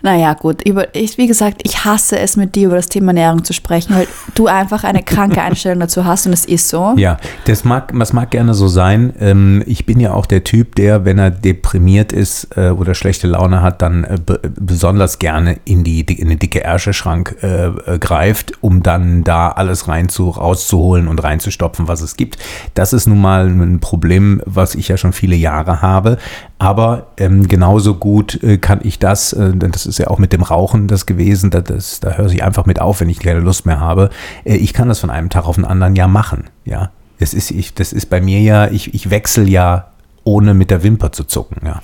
Naja, 0.03 0.35
gut. 0.35 0.67
Über, 0.67 0.95
ich, 0.95 1.17
wie 1.17 1.29
gesagt, 1.29 1.61
ich 1.63 1.85
hasse 1.85 2.19
es, 2.19 2.37
mit 2.37 2.57
dir 2.57 2.67
über 2.67 2.77
das 2.77 2.89
Thema 2.89 3.09
Ernährung 3.09 3.45
zu 3.45 3.53
sprechen, 3.53 3.95
weil 3.95 4.09
du 4.35 4.49
einfach 4.49 4.83
eine 4.83 5.03
kranke 5.03 5.41
Einstellung 5.41 5.79
dazu 5.79 6.05
hast 6.05 6.27
und 6.27 6.33
es 6.33 6.45
ist 6.45 6.69
so. 6.69 6.95
Ja, 6.97 7.19
das 7.45 7.65
mag, 7.65 7.93
das 7.97 8.13
mag 8.13 8.31
gerne 8.33 8.55
so 8.55 8.67
sein. 8.67 9.15
Ähm, 9.21 9.63
ich 9.67 9.87
bin 9.87 10.01
ja 10.01 10.13
auch 10.13 10.27
der 10.27 10.43
Typ, 10.43 10.75
der, 10.75 11.05
wenn 11.05 11.19
er 11.19 11.31
deprimiert 11.31 12.13
ist 12.13 12.49
äh, 12.57 12.71
oder 12.71 12.95
schlechte 12.95 13.29
Laune 13.29 13.63
hat, 13.63 13.81
dann 13.81 14.03
äh, 14.03 14.19
be 14.25 14.41
besonders 14.61 15.19
gerne 15.19 15.59
in, 15.65 15.85
die, 15.85 16.01
in 16.01 16.29
den 16.29 16.39
dicke 16.39 16.65
Ärscheschrank 16.65 17.37
äh, 17.43 17.99
greift, 17.99 18.53
um 18.61 18.83
dann 18.83 19.23
da 19.23 19.51
alles 19.51 19.87
rein 19.87 20.09
zu, 20.09 20.31
rauszuholen 20.31 21.07
und 21.07 21.23
reinzustopfen, 21.23 21.87
was 21.87 22.01
es 22.01 22.17
gibt. 22.17 22.39
Das 22.75 22.93
ist 22.93 23.07
nun 23.07 23.21
mal 23.21 23.47
ein 23.47 23.79
Problem, 23.79 24.43
was 24.47 24.75
ich 24.75 24.89
ja 24.89 24.97
schon 24.97 25.13
viele 25.13 25.37
Jahre 25.37 25.81
habe. 25.81 26.19
Aber 26.59 27.09
ähm, 27.17 27.49
genauso 27.49 27.95
gut 27.95 28.39
kann 28.61 28.81
ich 28.85 29.01
das, 29.01 29.37
das 29.59 29.87
ist 29.87 29.99
ja 29.99 30.09
auch 30.09 30.19
mit 30.19 30.33
dem 30.33 30.43
Rauchen 30.43 30.89
das 30.89 31.07
gewesen, 31.07 31.51
das, 31.51 31.65
das, 31.65 32.01
da 32.01 32.13
höre 32.13 32.31
ich 32.31 32.43
einfach 32.43 32.67
mit 32.67 32.81
auf, 32.81 33.01
wenn 33.01 33.09
ich 33.09 33.19
keine 33.19 33.41
Lust 33.41 33.67
mehr 33.67 33.81
habe. 33.81 34.11
Äh, 34.45 34.57
ich 34.57 34.73
kann 34.73 34.89
das 34.89 35.01
von 35.01 35.11
einem 35.11 35.31
Tag 35.31 35.47
auf 35.47 35.57
den 35.57 35.65
anderen 35.65 35.97
ja 35.97 36.09
machen. 36.09 36.45
Ja, 36.65 36.91
das 37.19 37.35
ist, 37.35 37.51
ich, 37.51 37.75
das 37.75 37.93
ist 37.93 38.11
bei 38.11 38.21
mir 38.21 38.41
ja, 38.41 38.69
ich, 38.69 38.95
ich 38.95 39.11
wechsle 39.11 39.45
ja 39.45 39.89
ohne 40.25 40.55
mit 40.55 40.71
der 40.71 40.83
Wimper 40.83 41.13
zu 41.13 41.25
zucken. 41.25 41.67
Ja. 41.67 41.81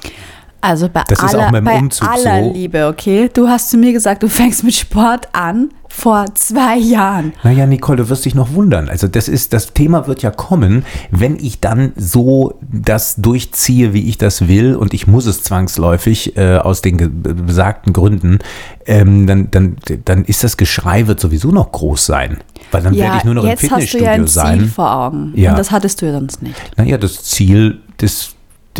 Also 0.60 0.88
bei 0.88 1.04
Das 1.08 1.22
ist 1.22 1.34
aller, 1.34 1.46
auch 1.46 1.52
mit 1.52 1.66
dem 1.66 1.88
bei 1.88 2.06
aller 2.06 2.44
so. 2.44 2.52
Liebe, 2.52 2.86
okay? 2.88 3.30
Du 3.32 3.48
hast 3.48 3.70
zu 3.70 3.76
mir 3.76 3.92
gesagt, 3.92 4.22
du 4.22 4.28
fängst 4.28 4.64
mit 4.64 4.74
Sport 4.74 5.28
an 5.32 5.70
vor 5.88 6.26
zwei 6.34 6.76
Jahren. 6.76 7.32
Naja, 7.42 7.66
Nicole, 7.66 7.98
du 7.98 8.08
wirst 8.08 8.24
dich 8.24 8.34
noch 8.34 8.52
wundern. 8.52 8.88
Also 8.88 9.08
das 9.08 9.28
ist, 9.28 9.52
das 9.52 9.72
Thema 9.72 10.06
wird 10.06 10.22
ja 10.22 10.30
kommen, 10.30 10.84
wenn 11.10 11.36
ich 11.36 11.60
dann 11.60 11.92
so 11.96 12.54
das 12.60 13.16
durchziehe, 13.16 13.92
wie 13.94 14.08
ich 14.08 14.18
das 14.18 14.46
will, 14.46 14.76
und 14.76 14.94
ich 14.94 15.06
muss 15.06 15.26
es 15.26 15.42
zwangsläufig 15.42 16.36
äh, 16.36 16.58
aus 16.58 16.82
den 16.82 17.22
besagten 17.22 17.92
Gründen, 17.92 18.38
ähm, 18.86 19.26
dann, 19.26 19.50
dann, 19.50 19.76
dann 20.04 20.24
ist 20.24 20.44
das 20.44 20.56
Geschrei 20.56 21.06
wird 21.06 21.20
sowieso 21.20 21.50
noch 21.50 21.72
groß 21.72 22.06
sein. 22.06 22.38
Weil 22.70 22.82
dann 22.82 22.94
werde 22.94 23.16
ich 23.18 23.24
nur 23.24 23.34
noch 23.34 23.44
im 23.44 23.48
jetzt 23.48 23.62
hast 23.62 23.70
du 23.70 23.74
Fitnessstudio 23.76 24.06
ja 24.06 24.12
ein 24.12 24.26
Ziel 24.26 24.42
sein. 24.42 24.64
vor 24.66 24.94
Augen. 24.94 25.32
Ja. 25.34 25.50
Und 25.50 25.58
das 25.58 25.70
hattest 25.70 26.02
du 26.02 26.06
ja 26.06 26.12
sonst 26.12 26.42
nicht. 26.42 26.54
Naja, 26.76 26.98
das 26.98 27.24
Ziel, 27.24 27.80
das, 27.96 28.34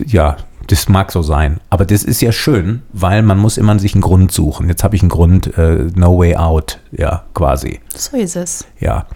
ja, 0.07 0.37
das 0.69 0.89
mag 0.89 1.11
so 1.11 1.23
sein. 1.23 1.61
Aber 1.71 1.85
das 1.85 2.05
ist 2.05 2.21
ja 2.21 2.33
schön, 2.33 2.83
weil 2.93 3.23
man 3.23 3.39
muss 3.39 3.57
immer 3.59 3.79
sich 3.79 3.95
einen 3.95 4.03
Grund 4.03 4.31
suchen. 4.33 4.69
Jetzt 4.69 4.85
habe 4.85 4.97
ich 4.97 5.03
einen 5.03 5.09
Grund, 5.09 5.57
äh, 5.59 5.87
no 5.95 6.19
way 6.19 6.37
out, 6.37 6.79
ja, 6.93 7.25
quasi. 7.35 7.81
So 7.95 8.17
ist 8.17 8.37
es. 8.37 8.67
Ja, 8.79 9.07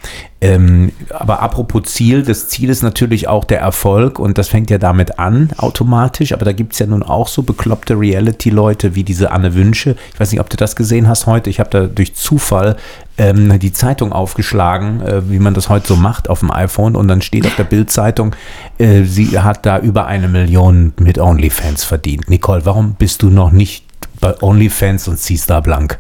ähm, 0.41 0.91
aber 1.11 1.41
apropos 1.41 1.85
Ziel, 1.85 2.23
das 2.23 2.49
Ziel 2.49 2.69
ist 2.69 2.83
natürlich 2.83 3.29
auch 3.29 3.45
der 3.45 3.61
Erfolg 3.61 4.19
und 4.19 4.39
das 4.39 4.49
fängt 4.49 4.71
ja 4.71 4.79
damit 4.79 5.21
an, 5.21 5.51
automatisch, 5.57 6.33
aber 6.33 6.45
da 6.45 6.53
gibt 6.53 6.73
es 6.73 6.81
ja 6.81 6.87
nun 6.87 7.05
auch 7.05 7.29
so 7.29 7.43
bekloppte 7.43 7.95
Reality-Leute 7.95 8.97
wie 8.97 9.05
diese 9.05 9.31
Anne 9.31 9.55
Wünsche. 9.55 9.95
Ich 10.13 10.19
weiß 10.19 10.33
nicht, 10.33 10.41
ob 10.41 10.51
du 10.51 10.57
das 10.57 10.75
gesehen 10.75 11.07
hast 11.07 11.27
heute. 11.27 11.49
Ich 11.49 11.61
habe 11.61 11.71
da 11.71 11.87
durch 11.87 12.15
Zufall 12.17 12.77
ähm, 13.19 13.59
die 13.59 13.73
Zeitung 13.73 14.13
aufgeschlagen, 14.13 15.01
äh, 15.01 15.31
wie 15.31 15.39
man 15.39 15.55
das 15.55 15.69
heute 15.69 15.89
so 15.89 15.97
macht 15.97 16.31
auf 16.31 16.41
dem 16.41 16.51
iPhone 16.51 16.97
und 16.97 17.09
dann 17.09 17.23
steht 17.23 17.47
auf 17.47 17.57
der 17.57 17.65
Bildzeitung, 17.65 18.35
äh, 18.79 19.05
sie 19.05 19.39
hat 19.39 19.67
da 19.67 19.79
über 19.79 20.07
eine 20.07 20.29
Million 20.29 20.93
mit 20.99 21.19
OnlyFans 21.19 21.85
verdient. 21.85 22.29
Nicole, 22.31 22.65
warum 22.65 22.95
bist 22.95 23.23
du 23.23 23.31
noch 23.31 23.53
nicht 23.53 23.85
bei 24.21 24.41
OnlyFans 24.41 25.09
und 25.09 25.19
ziehst 25.19 25.51
da 25.51 25.61
blank? 25.61 25.99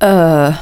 Äh, 0.00 0.52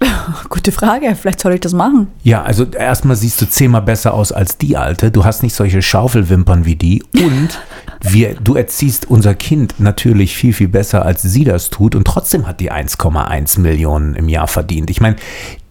gute 0.48 0.72
Frage. 0.72 1.14
Vielleicht 1.16 1.40
soll 1.40 1.54
ich 1.54 1.60
das 1.60 1.72
machen. 1.72 2.08
Ja, 2.22 2.42
also 2.42 2.64
erstmal 2.64 3.16
siehst 3.16 3.40
du 3.40 3.48
zehnmal 3.48 3.82
besser 3.82 4.14
aus 4.14 4.32
als 4.32 4.58
die 4.58 4.76
Alte. 4.76 5.10
Du 5.10 5.24
hast 5.24 5.42
nicht 5.42 5.54
solche 5.54 5.82
Schaufelwimpern 5.82 6.64
wie 6.64 6.76
die. 6.76 7.02
Und 7.14 7.60
wir, 8.00 8.34
du 8.34 8.54
erziehst 8.54 9.10
unser 9.10 9.34
Kind 9.34 9.80
natürlich 9.80 10.36
viel, 10.36 10.52
viel 10.52 10.68
besser, 10.68 11.04
als 11.04 11.22
sie 11.22 11.44
das 11.44 11.70
tut. 11.70 11.94
Und 11.94 12.06
trotzdem 12.06 12.46
hat 12.46 12.60
die 12.60 12.72
1,1 12.72 13.60
Millionen 13.60 14.14
im 14.14 14.28
Jahr 14.28 14.48
verdient. 14.48 14.90
Ich 14.90 15.00
meine, 15.00 15.16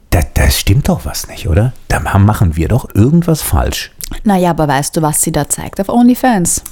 da, 0.10 0.22
da 0.34 0.50
stimmt 0.50 0.90
doch 0.90 1.06
was 1.06 1.28
nicht, 1.28 1.48
oder? 1.48 1.74
Da 1.88 2.00
machen 2.00 2.56
wir 2.56 2.68
doch 2.68 2.88
irgendwas 2.94 3.42
falsch. 3.42 3.92
Naja, 4.24 4.52
aber 4.52 4.68
weißt 4.68 4.96
du, 4.96 5.02
was 5.02 5.22
sie 5.22 5.34
da 5.34 5.50
zeigt 5.50 5.82
auf 5.82 5.90
OnlyFans? 5.90 6.64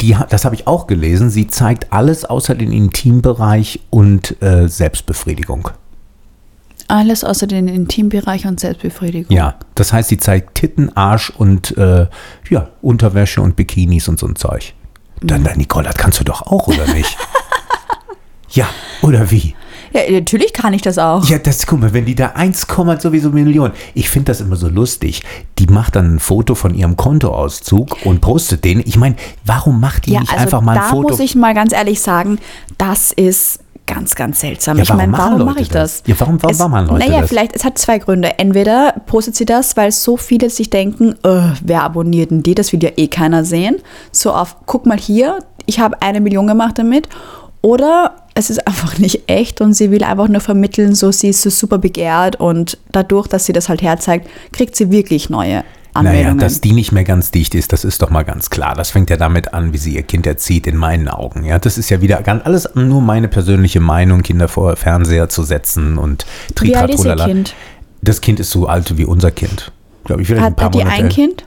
Die, 0.00 0.16
das 0.28 0.44
habe 0.44 0.56
ich 0.56 0.66
auch 0.66 0.86
gelesen. 0.86 1.30
Sie 1.30 1.46
zeigt 1.46 1.92
alles 1.92 2.24
außer 2.24 2.54
den 2.54 2.72
Intimbereich 2.72 3.80
und 3.90 4.42
äh, 4.42 4.68
Selbstbefriedigung. 4.68 5.70
Alles 6.90 7.22
außer 7.24 7.46
den 7.46 7.68
Intimbereich 7.68 8.46
und 8.46 8.58
Selbstbefriedigung. 8.58 9.34
Ja, 9.34 9.54
das 9.74 9.92
heißt, 9.92 10.08
sie 10.08 10.18
zeigt 10.18 10.56
Titten, 10.56 10.96
Arsch 10.96 11.30
und 11.30 11.76
äh, 11.78 12.06
ja, 12.48 12.68
Unterwäsche 12.82 13.40
und 13.40 13.54
Bikinis 13.56 14.08
und 14.08 14.18
so 14.18 14.26
ein 14.26 14.36
Zeug. 14.36 14.74
Dann, 15.22 15.44
dann, 15.44 15.56
Nicole, 15.58 15.84
das 15.84 15.96
kannst 15.96 16.18
du 16.18 16.24
doch 16.24 16.42
auch, 16.42 16.66
oder 16.66 16.86
nicht? 16.92 17.16
ja, 18.50 18.66
oder 19.02 19.30
wie? 19.30 19.54
Ja, 19.92 20.02
natürlich 20.10 20.52
kann 20.52 20.72
ich 20.72 20.82
das 20.82 20.98
auch. 20.98 21.24
Ja, 21.26 21.38
das, 21.38 21.66
guck 21.66 21.80
mal, 21.80 21.92
wenn 21.92 22.06
die 22.06 22.14
da 22.14 22.28
1, 22.28 22.66
sowieso 22.98 23.30
Millionen. 23.30 23.74
Ich 23.94 24.08
finde 24.08 24.26
das 24.26 24.40
immer 24.40 24.56
so 24.56 24.68
lustig. 24.68 25.22
Die 25.58 25.66
macht 25.66 25.96
dann 25.96 26.14
ein 26.14 26.18
Foto 26.20 26.54
von 26.54 26.74
ihrem 26.74 26.96
Kontoauszug 26.96 28.04
und 28.04 28.20
postet 28.20 28.64
den. 28.64 28.80
Ich 28.80 28.96
meine, 28.96 29.16
warum 29.44 29.80
macht 29.80 30.06
die 30.06 30.12
Ja, 30.12 30.20
nicht 30.20 30.32
also 30.32 30.42
einfach 30.42 30.60
mal 30.60 30.72
ein 30.72 30.82
da 30.82 30.88
Foto? 30.88 31.08
muss 31.10 31.20
ich 31.20 31.34
mal 31.34 31.54
ganz 31.54 31.72
ehrlich 31.72 32.00
sagen, 32.00 32.38
das 32.78 33.12
ist 33.12 33.60
ganz, 33.94 34.14
ganz 34.14 34.40
seltsam. 34.40 34.76
Ja, 34.76 34.82
ich 34.84 34.88
warum 34.90 35.10
meine, 35.10 35.18
warum 35.18 35.44
mache 35.44 35.60
ich 35.60 35.68
das? 35.68 36.02
das? 36.02 36.08
Ja, 36.08 36.14
warum- 36.20 36.42
warum 36.42 36.52
es, 36.52 36.58
machen 36.58 36.86
Leute 36.88 37.06
naja, 37.06 37.20
das? 37.20 37.28
vielleicht, 37.28 37.56
es 37.56 37.64
hat 37.64 37.78
zwei 37.78 37.98
Gründe. 37.98 38.38
Entweder 38.38 38.94
postet 39.06 39.36
sie 39.36 39.44
das, 39.44 39.76
weil 39.76 39.90
so 39.92 40.16
viele 40.16 40.48
sich 40.50 40.70
denken, 40.70 41.14
äh, 41.24 41.52
wer 41.62 41.82
abonniert 41.82 42.30
denn 42.30 42.42
die? 42.42 42.54
Das 42.54 42.72
will 42.72 42.82
ja 42.82 42.90
eh 42.96 43.08
keiner 43.08 43.44
sehen. 43.44 43.76
So 44.12 44.32
auf, 44.32 44.56
guck 44.66 44.86
mal 44.86 44.98
hier, 44.98 45.38
ich 45.66 45.80
habe 45.80 46.00
eine 46.02 46.20
Million 46.20 46.46
gemacht 46.46 46.78
damit. 46.78 47.08
Oder 47.62 48.16
es 48.34 48.48
ist 48.48 48.66
einfach 48.66 48.98
nicht 48.98 49.28
echt 49.28 49.60
und 49.60 49.74
sie 49.74 49.90
will 49.90 50.02
einfach 50.02 50.28
nur 50.28 50.40
vermitteln, 50.40 50.94
so 50.94 51.12
sie 51.12 51.28
ist 51.28 51.42
so 51.42 51.50
super 51.50 51.76
begehrt 51.78 52.36
und 52.36 52.78
dadurch, 52.92 53.26
dass 53.26 53.44
sie 53.44 53.52
das 53.52 53.68
halt 53.68 53.82
herzeigt, 53.82 54.28
kriegt 54.52 54.76
sie 54.76 54.90
wirklich 54.90 55.28
neue 55.28 55.62
Naja, 55.94 56.10
Anmeldungen. 56.10 56.38
dass 56.38 56.60
die 56.60 56.72
nicht 56.72 56.92
mehr 56.92 57.04
ganz 57.04 57.30
dicht 57.30 57.54
ist, 57.54 57.72
das 57.72 57.84
ist 57.84 58.00
doch 58.02 58.10
mal 58.10 58.22
ganz 58.22 58.50
klar. 58.50 58.74
Das 58.74 58.90
fängt 58.90 59.10
ja 59.10 59.16
damit 59.16 59.52
an, 59.54 59.72
wie 59.72 59.78
sie 59.78 59.94
ihr 59.96 60.02
Kind 60.02 60.26
erzieht, 60.26 60.66
in 60.66 60.76
meinen 60.76 61.08
Augen. 61.08 61.44
Ja, 61.44 61.58
das 61.58 61.78
ist 61.78 61.90
ja 61.90 62.00
wieder 62.00 62.22
ganz, 62.22 62.44
alles 62.46 62.68
nur 62.74 63.00
meine 63.00 63.28
persönliche 63.28 63.80
Meinung, 63.80 64.22
Kinder 64.22 64.48
vor 64.48 64.76
Fernseher 64.76 65.28
zu 65.28 65.42
setzen 65.42 65.98
und 65.98 66.26
Wie 66.60 66.76
alt 66.76 66.90
ist 66.90 67.00
ihr 67.00 67.04
Tritratrolala. 67.04 67.26
Kind? 67.26 67.54
Das 68.02 68.20
Kind 68.20 68.40
ist 68.40 68.50
so 68.50 68.66
alt 68.66 68.96
wie 68.96 69.04
unser 69.04 69.30
Kind. 69.30 69.72
Glaube 70.04 70.22
ich, 70.22 70.28
vielleicht 70.28 70.44
ein 70.44 70.50
Hat, 70.52 70.56
paar 70.56 70.66
hat 70.66 70.74
Monate. 70.74 70.92
ein 70.92 71.08
Kind? 71.08 71.44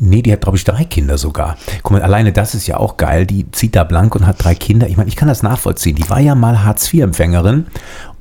Nee, 0.00 0.22
die 0.22 0.32
hat, 0.32 0.40
glaube 0.40 0.56
ich, 0.56 0.64
drei 0.64 0.84
Kinder 0.84 1.18
sogar. 1.18 1.56
Guck 1.82 1.92
mal, 1.92 2.02
alleine 2.02 2.32
das 2.32 2.54
ist 2.54 2.66
ja 2.66 2.78
auch 2.78 2.96
geil. 2.96 3.26
Die 3.26 3.50
zieht 3.52 3.76
da 3.76 3.84
blank 3.84 4.14
und 4.14 4.26
hat 4.26 4.42
drei 4.42 4.54
Kinder. 4.54 4.88
Ich 4.88 4.96
meine, 4.96 5.08
ich 5.08 5.16
kann 5.16 5.28
das 5.28 5.42
nachvollziehen. 5.42 5.94
Die 5.96 6.08
war 6.08 6.20
ja 6.20 6.34
mal 6.34 6.64
Hartz-IV-Empfängerin 6.64 7.66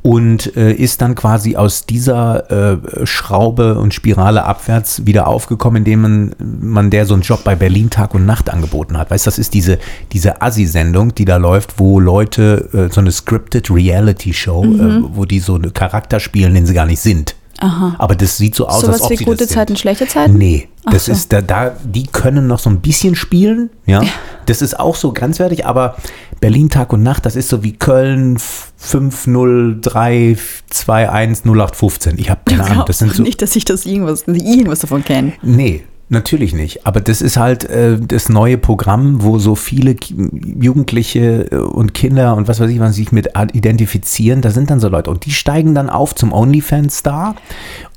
und 0.02 0.56
äh, 0.56 0.72
ist 0.72 1.02
dann 1.02 1.16
quasi 1.16 1.56
aus 1.58 1.86
dieser 1.86 2.50
äh, 2.74 3.06
Schraube 3.06 3.78
und 3.78 3.94
Spirale 3.94 4.44
abwärts 4.46 5.06
wieder 5.06 5.28
aufgekommen, 5.28 5.78
indem 5.84 6.02
man, 6.02 6.36
man 6.40 6.90
der 6.90 7.06
so 7.06 7.14
einen 7.14 7.24
Job 7.24 7.44
bei 7.44 7.56
Berlin 7.56 7.90
Tag 7.90 8.14
und 8.14 8.26
Nacht 8.26 8.50
angeboten 8.50 8.98
hat. 8.98 9.12
Weißt 9.12 9.26
du, 9.26 9.30
das 9.30 9.40
ist 9.40 9.54
diese, 9.54 9.78
diese 10.14 10.42
Assi-Sendung, 10.42 11.16
die 11.16 11.26
da 11.26 11.38
läuft, 11.38 11.80
wo 11.80 12.00
Leute, 12.00 12.70
äh, 12.74 12.94
so 12.94 13.02
eine 13.02 13.12
scripted 13.12 13.70
Reality-Show, 13.70 14.64
Mhm. 14.64 14.80
äh, 15.06 15.16
wo 15.16 15.26
die 15.26 15.40
so 15.40 15.56
einen 15.56 15.74
Charakter 15.74 16.20
spielen, 16.20 16.54
den 16.54 16.66
sie 16.66 16.74
gar 16.74 16.86
nicht 16.86 17.02
sind. 17.02 17.36
Aber 17.60 18.16
das 18.16 18.38
sieht 18.38 18.56
so 18.56 18.68
aus, 18.68 18.76
als 18.76 18.86
Sowas 18.86 19.02
ob 19.02 19.10
wie 19.12 19.18
sie 19.18 19.26
gute 19.26 19.46
das 19.46 19.50
Zeiten, 19.50 19.70
sind. 19.70 19.80
schlechte 19.80 20.08
Zeiten? 20.08 20.38
Nee, 20.38 20.70
das 20.86 21.06
so. 21.06 21.12
ist 21.12 21.34
da, 21.34 21.42
da, 21.42 21.72
die 21.84 22.06
können 22.08 22.48
noch 22.48 22.60
so 22.60 22.70
ein 22.70 22.82
bisschen 22.82 23.16
spielen, 23.16 23.70
ja. 23.86 24.02
Das 24.46 24.62
ist 24.62 24.80
auch 24.80 24.96
so 24.96 25.12
grenzwertig, 25.14 25.66
aber 25.66 25.96
Berlin 26.40 26.70
Tag 26.70 26.94
und 26.94 27.04
Nacht, 27.04 27.26
das 27.26 27.36
ist 27.36 27.50
so 27.50 27.64
wie 27.64 27.74
Köln 27.74 28.38
50321 28.78 31.46
0815. 31.46 32.18
Ich 32.18 32.30
habe 32.30 32.42
keine 32.46 32.64
Ahnung, 32.66 32.86
das 32.88 33.00
sind 33.00 33.14
so. 33.14 33.24
nicht, 33.24 33.42
dass 33.42 33.56
ich 33.56 33.66
das 33.66 33.86
irgendwas, 33.86 34.24
irgendwas 34.28 34.80
davon 34.80 35.04
kenne. 35.04 35.34
Nee, 35.42 35.84
natürlich 36.10 36.54
nicht. 36.54 36.86
Aber 36.88 37.02
das 37.02 37.22
ist 37.22 37.38
halt 37.38 37.64
äh, 37.66 37.98
das 38.00 38.30
neue 38.30 38.58
Programm, 38.58 39.22
wo 39.24 39.38
so 39.40 39.56
viele 39.56 39.96
Ki- 39.96 40.30
Jugendliche 40.60 41.52
äh, 41.52 41.56
und 41.58 41.94
Kinder 41.94 42.36
und 42.36 42.48
was 42.48 42.60
weiß 42.60 42.70
ich, 42.70 42.80
was 42.80 42.96
sich 42.96 43.12
mit 43.12 43.30
identifizieren. 43.54 44.42
Da 44.42 44.50
sind 44.52 44.70
dann 44.70 44.80
so 44.80 44.90
Leute 44.90 45.10
und 45.10 45.26
die 45.26 45.32
steigen 45.32 45.76
dann 45.76 45.90
auf 45.90 46.16
zum 46.16 46.34
OnlyFans-Star 46.34 47.36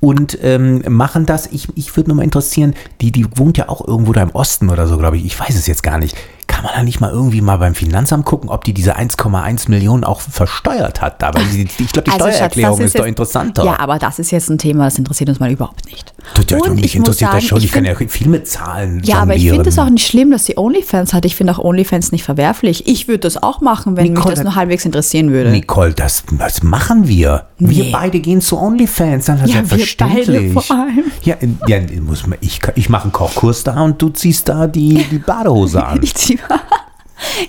und 0.00 0.38
ähm, 0.42 0.82
machen 0.88 1.26
das. 1.26 1.46
Ich, 1.46 1.68
ich 1.76 1.96
würde 1.96 2.10
nur 2.10 2.16
mal 2.16 2.22
interessieren, 2.24 2.74
die, 3.00 3.12
die 3.12 3.26
wohnt 3.36 3.56
ja 3.58 3.68
auch 3.68 3.86
irgendwo 3.86 4.12
da 4.12 4.22
im 4.22 4.30
Osten 4.30 4.68
oder 4.70 4.86
so, 4.86 4.98
glaube 4.98 5.16
ich. 5.16 5.24
Ich 5.24 5.38
weiß 5.40 5.54
es 5.56 5.66
jetzt 5.66 5.82
gar 5.82 5.98
nicht. 5.98 6.16
Kann 6.48 6.64
man 6.64 6.72
da 6.76 6.82
nicht 6.82 7.00
mal 7.00 7.10
irgendwie 7.10 7.40
mal 7.40 7.56
beim 7.56 7.74
Finanzamt 7.74 8.26
gucken, 8.26 8.50
ob 8.50 8.64
die 8.64 8.74
diese 8.74 8.96
1,1 8.98 9.70
Millionen 9.70 10.04
auch 10.04 10.20
versteuert 10.20 11.00
hat? 11.00 11.22
Da, 11.22 11.32
weil 11.32 11.44
die, 11.46 11.62
ich 11.62 11.92
glaube, 11.92 12.02
die 12.04 12.10
Also, 12.10 12.24
Schatz, 12.26 12.34
Steuererklärung 12.34 12.78
das 12.78 12.86
ist, 12.88 12.94
doch 12.94 13.00
jetzt- 13.00 13.08
interessanter. 13.08 13.64
Ja, 13.64 13.78
aber 13.80 13.98
das 13.98 14.18
ist 14.18 14.30
jetzt 14.32 14.50
ein 14.50 14.58
Thema, 14.58 14.84
das 14.84 14.98
interessiert 14.98 15.30
uns 15.30 15.40
mal 15.40 15.50
überhaupt 15.50 15.86
nicht. 15.86 16.11
Tut 16.34 16.50
ja 16.50 16.58
Und 16.58 16.76
nicht, 16.76 16.84
ich 16.86 16.98
muss 16.98 17.08
interessiert 17.08 17.28
das 17.28 17.34
sagen, 17.34 17.46
schon. 17.46 17.58
Ich, 17.58 17.64
ich 17.66 17.72
kann 17.72 17.84
ja 17.84 17.94
viel 17.94 18.28
mit 18.28 18.46
Zahlen 18.48 19.02
Ja, 19.04 19.16
aber 19.18 19.34
ich 19.36 19.48
finde 19.50 19.68
es 19.68 19.78
auch 19.78 19.90
nicht 19.90 20.06
schlimm, 20.06 20.30
dass 20.30 20.46
sie 20.46 20.56
OnlyFans 20.56 21.12
hat. 21.12 21.24
Ich 21.24 21.34
finde 21.36 21.52
auch 21.52 21.58
OnlyFans 21.58 22.10
nicht 22.12 22.24
verwerflich. 22.24 22.86
Ich 22.86 23.08
würde 23.08 23.18
das 23.18 23.42
auch 23.42 23.60
machen, 23.60 23.96
wenn 23.96 24.04
Nicole, 24.12 24.26
mich 24.30 24.34
das 24.36 24.44
nur 24.44 24.54
halbwegs 24.54 24.84
interessieren 24.84 25.30
würde. 25.32 25.50
Nicole, 25.50 25.92
das, 25.92 26.22
das 26.38 26.62
machen 26.62 27.06
wir. 27.08 27.46
Wir 27.58 27.84
Nee. 27.84 27.90
beide 27.92 28.20
gehen 28.20 28.40
zu 28.40 28.56
OnlyFans, 28.58 29.26
dann 29.26 29.38
Ja, 29.38 29.46
wir 29.46 29.52
selbstverständlich. 29.54 30.26
beide 30.54 30.60
vor 30.60 30.76
allem. 30.76 31.04
Ja, 31.22 31.34
in- 31.34 31.58
ja 31.66 31.78
muss 32.00 32.26
man, 32.26 32.38
ich, 32.40 32.60
ich 32.76 32.88
mache 32.88 33.04
einen 33.04 33.12
Kochkurs 33.12 33.64
da 33.64 33.80
und 33.82 34.00
du 34.00 34.08
ziehst 34.08 34.48
da 34.48 34.66
die, 34.66 35.04
die 35.10 35.18
Badehose 35.18 35.84
an. 35.86 36.00
Ich 36.02 36.14
zieh- 36.14 36.38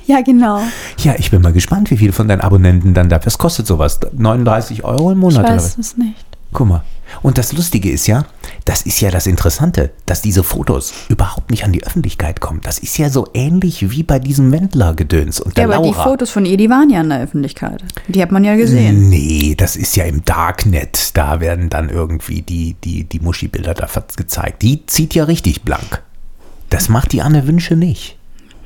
Ja, 0.06 0.22
genau. 0.22 0.62
Ja, 1.04 1.16
ich 1.18 1.32
bin 1.32 1.42
mal 1.42 1.54
gespannt, 1.54 1.90
wie 1.90 1.98
viele 1.98 2.14
von 2.14 2.28
deinen 2.28 2.42
Abonnenten 2.42 2.94
dann 2.94 3.10
da. 3.10 3.20
Was 3.26 3.38
kostet 3.38 3.66
sowas? 3.66 4.00
39 4.16 4.84
Euro 4.84 5.12
im 5.12 5.18
Ich 5.18 5.22
Monat? 5.22 5.40
oder 5.46 5.56
weiß 5.56 5.78
es 5.80 5.98
nicht. 5.98 6.26
Guck 6.52 6.68
mal. 6.68 6.84
Und 7.22 7.38
das 7.38 7.54
Lustige 7.54 7.90
ist 7.90 8.08
ja, 8.08 8.26
das 8.66 8.84
ist 8.84 9.00
ja 9.02 9.12
das 9.12 9.28
Interessante, 9.28 9.92
dass 10.06 10.22
diese 10.22 10.44
Fotos 10.44 10.94
überhaupt 11.10 11.52
nicht 11.52 11.64
an 11.64 11.72
die 11.72 11.86
Öffentlichkeit 11.86 12.42
kommen. 12.42 12.62
Das 12.62 12.80
ist 12.80 12.98
ja 12.98 13.10
so 13.10 13.28
ähnlich 13.34 13.90
wie 13.92 14.04
bei 14.04 14.20
diesem 14.20 14.52
Wendler-Gedöns 14.52 15.40
und 15.40 15.58
der 15.58 15.68
Ja, 15.68 15.76
aber 15.76 15.86
die 15.86 15.92
Laura. 15.92 16.04
Fotos 16.04 16.30
von 16.30 16.46
ihr, 16.46 16.58
die 16.58 16.70
waren 16.70 16.90
ja 16.90 17.02
in 17.02 17.10
der 17.10 17.22
Öffentlichkeit. 17.22 17.84
Die 18.08 18.22
hat 18.22 18.32
man 18.32 18.44
ja 18.44 18.56
gesehen. 18.56 19.10
Nee, 19.10 19.56
das 19.58 19.76
ist 19.76 19.96
ja 19.96 20.06
im 20.06 20.26
Darknet. 20.26 21.12
Da 21.16 21.40
werden 21.40 21.70
dann 21.70 21.90
irgendwie 21.90 22.42
die, 22.42 22.76
die, 22.84 23.04
die 23.04 23.20
Muschi-Bilder 23.20 23.74
da 23.74 23.88
gezeigt. 24.16 24.62
Die 24.62 24.86
zieht 24.86 25.14
ja 25.14 25.26
richtig 25.26 25.64
blank. 25.64 26.02
Das 26.70 26.90
macht 26.90 27.12
die 27.12 27.22
Anne 27.22 27.48
Wünsche 27.48 27.76
nicht. 27.76 28.18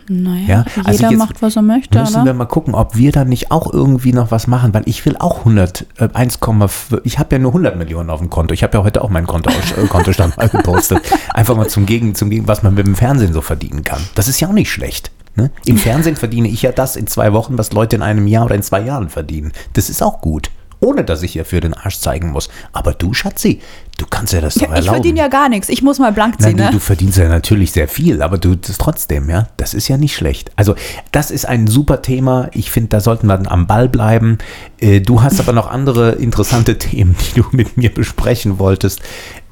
Naja, 0.10 0.48
Ja, 0.48 0.66
also 0.84 0.92
jeder 0.92 1.10
jetzt 1.12 1.20
macht, 1.20 1.42
was 1.42 1.56
er 1.56 1.62
möchte, 1.62 2.00
Müssen 2.00 2.16
oder? 2.16 2.26
wir 2.26 2.34
mal 2.34 2.46
gucken, 2.46 2.76
ob 2.76 2.96
wir 2.96 3.12
da 3.12 3.26
nicht 3.26 3.52
auch 3.52 3.72
irgendwie 3.72 4.14
noch 4.14 4.32
was 4.32 4.48
machen, 4.48 4.74
weil 4.74 4.84
ich 4.86 5.06
will 5.06 5.16
auch 5.18 5.40
100, 5.40 5.86
äh, 5.98 6.06
1,5, 6.06 7.02
ich 7.04 7.20
habe 7.20 7.36
ja 7.36 7.40
nur 7.40 7.52
100 7.52 7.76
Millionen 7.78 8.10
auf 8.10 8.20
dem 8.20 8.30
Konto. 8.30 8.54
Ich 8.54 8.64
habe 8.64 8.78
ja 8.78 8.84
heute 8.84 9.02
auch 9.04 9.10
meinen 9.10 9.28
Konto, 9.28 9.50
äh, 9.50 9.88
Kontostand 9.90 10.38
mal 10.38 10.50
gepostet. 10.50 11.02
Einfach 11.34 11.56
mal 11.56 11.68
zum 11.68 11.86
Gegen, 11.86 12.16
zum 12.16 12.30
Gegen, 12.30 12.48
was 12.48 12.64
man 12.64 12.74
mit 12.74 12.86
dem 12.88 12.96
Fernsehen 12.96 13.34
so 13.34 13.42
verdienen 13.42 13.84
kann. 13.84 14.02
Das 14.16 14.28
ist 14.28 14.40
ja 14.40 14.48
auch 14.48 14.54
nicht 14.54 14.72
schlecht. 14.72 15.12
Ne? 15.36 15.52
Im 15.66 15.78
Fernsehen 15.78 16.16
verdiene 16.16 16.48
ich 16.48 16.64
ja 16.64 16.72
das 16.72 16.96
in 16.96 17.06
zwei 17.08 17.32
Wochen, 17.34 17.58
was 17.58 17.72
Leute 17.72 17.96
in 17.96 18.02
einem 18.02 18.26
Jahr 18.28 18.46
oder 18.46 18.56
in 18.56 18.64
zwei 18.64 18.82
Jahren 18.82 19.10
verdienen. 19.10 19.52
Das 19.74 19.90
ist 19.90 20.02
auch 20.02 20.20
gut. 20.22 20.50
Ohne 20.80 21.04
dass 21.04 21.24
ich 21.24 21.36
ihr 21.36 21.46
für 21.46 21.60
den 21.60 21.74
Arsch 21.74 22.00
zeigen 22.00 22.32
muss. 22.32 22.50
Aber 22.72 22.94
du, 22.94 23.14
Schatzi, 23.14 23.62
du 23.98 24.06
kannst 24.10 24.32
ja 24.34 24.42
das 24.42 24.54
doch 24.56 24.62
erlauben. 24.64 24.84
ich 24.84 24.90
verdiene 24.90 25.20
ja 25.20 25.28
gar 25.28 25.50
nichts. 25.50 25.70
Ich 25.70 25.82
muss 25.82 25.98
mal 26.00 26.12
blank 26.12 26.36
Nein, 26.40 26.50
ziehen, 26.50 26.58
du, 26.58 26.64
ne? 26.66 26.72
du 26.72 26.80
verdienst 26.80 27.18
ja 27.18 27.28
natürlich 27.28 27.72
sehr 27.72 27.88
viel, 27.88 28.22
aber 28.22 28.38
du 28.38 28.56
das 28.56 28.78
trotzdem, 28.78 29.30
ja, 29.30 29.48
das 29.58 29.74
ist 29.74 29.88
ja 29.88 29.98
nicht 29.98 30.16
schlecht. 30.16 30.52
Also 30.56 30.76
das 31.12 31.32
ist 31.32 31.46
ein 31.46 31.68
super 31.68 32.02
Thema. 32.02 32.50
Ich 32.54 32.70
finde, 32.72 32.90
da 32.90 33.00
sollten 33.00 33.28
wir 33.28 33.38
dann 33.38 33.48
am 33.48 33.66
Ball 33.68 33.90
bleiben. 33.90 34.38
Äh, 34.80 35.02
Du 35.02 35.24
hast 35.24 35.40
aber 35.40 35.54
noch 35.54 35.68
andere 35.70 36.12
interessante 36.14 36.78
Themen, 36.80 37.16
die 37.34 37.42
du 37.42 37.48
mit 37.52 37.78
mir 37.78 37.92
besprechen 37.94 38.60
wolltest. 38.60 39.02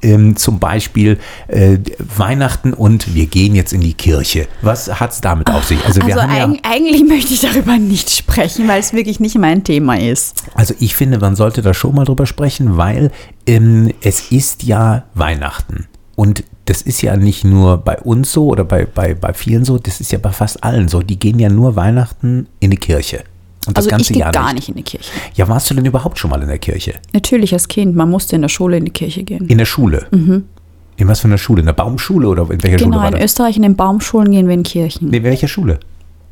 Ähm, 0.02 0.36
zum 0.36 0.58
Beispiel 0.60 1.18
äh, 1.48 1.78
Weihnachten 1.98 2.74
und 2.74 3.14
wir 3.14 3.26
gehen 3.26 3.54
jetzt 3.54 3.72
in 3.72 3.80
die 3.80 3.94
Kirche. 3.94 4.46
Was 4.62 5.00
hat 5.00 5.12
es 5.12 5.20
damit 5.20 5.50
auf 5.50 5.64
sich? 5.64 5.84
Also, 5.84 6.02
Also 6.02 6.22
haben 6.22 6.30
ja, 6.36 6.46
eig 6.46 6.60
eigentlich 6.76 7.04
möchte 7.04 7.32
ich 7.34 7.40
darüber 7.40 7.78
nicht 7.78 8.10
sprechen, 8.10 8.68
weil 8.68 8.78
es 8.80 8.92
wirklich 8.92 9.18
nicht 9.20 9.36
mein 9.38 9.64
Thema 9.64 9.98
ist. 9.98 10.44
Also 10.54 10.74
ich 10.78 10.94
finde, 10.94 11.18
man 11.18 11.34
sollte 11.34 11.62
da 11.62 11.72
schon 11.74 11.94
mal 11.94 12.04
drüber 12.04 12.26
sprechen, 12.26 12.76
weil 12.76 13.10
ähm, 13.46 13.92
es 14.02 14.30
ist 14.32 14.62
ja 14.62 15.04
Weihnachten. 15.14 15.86
Und 16.16 16.44
das 16.64 16.82
ist 16.82 17.02
ja 17.02 17.16
nicht 17.16 17.44
nur 17.44 17.76
bei 17.78 17.98
uns 18.00 18.32
so 18.32 18.46
oder 18.48 18.64
bei, 18.64 18.86
bei, 18.86 19.14
bei 19.14 19.32
vielen 19.34 19.64
so, 19.64 19.78
das 19.78 20.00
ist 20.00 20.12
ja 20.12 20.18
bei 20.18 20.30
fast 20.30 20.64
allen 20.64 20.88
so. 20.88 21.02
Die 21.02 21.18
gehen 21.18 21.38
ja 21.38 21.48
nur 21.48 21.76
Weihnachten 21.76 22.48
in 22.60 22.70
die 22.70 22.76
Kirche. 22.78 23.22
Und 23.66 23.76
das 23.76 23.84
Also 23.84 23.88
ich 23.88 23.90
ganze 23.92 24.12
gehe 24.14 24.20
Jahr 24.22 24.32
gar 24.32 24.46
nicht. 24.52 24.54
nicht 24.54 24.68
in 24.70 24.74
die 24.76 24.82
Kirche. 24.82 25.10
Ja, 25.34 25.46
warst 25.48 25.68
du 25.70 25.74
denn 25.74 25.84
überhaupt 25.84 26.18
schon 26.18 26.30
mal 26.30 26.40
in 26.42 26.48
der 26.48 26.58
Kirche? 26.58 26.94
Natürlich 27.12 27.52
als 27.52 27.68
Kind, 27.68 27.94
man 27.96 28.08
musste 28.10 28.34
in 28.36 28.42
der 28.42 28.48
Schule 28.48 28.78
in 28.78 28.84
die 28.86 28.90
Kirche 28.92 29.24
gehen. 29.24 29.46
In 29.48 29.58
der 29.58 29.64
Schule? 29.66 30.06
In 30.10 31.08
was 31.08 31.20
für 31.20 31.28
einer 31.28 31.36
Schule? 31.38 31.60
In 31.60 31.66
der 31.66 31.72
Baumschule 31.74 32.28
oder 32.28 32.42
in 32.50 32.62
welcher 32.62 32.68
Mhm. 32.68 32.76
Genau, 32.90 32.96
Schule 32.98 33.12
war 33.12 33.18
in? 33.18 33.22
Österreich 33.24 33.56
in 33.56 33.62
den 33.62 33.76
Baumschulen 33.76 34.30
gehen 34.32 34.46
wir 34.48 34.54
in 34.54 34.62
Kirchen. 34.62 35.10
Nee, 35.10 35.18
in 35.18 35.24
welcher 35.24 35.48
Schule? 35.48 35.80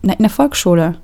Nein, 0.02 0.16
in 0.18 0.22
der 0.22 0.30
Volksschule. 0.30 0.96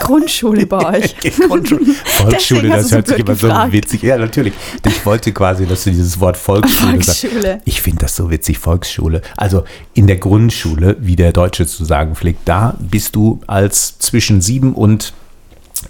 Grundschule 0.00 0.66
bei 0.66 0.98
euch. 0.98 1.14
Grundschule. 1.46 1.94
Volksschule, 2.04 2.68
das 2.68 2.90
hört 2.92 3.06
so 3.06 3.12
sich 3.14 3.20
immer 3.20 3.26
blöd 3.34 3.38
so 3.40 3.46
gefragt. 3.48 3.72
witzig. 3.72 4.02
Ja, 4.02 4.18
natürlich. 4.18 4.52
Ich 4.86 5.06
wollte 5.06 5.32
quasi, 5.32 5.66
dass 5.66 5.84
du 5.84 5.90
dieses 5.90 6.18
Wort 6.18 6.36
Volksschule, 6.36 7.02
sagst. 7.02 7.20
Volksschule. 7.20 7.60
Ich 7.64 7.80
finde 7.80 8.00
das 8.00 8.16
so 8.16 8.30
witzig, 8.30 8.58
Volksschule. 8.58 9.22
Also 9.36 9.64
in 9.94 10.06
der 10.06 10.16
Grundschule, 10.16 10.96
wie 11.00 11.16
der 11.16 11.32
Deutsche 11.32 11.66
zu 11.66 11.84
sagen 11.84 12.14
pflegt, 12.16 12.40
da 12.46 12.76
bist 12.80 13.14
du 13.14 13.40
als 13.46 13.98
zwischen 13.98 14.40
sieben 14.40 14.74
und 14.74 15.12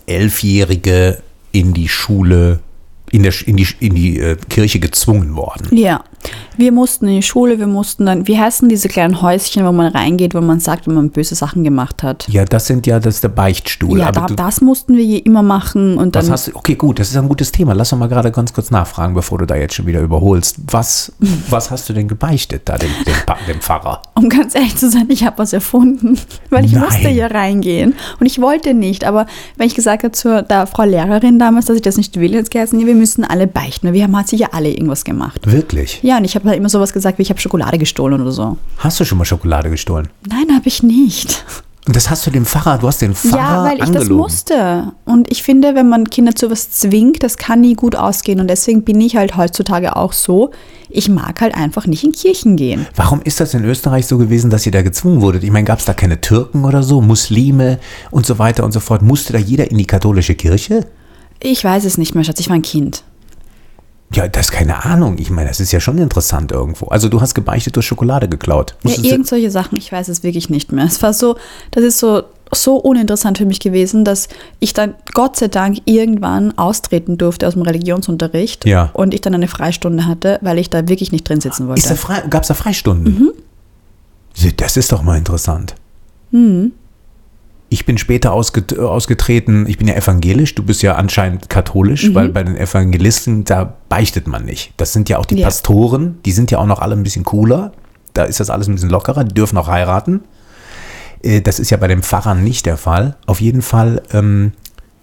elfjährige 0.07 1.23
in 1.53 1.73
die 1.75 1.89
Schule, 1.89 2.61
in, 3.11 3.23
der, 3.25 3.33
in 3.47 3.57
die, 3.57 3.67
in 3.81 3.95
die 3.95 4.21
äh, 4.21 4.37
Kirche 4.49 4.79
gezwungen 4.79 5.35
worden. 5.35 5.77
Ja, 5.77 6.05
wir 6.57 6.73
mussten 6.73 7.09
in 7.09 7.17
die 7.17 7.23
Schule, 7.23 7.59
wir 7.59 7.67
mussten 7.67 8.07
dann, 8.07 8.27
wie 8.27 8.39
heißen 8.39 8.69
diese 8.69 8.89
kleinen 8.89 9.23
Häuschen, 9.23 9.65
wo 9.65 9.73
man 9.73 9.93
reingeht, 9.93 10.35
wo 10.35 10.41
man 10.41 10.61
sagt, 10.61 10.87
wenn 10.87 10.95
man 10.95 11.11
böse 11.11 11.35
Sachen 11.35 11.65
gemacht 11.65 12.03
hat. 12.03 12.29
Ja, 12.29 12.45
das 12.45 12.67
sind 12.67 12.87
ja, 12.87 13.01
das 13.01 13.17
ist 13.17 13.25
der 13.25 13.29
Beichtstuhl. 13.29 14.01
Ja, 14.01 14.09
aber 14.09 14.21
da, 14.21 14.27
du, 14.27 14.35
das 14.35 14.61
mussten 14.61 14.97
wir 14.97 15.25
immer 15.25 15.43
machen 15.43 15.97
und 15.97 16.17
dann 16.17 16.31
hast 16.31 16.55
okay, 16.55 16.75
gut, 16.75 16.99
das 16.99 17.11
ist 17.11 17.17
ein 17.17 17.29
gutes 17.29 17.53
Thema. 17.53 17.73
Lass 17.73 17.91
doch 17.91 17.99
mal 17.99 18.09
gerade 18.09 18.31
ganz 18.31 18.53
kurz 18.53 18.71
nachfragen, 18.71 19.15
bevor 19.15 19.39
du 19.39 19.47
da 19.47 19.57
jetzt 19.57 19.75
schon 19.75 19.87
wieder 19.87 20.01
überholst. 20.01 20.57
Was, 20.71 21.13
was 21.51 21.71
hast 21.71 21.89
du 21.89 21.93
denn 21.93 22.09
gebeichtet 22.09 22.63
da, 22.67 22.77
dem, 22.77 22.91
dem, 23.07 23.15
dem 23.49 23.61
Pfarrer? 23.61 24.03
Um 24.15 24.29
ganz 24.29 24.55
ehrlich 24.55 24.77
zu 24.77 24.91
sein, 24.91 25.07
ich 25.09 25.25
habe 25.25 25.39
was 25.39 25.53
erfunden, 25.53 26.19
weil 26.51 26.65
ich 26.65 26.73
Nein. 26.73 26.85
musste 26.85 27.09
hier 27.09 27.31
reingehen 27.31 27.95
und 28.19 28.27
ich 28.27 28.41
wollte 28.41 28.75
nicht. 28.75 29.05
Aber 29.05 29.27
wenn 29.57 29.67
ich 29.67 29.75
gesagt 29.75 30.03
habe 30.03 30.13
zur 30.13 30.43
der 30.43 30.67
Frau 30.67 30.85
Lehrerin 30.85 31.39
damals, 31.39 31.67
dass 31.67 31.77
ich 31.77 31.83
das 31.83 31.97
nicht 31.97 32.19
will, 32.21 32.35
jetzt 32.35 32.51
geheißen, 32.51 32.79
nee, 32.79 32.87
wir 32.87 32.95
müssen 32.95 33.25
alle 33.25 33.47
beichten. 33.47 33.93
Wir 33.93 34.05
haben 34.05 34.17
halt 34.17 34.29
sicher 34.29 34.49
alle 34.53 34.71
irgendwas 34.71 35.05
gemacht. 35.05 35.51
Wirklich? 35.51 36.01
Ja, 36.03 36.10
und 36.17 36.25
ich 36.25 36.35
habe 36.35 36.49
halt 36.49 36.59
immer 36.59 36.69
sowas 36.69 36.93
gesagt, 36.93 37.19
wie 37.19 37.23
ich 37.23 37.31
habe 37.31 37.41
Schokolade 37.41 37.79
gestohlen 37.79 38.21
oder 38.21 38.33
so. 38.33 38.57
Hast 38.79 39.01
du 39.01 39.05
schon 39.05 39.19
mal 39.19 39.25
Schokolade 39.25 39.71
gestohlen? 39.71 40.09
Nein, 40.29 40.55
habe 40.55 40.69
ich 40.69 40.83
nicht. 40.83 41.45
Und 41.87 41.97
das 41.97 42.11
hast 42.11 42.27
du 42.27 42.31
dem 42.31 42.45
Pfarrer, 42.45 42.79
du 42.79 42.87
hast 42.87 43.01
den 43.01 43.15
Pfarrer 43.15 43.37
ja, 43.37 43.65
weil 43.65 43.75
ich 43.75 43.81
das 43.81 43.89
angelogen. 43.89 44.17
musste. 44.17 44.93
Und 45.07 45.31
ich 45.31 45.43
finde, 45.43 45.75
wenn 45.75 45.89
man 45.89 46.09
Kinder 46.11 46.35
zu 46.35 46.51
was 46.51 46.71
zwingt, 46.71 47.23
das 47.23 47.39
kann 47.39 47.63
nie 47.63 47.75
gut 47.75 47.97
ausgehen. 47.97 48.39
Und 48.39 48.49
deswegen 48.49 48.83
bin 48.83 49.01
ich 49.01 49.17
halt 49.17 49.37
heutzutage 49.37 49.97
auch 49.97 50.13
so, 50.13 50.51
ich 50.91 51.09
mag 51.09 51.41
halt 51.41 51.55
einfach 51.55 51.87
nicht 51.87 52.05
in 52.05 52.13
Kirchen 52.13 52.57
gehen. 52.57 52.87
Warum 52.97 53.23
ist 53.23 53.41
das 53.41 53.55
in 53.55 53.65
Österreich 53.65 54.07
so 54.07 54.19
gewesen, 54.19 54.51
dass 54.51 54.67
ihr 54.67 54.73
da 54.73 54.83
gezwungen 54.83 55.23
wurdet? 55.23 55.43
Ich 55.43 55.51
meine, 55.51 55.65
gab 55.65 55.79
es 55.79 55.87
da 55.87 55.95
keine 55.95 56.21
Türken 56.21 56.65
oder 56.65 56.83
so, 56.83 57.01
Muslime 57.01 57.81
und 58.11 58.27
so 58.27 58.39
weiter 58.39 58.63
und 58.65 58.73
so 58.73 58.81
fort? 58.81 59.01
Musste 59.01 59.33
da 59.33 59.39
jeder 59.39 59.71
in 59.71 59.79
die 59.79 59.87
katholische 59.87 60.35
Kirche? 60.35 60.87
Ich 61.43 61.65
weiß 61.65 61.87
es 61.87 61.97
nicht 61.97 62.15
mehr, 62.15 62.25
Schatz, 62.25 62.41
ich 62.41 62.51
war 62.51 62.57
ein 62.57 62.63
Kind. 62.63 63.03
Ja, 64.13 64.27
das 64.27 64.47
ist 64.47 64.53
keine 64.53 64.85
Ahnung. 64.85 65.19
Ich 65.19 65.31
meine, 65.31 65.49
das 65.49 65.61
ist 65.61 65.71
ja 65.71 65.79
schon 65.79 65.97
interessant 65.99 66.51
irgendwo. 66.51 66.87
Also 66.87 67.09
du 67.09 67.21
hast 67.21 67.35
gebeichtet, 67.35 67.77
du 67.77 67.79
hast 67.79 67.85
Schokolade 67.87 68.29
geklaut. 68.29 68.75
Ja, 68.83 68.95
irgend 69.03 69.29
solche 69.29 69.51
Sachen, 69.53 69.79
ich 69.79 69.93
weiß 69.93 70.09
es 70.09 70.23
wirklich 70.25 70.51
nicht 70.51 70.73
mehr. 70.73 70.85
Es 70.85 71.01
war 71.01 71.13
so, 71.13 71.37
das 71.71 71.85
ist 71.85 71.99
so, 71.99 72.25
so 72.53 72.75
uninteressant 72.77 73.39
für 73.39 73.45
mich 73.47 73.61
gewesen, 73.61 74.05
dass 74.05 74.29
ich 74.59 74.73
dann 74.73 74.95
Gott 75.15 75.37
sei 75.37 75.47
Dank 75.47 75.79
irgendwann 75.85 76.59
austreten 76.59 77.19
durfte 77.19 77.47
aus 77.47 77.55
dem 77.55 77.63
Religionsunterricht 77.63 78.67
Ja. 78.67 78.91
und 78.95 79.15
ich 79.15 79.21
dann 79.21 79.35
eine 79.35 79.47
Freistunde 79.47 80.07
hatte, 80.07 80.39
weil 80.43 80.59
ich 80.59 80.69
da 80.71 80.89
wirklich 80.89 81.13
nicht 81.13 81.29
drin 81.29 81.41
sitzen 81.41 81.69
wollte. 81.69 81.97
gab 82.31 82.43
es 82.43 82.49
da 82.49 82.55
Freistunden? 82.55 83.15
Mhm. 83.17 83.33
Das 84.57 84.77
ist 84.77 84.91
doch 84.91 85.03
mal 85.03 85.19
interessant. 85.19 85.77
Mhm. 86.33 86.73
Ich 87.73 87.87
bin 87.87 87.99
später 87.99 88.33
ausget 88.33 88.77
ausgetreten, 88.79 89.65
ich 89.69 89.79
bin 89.79 89.87
ja 89.87 89.95
evangelisch, 89.95 90.57
du 90.57 90.65
bist 90.65 90.83
ja 90.83 90.97
anscheinend 90.97 91.49
katholisch, 91.49 92.09
Mhm. 92.11 92.15
weil 92.17 92.29
bei 92.31 92.43
den 92.43 92.57
Evangelisten, 92.57 93.45
da 93.45 93.75
beichtet 93.89 94.27
man 94.27 94.45
nicht. 94.45 94.73
Das 94.77 94.93
sind 94.93 95.09
ja 95.09 95.19
auch 95.19 95.25
die 95.25 95.37
Ja. 95.37 95.47
Pastoren, 95.47 96.19
die 96.25 96.33
sind 96.33 96.51
ja 96.51 96.59
auch 96.59 96.67
noch 96.67 96.81
alle 96.81 96.97
ein 96.97 97.05
bisschen 97.05 97.25
cooler. 97.25 97.71
Da 98.13 98.25
ist 98.25 98.41
das 98.41 98.51
alles 98.51 98.67
ein 98.67 98.75
bisschen 98.75 98.91
lockerer, 98.91 99.23
die 99.23 99.35
dürfen 99.35 99.57
auch 99.57 99.69
heiraten. 99.69 100.23
Äh, 101.23 101.43
Das 101.43 101.61
ist 101.61 101.71
ja 101.71 101.77
bei 101.77 101.87
den 101.87 102.03
Pfarrern 102.03 102.43
nicht 102.43 102.67
der 102.67 102.77
Fall. 102.77 103.17
Auf 103.27 103.41
jeden 103.41 103.63
Fall 103.63 104.03
ähm, 104.13 104.51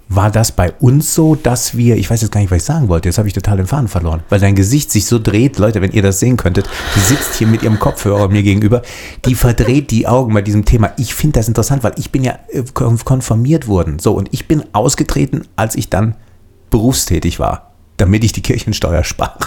war 0.10 0.32
das 0.32 0.54
bei 0.54 0.72
uns 0.80 1.14
so, 1.14 1.36
dass 1.36 1.76
wir, 1.76 1.98
ich 1.98 2.10
weiß 2.10 2.22
jetzt 2.22 2.32
gar 2.32 2.40
nicht, 2.40 2.50
was 2.50 2.58
ich 2.58 2.64
sagen 2.64 2.88
wollte, 2.88 3.10
jetzt 3.10 3.18
habe 3.18 3.28
ich 3.28 3.34
total 3.34 3.58
den 3.58 3.68
Faden 3.68 3.90
verloren, 3.90 4.22
weil 4.30 4.40
dein 4.40 4.56
Gesicht 4.56 4.90
sich 4.90 5.06
so 5.06 5.20
dreht, 5.20 5.58
Leute, 5.60 5.82
wenn 5.82 5.92
ihr 5.92 6.02
das 6.02 6.20
sehen 6.20 6.38
könntet, 6.38 6.70
die 6.96 7.00
sitzt 7.02 7.36
hier 7.36 7.48
mit 7.48 7.62
ihrem 7.62 7.78
Kopfhörer 7.78 8.30
mir 8.30 8.42
gegenüber, 8.42 8.82
die 9.26 9.36
verdreht 9.36 9.92
die 9.92 10.08
Augen 10.08 10.34
bei 10.34 10.42
diesem 10.42 10.64
Thema. 10.64 10.92
Ich 10.98 11.14
finde 11.14 11.40
das 11.40 11.50
interessant, 11.50 11.84
weil 11.84 11.94
ich 11.98 12.12
bin 12.12 12.24
ja 12.24 12.40
äh, 12.50 12.64
kon- 12.74 13.04
konfirmiert 13.04 13.68
worden, 13.68 14.00
so, 14.00 14.14
und 14.14 14.30
ich 14.32 14.48
bin 14.48 14.64
ausgetreten, 14.72 15.44
als 15.58 15.76
ich 15.76 15.90
dann 15.90 16.16
berufstätig 16.70 17.40
war, 17.40 17.67
damit 17.98 18.24
ich 18.24 18.32
die 18.32 18.42
Kirchensteuer 18.42 19.04
spare. 19.04 19.38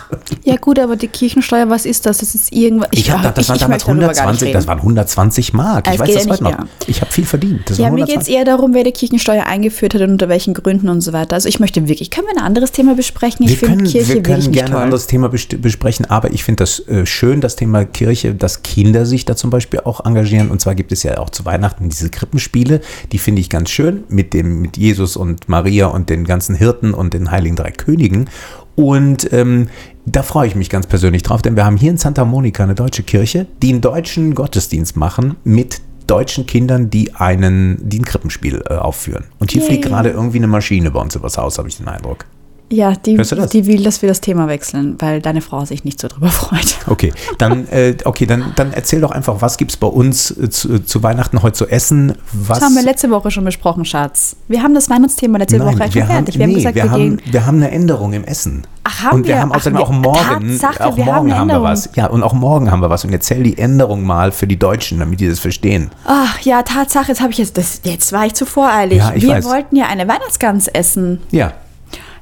ja 0.44 0.56
gut, 0.56 0.78
aber 0.78 0.96
die 0.96 1.08
Kirchensteuer, 1.08 1.70
was 1.70 1.86
ist 1.86 2.04
das? 2.06 2.18
Das 2.18 2.34
ist 2.34 2.52
irgendwas. 2.52 2.88
Ich, 2.92 3.10
habe 3.10 3.32
das 3.34 3.48
waren 3.48 3.56
ich 3.56 3.60
damals 3.62 3.86
möchte 3.86 4.00
darüber 4.00 4.12
gar 4.14 4.32
nicht 4.32 4.42
120, 4.42 4.46
reden. 4.48 4.54
das 4.54 4.66
waren 4.66 4.78
120 4.78 5.52
Mark. 5.54 5.86
Ich 5.86 5.94
Es 5.94 6.00
weiß 6.00 6.14
das 6.14 6.24
ja 6.24 6.30
heute 6.32 6.42
noch. 6.44 6.50
mehr. 6.58 6.66
Ich 6.86 7.00
habe 7.00 7.10
viel 7.12 7.24
verdient. 7.24 7.70
Das 7.70 7.78
Ja, 7.78 7.90
mir 7.90 8.04
geht 8.06 8.20
es 8.20 8.28
120. 8.28 8.34
eher 8.34 8.44
darum, 8.44 8.74
wer 8.74 8.84
die 8.84 8.92
Kirchensteuer 8.92 9.44
eingeführt 9.46 9.94
hat 9.94 10.02
und 10.02 10.10
unter 10.10 10.28
welchen 10.28 10.54
Gründen 10.54 10.88
und 10.88 11.00
so 11.00 11.12
weiter. 11.12 11.34
Also 11.36 11.48
ich 11.48 11.60
möchte 11.60 11.86
wirklich, 11.88 12.10
können 12.10 12.26
wir 12.26 12.36
ein 12.40 12.44
anderes 12.44 12.72
Thema 12.72 12.94
besprechen? 12.94 13.44
Ich 13.44 13.50
Wir 13.52 13.56
finde 13.58 13.76
können, 13.76 13.86
Kirche 13.88 14.14
wir 14.14 14.22
können 14.22 14.52
gerne 14.52 14.68
ein 14.70 14.72
toll. 14.72 14.82
anderes 14.82 15.06
Thema 15.06 15.28
besprechen, 15.28 16.06
aber 16.06 16.32
ich 16.32 16.42
finde 16.44 16.62
das 16.62 16.80
äh, 16.88 17.06
schön, 17.06 17.40
das 17.40 17.56
Thema 17.56 17.84
Kirche, 17.84 18.34
dass 18.34 18.62
Kinder 18.62 19.06
sich 19.06 19.24
da 19.24 19.36
zum 19.36 19.50
Beispiel 19.50 19.80
auch 19.84 20.04
engagieren. 20.04 20.50
Und 20.50 20.60
zwar 20.60 20.74
gibt 20.74 20.90
es 20.92 21.02
ja 21.04 21.18
auch 21.18 21.30
zu 21.30 21.44
Weihnachten 21.44 21.88
diese 21.88 22.10
Krippenspiele, 22.10 22.80
die 23.12 23.18
finde 23.18 23.40
ich 23.40 23.48
ganz 23.48 23.70
schön 23.70 24.04
mit 24.08 24.34
dem 24.34 24.60
mit 24.60 24.76
Jesus 24.76 25.16
und 25.16 25.48
Maria 25.48 25.86
und 25.86 26.10
den 26.10 26.24
ganzen 26.24 26.54
Hirten 26.56 26.94
und 26.94 27.14
den 27.14 27.30
heiligen 27.30 27.56
drei 27.56 27.70
Königen. 27.70 28.28
Und 28.76 29.32
ähm, 29.32 29.68
da 30.06 30.22
freue 30.22 30.48
ich 30.48 30.54
mich 30.54 30.70
ganz 30.70 30.86
persönlich 30.86 31.22
drauf, 31.22 31.42
denn 31.42 31.56
wir 31.56 31.64
haben 31.64 31.76
hier 31.76 31.90
in 31.90 31.98
Santa 31.98 32.24
Monica 32.24 32.62
eine 32.62 32.74
deutsche 32.74 33.02
Kirche, 33.02 33.46
die 33.62 33.70
einen 33.70 33.80
deutschen 33.80 34.34
Gottesdienst 34.34 34.96
machen 34.96 35.36
mit 35.44 35.82
deutschen 36.06 36.46
Kindern, 36.46 36.90
die 36.90 37.14
einen, 37.14 37.78
die 37.88 38.00
ein 38.00 38.04
Krippenspiel 38.04 38.62
äh, 38.68 38.74
aufführen. 38.74 39.26
Und 39.38 39.52
hier 39.52 39.60
Yay. 39.62 39.68
fliegt 39.68 39.84
gerade 39.84 40.10
irgendwie 40.10 40.38
eine 40.38 40.48
Maschine 40.48 40.90
bei 40.90 41.00
uns 41.00 41.14
übers 41.14 41.38
Haus, 41.38 41.58
habe 41.58 41.68
ich 41.68 41.76
den 41.76 41.88
Eindruck. 41.88 42.24
Ja, 42.72 42.92
die, 42.94 43.16
die 43.16 43.66
will, 43.66 43.82
dass 43.82 44.00
wir 44.00 44.08
das 44.08 44.20
Thema 44.20 44.46
wechseln, 44.46 44.94
weil 45.00 45.20
deine 45.20 45.40
Frau 45.40 45.64
sich 45.64 45.84
nicht 45.84 46.00
so 46.00 46.06
drüber 46.06 46.28
freut. 46.28 46.78
Okay, 46.86 47.12
dann, 47.36 47.66
äh, 47.68 47.96
okay, 48.04 48.26
dann, 48.26 48.52
dann 48.54 48.72
erzähl 48.72 49.00
doch 49.00 49.10
einfach, 49.10 49.42
was 49.42 49.56
gibt 49.56 49.72
es 49.72 49.76
bei 49.76 49.88
uns 49.88 50.30
äh, 50.30 50.50
zu, 50.50 50.78
zu 50.78 51.02
Weihnachten 51.02 51.42
heute 51.42 51.54
zu 51.54 51.66
essen? 51.66 52.14
Was 52.32 52.60
Das 52.60 52.68
haben 52.68 52.76
wir 52.76 52.82
letzte 52.82 53.10
Woche 53.10 53.32
schon 53.32 53.44
besprochen, 53.44 53.84
Schatz. 53.84 54.36
Wir 54.46 54.62
haben 54.62 54.74
das 54.74 54.88
Weihnachtsthema 54.88 55.38
letzte 55.38 55.58
Nein, 55.58 55.66
Woche 55.66 55.90
schon 55.90 56.02
haben, 56.02 56.10
fertig. 56.10 56.38
Wir 56.38 56.46
nee, 56.46 56.52
haben 56.52 56.58
gesagt, 56.58 56.74
wir, 56.76 56.84
wir, 56.84 56.90
haben, 56.92 57.16
gehen. 57.16 57.32
wir 57.32 57.46
haben 57.46 57.56
eine 57.56 57.70
Änderung 57.72 58.12
im 58.12 58.24
Essen. 58.24 58.66
Ach, 58.84 59.02
haben 59.02 59.16
und 59.16 59.26
wir 59.26 59.34
wir? 59.34 59.42
haben 59.42 59.52
außerdem 59.52 59.78
auch 59.78 59.90
morgen, 59.90 60.58
Tatsache, 60.58 60.86
auch 60.86 60.96
wir 60.96 61.04
haben 61.06 61.14
morgen 61.14 61.32
eine 61.32 61.40
haben 61.40 61.48
wir 61.48 61.62
was. 61.62 61.90
Ja, 61.96 62.06
und 62.06 62.22
auch 62.22 62.32
morgen 62.32 62.70
haben 62.70 62.80
wir 62.80 62.88
was. 62.88 63.04
Und 63.04 63.12
erzähl 63.12 63.42
die 63.42 63.58
Änderung 63.58 64.04
mal 64.04 64.30
für 64.30 64.46
die 64.46 64.58
Deutschen, 64.58 65.00
damit 65.00 65.20
die 65.20 65.28
das 65.28 65.40
verstehen. 65.40 65.90
Ach 66.06 66.38
ja, 66.40 66.62
Tatsache, 66.62 67.08
jetzt 67.08 67.20
habe 67.20 67.32
ich 67.32 67.38
jetzt, 67.38 67.58
das, 67.58 67.80
jetzt 67.84 68.12
war 68.12 68.26
ich 68.26 68.34
zu 68.34 68.46
voreilig. 68.46 68.98
Ja, 68.98 69.12
ich 69.12 69.24
wir 69.24 69.30
weiß. 69.30 69.44
wollten 69.44 69.76
ja 69.76 69.86
eine 69.86 70.06
Weihnachtsgans 70.08 70.68
essen. 70.68 71.20
Ja, 71.30 71.52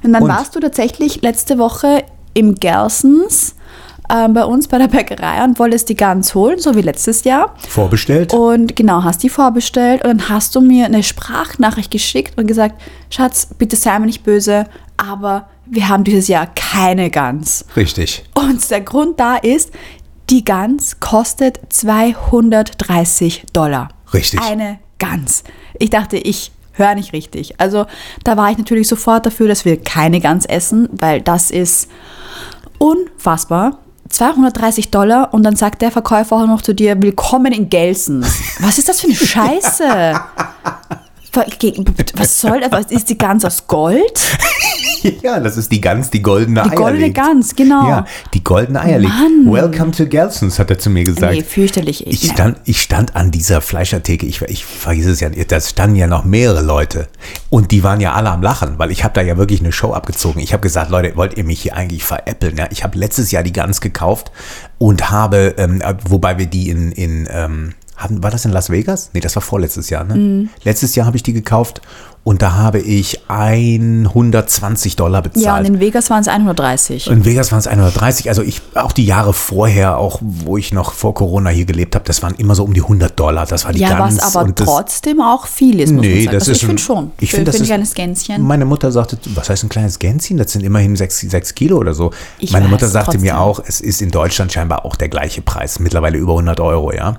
Und 0.03 0.13
dann 0.13 0.23
Und? 0.23 0.29
warst 0.29 0.55
du 0.55 0.59
tatsächlich 0.59 1.21
letzte 1.21 1.57
Woche 1.57 2.03
im 2.33 2.55
Gelsons 2.55 3.55
ähm, 4.11 4.33
bei 4.33 4.43
uns 4.43 4.67
bei 4.67 4.77
der 4.77 4.87
Bäckerei 4.87 5.43
und 5.43 5.59
wolltest 5.59 5.89
die 5.89 5.95
Gans 5.95 6.33
holen, 6.33 6.59
so 6.59 6.75
wie 6.75 6.81
letztes 6.81 7.23
Jahr. 7.23 7.53
vorbestellt. 7.67 8.33
Und 8.33 8.75
genau, 8.75 9.03
hast 9.03 9.21
die 9.23 9.29
vorbestellt 9.29 10.03
und 10.03 10.09
dann 10.09 10.29
hast 10.29 10.55
du 10.55 10.61
mir 10.61 10.85
eine 10.85 11.03
Sprachnachricht 11.03 11.91
geschickt 11.91 12.37
und 12.37 12.47
gesagt, 12.47 12.81
Schatz, 13.09 13.47
bitte 13.57 13.75
sei 13.75 13.97
mir 13.99 14.07
nicht 14.07 14.23
böse, 14.23 14.65
aber 14.97 15.47
wir 15.65 15.87
haben 15.89 16.03
dieses 16.03 16.27
Jahr 16.27 16.47
keine 16.55 17.11
Gans. 17.11 17.65
Richtig. 17.75 18.23
Und 18.33 18.69
der 18.71 18.81
Grund 18.81 19.19
da 19.19 19.35
ist, 19.35 19.71
die 20.29 20.43
Gans 20.43 20.99
kostet 20.99 21.59
230 21.69 23.45
Dollar. 23.53 23.89
Richtig. 24.13 24.41
Eine 24.41 24.79
Gans. 24.97 25.43
Ich 25.77 25.89
dachte, 25.89 26.17
ich 26.17 26.51
höre 26.79 26.95
nicht 26.95 27.13
richtig. 27.13 27.59
Also 27.59 27.85
da 28.23 28.37
war 28.37 28.49
ich 28.49 28.57
natürlich 28.57 28.87
sofort 28.87 29.25
dafür, 29.25 29.47
dass 29.47 29.65
wir 29.65 29.81
keine 29.81 30.19
Gans 30.19 30.45
essen, 30.45 30.89
weil 30.91 31.21
das 31.21 31.51
ist 31.51 31.89
unfassbar. 32.77 33.79
230 34.09 34.89
Dollar 34.89 35.33
und 35.33 35.43
dann 35.43 35.55
sagt 35.55 35.83
der 35.83 35.91
Verkäufer 35.91 36.37
auch 36.37 36.47
noch 36.47 36.63
zu 36.63 36.73
dir, 36.73 36.99
willkommen 36.99 37.53
in 37.53 37.69
Gelsens. 37.69 38.39
Was 38.59 38.79
ist 38.79 38.89
das 38.89 39.01
für 39.01 39.07
eine 39.07 39.15
Scheiße? 39.15 40.19
Was 42.15 42.41
soll 42.41 42.61
das? 42.61 42.91
Ist 42.91 43.09
die 43.09 43.17
Gans 43.17 43.45
aus 43.45 43.67
Gold? 43.67 44.19
Ja, 45.21 45.39
das 45.39 45.57
ist 45.57 45.71
die 45.71 45.79
Gans, 45.79 46.09
die 46.09 46.21
goldene 46.21 46.63
Die 46.63 46.71
Eier 46.71 46.75
goldene 46.75 47.05
legt. 47.05 47.15
Gans, 47.15 47.55
genau. 47.55 47.87
Ja, 47.87 48.05
die 48.33 48.43
goldene 48.43 48.81
Eier 48.81 48.99
legt. 48.99 49.13
Welcome 49.45 49.91
to 49.91 50.05
Gelsons, 50.05 50.59
hat 50.59 50.69
er 50.69 50.79
zu 50.79 50.89
mir 50.89 51.03
gesagt. 51.03 51.33
Nee, 51.33 51.43
fürchterlich. 51.43 52.05
Ich 52.05 52.29
stand, 52.29 52.57
ich 52.65 52.81
stand 52.81 53.15
an 53.15 53.31
dieser 53.31 53.61
Fleischertheke, 53.61 54.25
ich, 54.25 54.41
ich 54.41 54.65
vergesse 54.65 55.11
es 55.11 55.19
ja, 55.19 55.29
nicht, 55.29 55.51
da 55.51 55.61
standen 55.61 55.95
ja 55.95 56.07
noch 56.07 56.25
mehrere 56.25 56.61
Leute 56.61 57.07
und 57.49 57.71
die 57.71 57.83
waren 57.83 58.01
ja 58.01 58.13
alle 58.13 58.29
am 58.29 58.41
Lachen, 58.41 58.77
weil 58.77 58.91
ich 58.91 59.03
habe 59.03 59.13
da 59.13 59.21
ja 59.21 59.37
wirklich 59.37 59.61
eine 59.61 59.71
Show 59.71 59.93
abgezogen. 59.93 60.41
Ich 60.41 60.53
habe 60.53 60.61
gesagt, 60.61 60.91
Leute, 60.91 61.15
wollt 61.15 61.37
ihr 61.37 61.43
mich 61.43 61.61
hier 61.61 61.75
eigentlich 61.75 62.03
veräppeln? 62.03 62.57
Ja, 62.57 62.67
ich 62.69 62.83
habe 62.83 62.97
letztes 62.97 63.31
Jahr 63.31 63.43
die 63.43 63.53
Gans 63.53 63.81
gekauft 63.81 64.31
und 64.77 65.11
habe, 65.11 65.55
ähm, 65.57 65.81
wobei 66.05 66.37
wir 66.37 66.45
die 66.45 66.69
in, 66.69 66.91
in 66.91 67.27
ähm, 67.31 67.73
hatten, 67.99 68.23
war 68.23 68.31
das 68.31 68.45
in 68.45 68.51
Las 68.51 68.69
Vegas? 68.69 69.11
Nee, 69.13 69.19
das 69.19 69.35
war 69.35 69.41
vorletztes 69.43 69.89
Jahr, 69.89 70.03
ne? 70.03 70.15
Mhm. 70.15 70.49
Letztes 70.63 70.95
Jahr 70.95 71.05
habe 71.05 71.17
ich 71.17 71.23
die 71.23 71.33
gekauft 71.33 71.81
und 72.23 72.41
da 72.41 72.53
habe 72.53 72.79
ich 72.79 73.21
120 73.29 74.95
Dollar 74.95 75.21
bezahlt. 75.21 75.45
Ja, 75.45 75.57
und 75.57 75.65
in 75.65 75.79
Vegas 75.79 76.09
waren 76.09 76.21
es 76.21 76.27
130. 76.27 77.07
In 77.09 77.25
Vegas 77.25 77.51
waren 77.51 77.59
es 77.59 77.67
130. 77.67 78.29
Also 78.29 78.41
ich, 78.41 78.61
auch 78.75 78.91
die 78.91 79.05
Jahre 79.05 79.33
vorher, 79.33 79.97
auch 79.97 80.19
wo 80.21 80.57
ich 80.57 80.73
noch 80.73 80.91
vor 80.93 81.13
Corona 81.13 81.49
hier 81.49 81.65
gelebt 81.65 81.95
habe, 81.95 82.05
das 82.05 82.21
waren 82.21 82.35
immer 82.35 82.55
so 82.55 82.63
um 82.63 82.73
die 82.73 82.81
100 82.81 83.17
Dollar. 83.19 83.45
Das 83.45 83.65
war 83.65 83.73
die 83.73 83.79
Ja, 83.79 83.97
was 83.99 84.17
Gans. 84.17 84.35
aber 84.35 84.45
und 84.45 84.59
das, 84.59 84.67
trotzdem 84.67 85.21
auch 85.21 85.47
viel 85.47 85.79
ist, 85.79 85.91
muss 85.91 86.01
Nee, 86.01 86.09
man 86.15 86.23
sagen. 86.25 86.35
das 86.35 86.41
also 86.43 86.51
ist 86.51 86.57
ich 86.57 86.65
finde 86.65 86.81
schon. 86.81 87.11
ich 87.19 87.31
finde, 87.31 87.45
das 87.45 87.55
für 87.57 87.63
ein 87.63 87.67
kleines 87.67 87.93
Gänschen. 87.93 88.41
Meine 88.43 88.65
Mutter 88.65 88.91
sagte, 88.91 89.17
was 89.35 89.49
heißt 89.49 89.63
ein 89.63 89.69
kleines 89.69 89.99
Gänschen? 89.99 90.37
Das 90.37 90.51
sind 90.51 90.63
immerhin 90.63 90.95
sechs, 90.95 91.19
sechs 91.19 91.55
Kilo 91.55 91.77
oder 91.77 91.93
so. 91.93 92.11
Ich 92.37 92.51
Meine 92.51 92.67
Mutter 92.67 92.87
sagte 92.87 93.17
mir 93.17 93.31
trotzdem. 93.31 93.35
auch, 93.37 93.61
es 93.65 93.81
ist 93.81 94.01
in 94.01 94.11
Deutschland 94.11 94.51
scheinbar 94.51 94.85
auch 94.85 94.95
der 94.95 95.09
gleiche 95.09 95.41
Preis, 95.41 95.79
mittlerweile 95.79 96.17
über 96.17 96.33
100 96.33 96.59
Euro, 96.59 96.91
ja. 96.93 97.17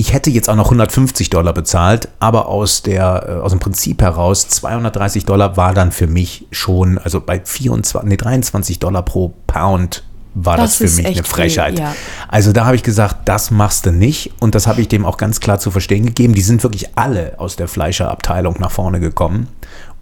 Ich 0.00 0.14
hätte 0.14 0.30
jetzt 0.30 0.48
auch 0.48 0.56
noch 0.56 0.64
150 0.64 1.28
Dollar 1.28 1.52
bezahlt, 1.52 2.08
aber 2.20 2.46
aus, 2.46 2.80
der, 2.80 3.26
äh, 3.28 3.32
aus 3.42 3.50
dem 3.50 3.60
Prinzip 3.60 4.00
heraus, 4.00 4.48
230 4.48 5.26
Dollar 5.26 5.58
war 5.58 5.74
dann 5.74 5.92
für 5.92 6.06
mich 6.06 6.46
schon, 6.50 6.96
also 6.96 7.20
bei 7.20 7.38
24, 7.44 8.08
nee, 8.08 8.16
23 8.16 8.78
Dollar 8.78 9.02
pro 9.02 9.34
Pound 9.46 10.02
war 10.32 10.56
das, 10.56 10.78
Das 10.78 10.90
für 10.90 10.96
mich 10.96 11.06
eine 11.06 11.08
echt 11.08 11.26
viel, 11.26 11.34
Frechheit. 11.34 11.78
ja. 11.78 11.94
Also 12.28 12.52
da 12.52 12.64
habe 12.64 12.76
ich 12.76 12.82
gesagt, 12.82 13.28
das 13.28 13.50
machst 13.50 13.84
du 13.84 13.92
nicht. 13.92 14.32
Und 14.40 14.54
das 14.54 14.66
habe 14.66 14.80
ich 14.80 14.88
dem 14.88 15.04
auch 15.04 15.18
ganz 15.18 15.40
klar 15.40 15.58
zu 15.58 15.70
verstehen 15.70 16.06
gegeben. 16.06 16.34
Die 16.34 16.40
sind 16.40 16.62
wirklich 16.62 16.96
alle 16.96 17.34
aus 17.38 17.56
der 17.56 17.68
Fleischerabteilung 17.68 18.56
nach 18.58 18.70
vorne 18.70 19.00
gekommen. 19.00 19.48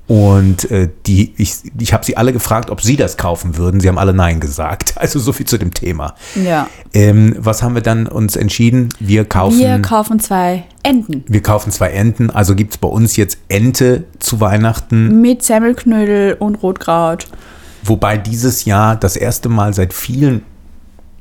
Und 0.09 0.71
äh, 0.71 0.89
die, 1.07 1.35
ich, 1.37 1.57
ich 1.79 1.93
habe 1.93 2.05
sie 2.05 2.17
alle 2.17 2.33
gefragt, 2.33 2.71
ob 2.71 2.81
sie 2.81 2.97
das 2.97 3.17
kaufen 3.17 3.57
würden. 3.57 3.79
Sie 3.81 3.89
haben 3.89 3.99
alle 3.99 4.15
Nein 4.15 4.41
gesagt. 4.41 4.95
Also 5.09 5.21
so 5.21 5.33
viel 5.33 5.47
zu 5.47 5.59
dem 5.59 5.73
Thema. 5.73 6.17
Ja. 6.35 6.67
Ähm, 6.93 7.37
was 7.39 7.63
haben 7.63 7.75
wir 7.75 7.83
dann 7.83 8.09
uns 8.09 8.35
entschieden? 8.35 8.89
Wir 8.99 9.25
kaufen, 9.25 9.59
Wir 9.59 9.77
wir, 9.77 9.83
kaufen 9.83 10.19
zwei 10.19 10.65
Enten 10.83 11.25
kaufen 11.49 11.73
zwei 11.73 11.91
Enten. 11.91 12.31
Also 12.31 12.55
gibt 12.55 12.73
es 12.73 12.79
bei 12.79 12.89
uns 12.89 13.17
jetzt 13.17 13.39
Ente 13.49 14.05
zu 14.19 14.41
Weihnachten. 14.41 15.21
mit 15.21 15.43
Semmelknödel 15.43 16.35
und 16.39 16.57
Rotkraut. 16.63 17.27
Wobei 17.83 18.19
dieses 18.19 18.65
Jahr 18.65 18.97
das 18.97 19.17
erste 19.17 19.49
Mal 19.49 19.73
seit 19.73 19.93
vielen, 19.93 20.43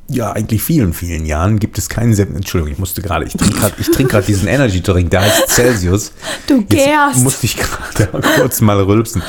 ja 0.09 0.31
eigentlich 0.31 0.63
vielen, 0.63 0.93
vielen 0.93 1.25
Jahren 1.25 1.59
gibt 1.59 1.77
es 1.77 1.89
keinen 1.89 2.13
Sem 2.13 2.35
Entschuldigung, 2.35 2.73
ich 2.73 2.79
musste 2.79 3.01
gerade, 3.01 3.25
ich 3.25 3.33
trinke 3.33 3.57
gerade 3.57 3.73
ich 3.79 3.87
trinke 3.91 4.11
gerade 4.11 4.25
diesen 4.25 4.47
Energy 4.47 4.81
Drink, 4.81 5.11
der 5.11 5.21
heißt 5.21 5.49
Celsius. 5.49 6.11
Du 6.47 6.59
Jetzt 6.59 6.69
gärst. 6.69 7.23
musste 7.23 7.45
ich 7.45 7.57
gerade 7.57 8.07
kurz 8.39 8.61
mal 8.61 8.79
rülpsen. 8.81 9.21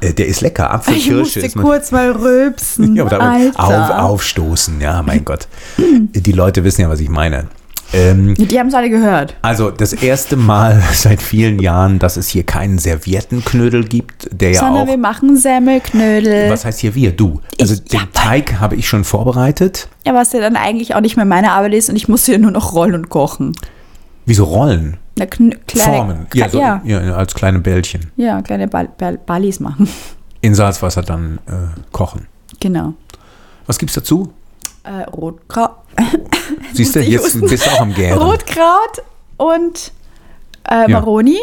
Äh, 0.00 0.12
Der 0.14 0.26
ist 0.28 0.40
lecker, 0.40 0.64
Ich 0.66 0.70
Apfelkirsche 0.70 1.14
musste 1.14 1.40
ist 1.40 1.56
man. 1.56 1.64
kurz 1.64 1.90
mal 1.90 2.10
rülpsen. 2.12 2.96
Ja, 2.96 3.04
aber 3.04 3.20
Alter. 3.20 3.60
auf, 3.60 4.10
aufstoßen, 4.12 4.80
ja, 4.80 5.02
mein 5.02 5.24
Gott. 5.24 5.46
Die 5.78 6.32
Leute 6.32 6.64
wissen 6.64 6.80
ja, 6.82 6.88
was 6.88 7.00
ich 7.00 7.08
meine. 7.10 7.46
Ähm, 7.92 8.34
Die 8.36 8.58
haben 8.58 8.68
es 8.68 8.74
alle 8.74 8.88
gehört. 8.90 9.34
also 9.42 9.70
das 9.70 9.92
erste 9.92 10.36
Mal 10.36 10.80
seit 10.94 11.20
vielen 11.20 11.58
Jahren, 11.58 11.98
dass 11.98 12.16
es 12.16 12.28
hier 12.28 12.44
keinen 12.44 12.78
Serviettenknödel 12.78 13.84
gibt, 13.84 14.28
der 14.32 14.52
ja 14.52 14.60
Sondern 14.60 14.82
auch 14.84 14.86
wir 14.86 14.96
machen 14.98 15.36
Semmelknödel. 15.36 16.50
Was 16.50 16.64
heißt 16.64 16.80
hier 16.80 16.94
wir? 16.94 17.12
Du. 17.12 17.40
Also 17.60 17.74
Ich- 17.74 17.84
den 17.84 18.00
ja, 18.00 18.06
Teig 18.12 18.60
habe 18.60 18.76
ich 18.76 18.86
schon 18.88 19.04
vorbereitet. 19.04 19.88
Ja, 20.06 20.14
was 20.14 20.32
ja 20.32 20.40
dann 20.40 20.56
eigentlich 20.56 20.94
auch 20.94 21.00
nicht 21.00 21.16
mehr 21.16 21.24
meine 21.26 21.52
Arbeit 21.52 21.74
ist 21.74 21.90
und 21.90 21.96
ich 21.96 22.08
muss 22.08 22.24
hier 22.26 22.38
nur 22.38 22.50
noch 22.52 22.74
rollen 22.74 22.94
und 22.94 23.08
kochen. 23.10 23.52
Wieso 24.26 24.44
Rollen? 24.44 24.96
Na, 25.18 25.26
kleine, 25.26 25.56
Formen. 25.74 26.26
Ja, 26.34 26.48
so, 26.48 26.60
ja, 26.60 26.80
ja. 26.84 27.00
als 27.14 27.34
kleine 27.34 27.58
Bällchen. 27.58 28.10
ja, 28.16 28.40
kleine 28.42 28.68
Ball, 28.68 28.88
Ball, 28.96 29.18
Ballis 29.18 29.58
machen. 29.58 29.88
In 30.40 30.54
Salzwasser 30.54 31.02
dann 31.02 31.38
äh, 31.46 31.52
kochen. 31.90 32.26
Genau. 32.60 32.94
Was 33.66 33.78
gibt's 33.78 33.94
dazu? 33.94 34.32
Äh, 34.84 35.02
Rotkraut. 35.10 35.72
Siehst 36.74 36.94
du, 36.96 37.00
jetzt 37.00 37.24
husten? 37.24 37.40
bist 37.48 37.66
du 37.66 37.70
auch 37.70 37.80
am 37.80 37.94
Gären. 37.94 38.18
Rotkraut 38.18 39.02
und 39.36 39.92
äh, 40.68 40.90
Ja. 40.90 41.00
Maroni. 41.00 41.38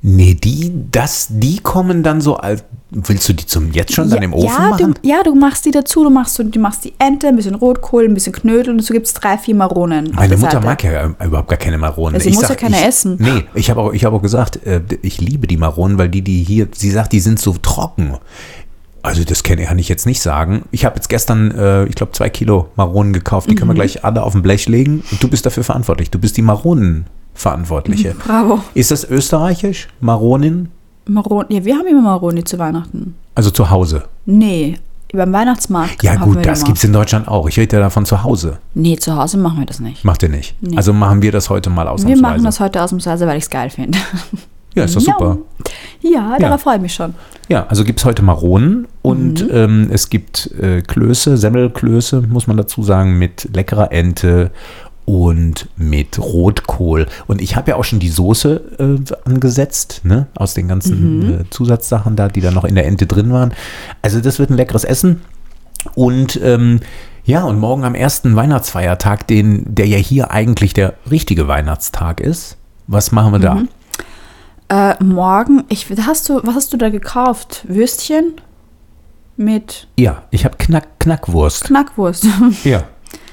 Nee, 0.00 0.34
die, 0.34 0.72
das, 0.92 1.26
die 1.28 1.58
kommen 1.58 2.02
dann 2.04 2.20
so 2.20 2.36
als. 2.36 2.64
Willst 2.90 3.28
du 3.28 3.34
die 3.34 3.44
zum 3.44 3.72
jetzt 3.72 3.92
schon 3.92 4.08
dann 4.08 4.22
im 4.22 4.32
Ofen 4.32 4.46
ja, 4.46 4.70
machen? 4.70 4.94
Du, 4.94 5.08
ja, 5.08 5.22
du 5.22 5.34
machst 5.34 5.66
die 5.66 5.72
dazu, 5.72 6.04
du 6.04 6.10
machst, 6.10 6.36
so, 6.36 6.42
du 6.42 6.58
machst 6.58 6.84
die 6.84 6.94
Ente, 6.98 7.28
ein 7.28 7.36
bisschen 7.36 7.54
Rotkohl, 7.56 8.04
ein 8.04 8.14
bisschen 8.14 8.32
Knödel 8.32 8.74
und 8.74 8.80
so 8.80 8.94
gibt 8.94 9.06
es 9.06 9.12
drei, 9.12 9.36
vier 9.36 9.56
Maronen. 9.56 10.12
Meine 10.14 10.36
Mutter 10.36 10.52
Seite. 10.52 10.64
mag 10.64 10.82
ja 10.84 11.14
überhaupt 11.22 11.48
gar 11.48 11.58
keine 11.58 11.76
Maronen. 11.76 12.14
Ja, 12.14 12.20
sie 12.20 12.30
Ich 12.30 12.36
muss 12.36 12.48
ja 12.48 12.54
keine 12.54 12.78
ich, 12.78 12.86
essen. 12.86 13.16
Nee, 13.18 13.44
ich 13.54 13.68
habe 13.68 13.80
auch, 13.82 13.92
ich 13.92 14.04
hab 14.06 14.14
auch 14.14 14.22
gesagt, 14.22 14.64
äh, 14.64 14.80
ich 15.02 15.20
liebe 15.20 15.46
die 15.46 15.58
Maronen, 15.58 15.98
weil 15.98 16.08
die, 16.08 16.22
die 16.22 16.42
hier, 16.44 16.68
sie 16.72 16.90
sagt, 16.90 17.12
die 17.12 17.20
sind 17.20 17.38
so 17.40 17.52
trocken. 17.60 18.16
Also 19.08 19.24
das 19.24 19.42
kann, 19.42 19.58
ich 19.58 19.88
jetzt 19.88 20.06
nicht 20.06 20.20
sagen. 20.20 20.62
Ich 20.70 20.84
habe 20.84 20.96
jetzt 20.96 21.08
gestern, 21.08 21.50
äh, 21.50 21.84
ich 21.86 21.94
glaube, 21.94 22.12
zwei 22.12 22.28
Kilo 22.30 22.68
Maronen 22.76 23.12
gekauft. 23.12 23.50
Die 23.50 23.54
können 23.54 23.70
wir 23.70 23.74
Mhm. 23.74 23.78
gleich 23.78 24.04
alle 24.04 24.22
auf 24.22 24.32
dem 24.32 24.42
Blech 24.42 24.68
legen. 24.68 25.02
Und 25.10 25.22
du 25.22 25.28
bist 25.28 25.44
dafür 25.46 25.64
verantwortlich. 25.64 26.10
Du 26.10 26.18
bist 26.18 26.36
die 26.36 26.42
Maronenverantwortliche. 26.42 28.14
Bravo. 28.14 28.60
Ist 28.74 28.90
das 28.90 29.04
österreichisch? 29.04 29.88
Maronen? 30.00 30.68
Maroni. 31.06 31.56
Ja, 31.56 31.64
wir 31.64 31.76
haben 31.76 31.86
immer 31.86 32.02
Maroni 32.02 32.44
zu 32.44 32.58
Weihnachten. 32.58 33.14
Also 33.34 33.50
zu 33.50 33.70
Hause. 33.70 34.04
Nee, 34.26 34.76
beim 35.12 35.32
Weihnachtsmarkt. 35.32 36.02
Ja 36.02 36.16
gut, 36.16 36.36
wir 36.36 36.42
das 36.42 36.64
gibt 36.64 36.76
es 36.76 36.84
in 36.84 36.92
Deutschland 36.92 37.28
auch. 37.28 37.48
Ich 37.48 37.58
rede 37.58 37.76
ja 37.76 37.80
davon 37.82 38.04
zu 38.04 38.22
Hause. 38.22 38.58
Nee, 38.74 38.96
zu 38.98 39.16
Hause 39.16 39.38
machen 39.38 39.58
wir 39.60 39.66
das 39.66 39.80
nicht. 39.80 40.04
Macht 40.04 40.22
ihr 40.22 40.28
nicht. 40.28 40.54
Nee. 40.60 40.76
Also 40.76 40.92
machen 40.92 41.22
wir 41.22 41.32
das 41.32 41.48
heute 41.48 41.70
mal 41.70 41.84
Wir 41.86 41.92
ausnahmsweise. 41.92 42.22
machen 42.22 42.44
das 42.44 42.60
heute 42.60 42.82
ausnahmsweise, 42.82 43.26
weil 43.26 43.38
ich 43.38 43.44
es 43.44 43.50
geil 43.50 43.70
finde. 43.70 43.98
ja, 44.74 44.84
ist 44.84 44.96
doch 44.96 45.02
Ja. 45.02 45.14
super. 45.18 45.38
Ja, 46.00 46.36
darauf 46.38 46.62
freue 46.62 46.76
ich 46.76 46.82
mich 46.82 46.94
schon. 46.94 47.14
Ja, 47.48 47.66
also 47.66 47.84
gibt 47.84 47.98
es 48.00 48.04
heute 48.04 48.22
Maronen 48.22 48.86
und 49.02 49.42
Mhm. 49.44 49.50
ähm, 49.52 49.88
es 49.92 50.10
gibt 50.10 50.50
äh, 50.60 50.82
Klöße, 50.82 51.36
Semmelklöße, 51.36 52.22
muss 52.22 52.46
man 52.46 52.56
dazu 52.56 52.82
sagen, 52.82 53.18
mit 53.18 53.48
leckerer 53.54 53.90
Ente 53.92 54.50
und 55.04 55.68
mit 55.76 56.18
Rotkohl. 56.18 57.06
Und 57.26 57.40
ich 57.40 57.56
habe 57.56 57.70
ja 57.70 57.76
auch 57.76 57.84
schon 57.84 57.98
die 57.98 58.10
Soße 58.10 58.60
äh, 58.78 59.14
angesetzt, 59.28 60.02
ne? 60.04 60.26
aus 60.36 60.52
den 60.54 60.68
ganzen 60.68 61.18
Mhm. 61.20 61.30
äh, 61.40 61.44
Zusatzsachen 61.50 62.14
da, 62.14 62.28
die 62.28 62.42
da 62.42 62.50
noch 62.50 62.64
in 62.64 62.74
der 62.74 62.86
Ente 62.86 63.06
drin 63.06 63.32
waren. 63.32 63.52
Also 64.02 64.20
das 64.20 64.38
wird 64.38 64.50
ein 64.50 64.56
leckeres 64.58 64.84
Essen. 64.84 65.22
Und 65.94 66.38
ähm, 66.42 66.80
ja, 67.24 67.44
und 67.44 67.58
morgen 67.58 67.84
am 67.84 67.94
ersten 67.94 68.36
Weihnachtsfeiertag, 68.36 69.26
den, 69.26 69.64
der 69.74 69.86
ja 69.86 69.96
hier 69.96 70.30
eigentlich 70.30 70.74
der 70.74 70.94
richtige 71.10 71.48
Weihnachtstag 71.48 72.20
ist. 72.20 72.56
Was 72.86 73.10
machen 73.12 73.32
wir 73.32 73.38
da? 73.38 73.62
Äh, 74.68 75.02
morgen, 75.02 75.64
ich, 75.68 75.86
hast 76.06 76.28
du, 76.28 76.40
was 76.44 76.54
hast 76.54 76.72
du 76.72 76.76
da 76.76 76.90
gekauft? 76.90 77.64
Würstchen? 77.68 78.34
mit 79.38 79.86
Ja, 79.96 80.24
ich 80.30 80.44
habe 80.44 80.56
Knack, 80.58 80.98
Knackwurst. 80.98 81.64
Knackwurst. 81.64 82.26
Ja. 82.64 82.84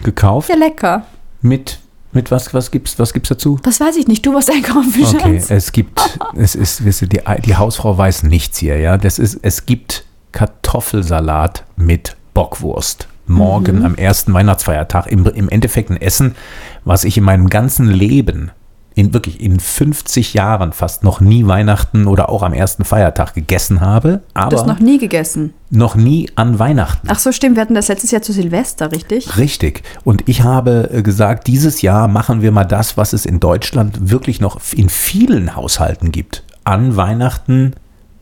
Gekauft. 0.03 0.49
ja, 0.49 0.55
lecker. 0.55 1.05
Mit, 1.41 1.79
mit 2.13 2.31
was, 2.31 2.53
was 2.53 2.71
gibt's, 2.71 2.97
was 2.99 3.11
gibt's 3.11 3.29
dazu? 3.29 3.59
Das 3.63 3.79
weiß 3.79 3.97
ich 3.97 4.07
nicht. 4.07 4.25
Du 4.25 4.33
warst 4.33 4.49
einkaufen, 4.49 4.93
Okay, 5.03 5.39
Schatz. 5.39 5.51
es 5.51 5.71
gibt, 5.71 5.99
es 6.35 6.55
ist, 6.55 6.85
wisst 6.85 7.01
ihr, 7.01 7.09
die, 7.09 7.21
die 7.43 7.55
Hausfrau 7.55 7.97
weiß 7.97 8.23
nichts 8.23 8.59
hier, 8.59 8.77
ja. 8.77 8.97
Das 8.97 9.19
ist, 9.19 9.39
es 9.41 9.65
gibt 9.65 10.05
Kartoffelsalat 10.31 11.65
mit 11.75 12.15
Bockwurst. 12.33 13.07
Morgen 13.27 13.83
am 13.83 13.95
ersten 13.95 14.33
Weihnachtsfeiertag. 14.33 15.07
Im, 15.07 15.25
Im 15.25 15.49
Endeffekt 15.49 15.89
ein 15.89 15.99
Essen, 15.99 16.35
was 16.83 17.03
ich 17.03 17.17
in 17.17 17.23
meinem 17.23 17.49
ganzen 17.49 17.87
Leben, 17.87 18.51
in 18.95 19.13
wirklich 19.13 19.41
in 19.41 19.59
50 19.59 20.33
Jahren 20.33 20.71
fast 20.71 21.03
noch 21.03 21.19
nie 21.19 21.45
Weihnachten 21.47 22.07
oder 22.07 22.29
auch 22.29 22.41
am 22.43 22.53
ersten 22.53 22.85
Feiertag 22.85 23.33
gegessen 23.33 23.81
habe, 23.81 24.21
Du 24.33 24.39
aber 24.41 24.57
hast 24.57 24.67
noch 24.67 24.79
nie 24.79 24.97
gegessen. 24.97 25.53
noch 25.69 25.95
nie 25.95 26.29
an 26.35 26.57
Weihnachten. 26.59 27.07
Ach 27.11 27.19
so, 27.19 27.31
stimmt. 27.33 27.57
Wir 27.57 27.61
hatten 27.61 27.75
das 27.75 27.89
letztes 27.89 28.11
Jahr 28.11 28.21
zu 28.21 28.31
Silvester, 28.31 28.91
richtig? 28.93 29.37
Richtig. 29.37 29.83
Und 30.05 30.27
ich 30.29 30.43
habe 30.43 30.89
äh, 30.93 31.01
gesagt, 31.01 31.47
dieses 31.47 31.81
Jahr 31.81 32.07
machen 32.07 32.41
wir 32.41 32.51
mal 32.53 32.63
das, 32.63 32.95
was 32.95 33.11
es 33.11 33.25
in 33.25 33.39
Deutschland 33.41 34.09
wirklich 34.09 34.39
noch 34.39 34.59
in 34.73 34.87
vielen 34.89 35.55
Haushalten 35.55 36.11
gibt. 36.13 36.43
An 36.63 36.95
Weihnachten 36.95 37.73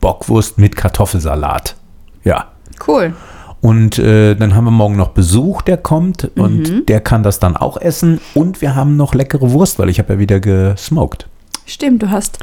Bockwurst 0.02 0.58
mit 0.58 0.76
Kartoffelsalat. 0.76 1.76
Ja. 2.24 2.48
Cool. 2.88 3.14
Und 3.64 3.98
äh, 3.98 4.36
dann 4.36 4.56
haben 4.56 4.66
wir 4.66 4.72
morgen 4.72 4.98
noch 4.98 5.12
Besuch, 5.12 5.62
der 5.62 5.78
kommt 5.78 6.30
und 6.36 6.90
der 6.90 7.00
kann 7.00 7.24
das 7.24 7.40
dann 7.40 7.56
auch 7.56 7.78
essen. 7.78 8.20
Und 8.34 8.62
wir 8.62 8.76
haben 8.76 8.98
noch 8.98 9.16
leckere 9.16 9.52
Wurst, 9.52 9.80
weil 9.80 9.88
ich 9.88 10.00
habe 10.00 10.14
ja 10.14 10.20
wieder 10.20 10.42
gesmoked. 10.42 11.30
Stimmt, 11.66 12.04
du 12.04 12.10
hast 12.10 12.40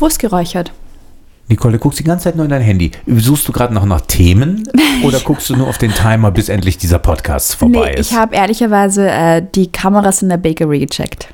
Wurst 0.00 0.18
geräuchert. 0.18 0.72
Nicole, 1.48 1.74
du 1.74 1.78
guckst 1.78 2.00
die 2.00 2.04
ganze 2.04 2.24
Zeit 2.24 2.34
nur 2.34 2.44
in 2.44 2.50
dein 2.50 2.60
Handy. 2.60 2.90
Suchst 3.06 3.46
du 3.46 3.52
gerade 3.52 3.72
noch 3.72 3.84
nach 3.84 4.00
Themen 4.00 4.68
oder 5.04 5.20
guckst 5.20 5.48
du 5.48 5.54
nur 5.54 5.68
auf 5.68 5.78
den 5.78 5.94
Timer, 5.94 6.32
bis 6.32 6.48
endlich 6.48 6.76
dieser 6.76 6.98
Podcast 6.98 7.54
vorbei 7.54 7.92
nee, 7.94 8.00
ist? 8.00 8.10
ich 8.10 8.16
habe 8.16 8.34
ehrlicherweise 8.34 9.08
äh, 9.08 9.42
die 9.54 9.70
Kameras 9.70 10.22
in 10.22 10.28
der 10.28 10.38
Bakery 10.38 10.80
gecheckt. 10.80 11.28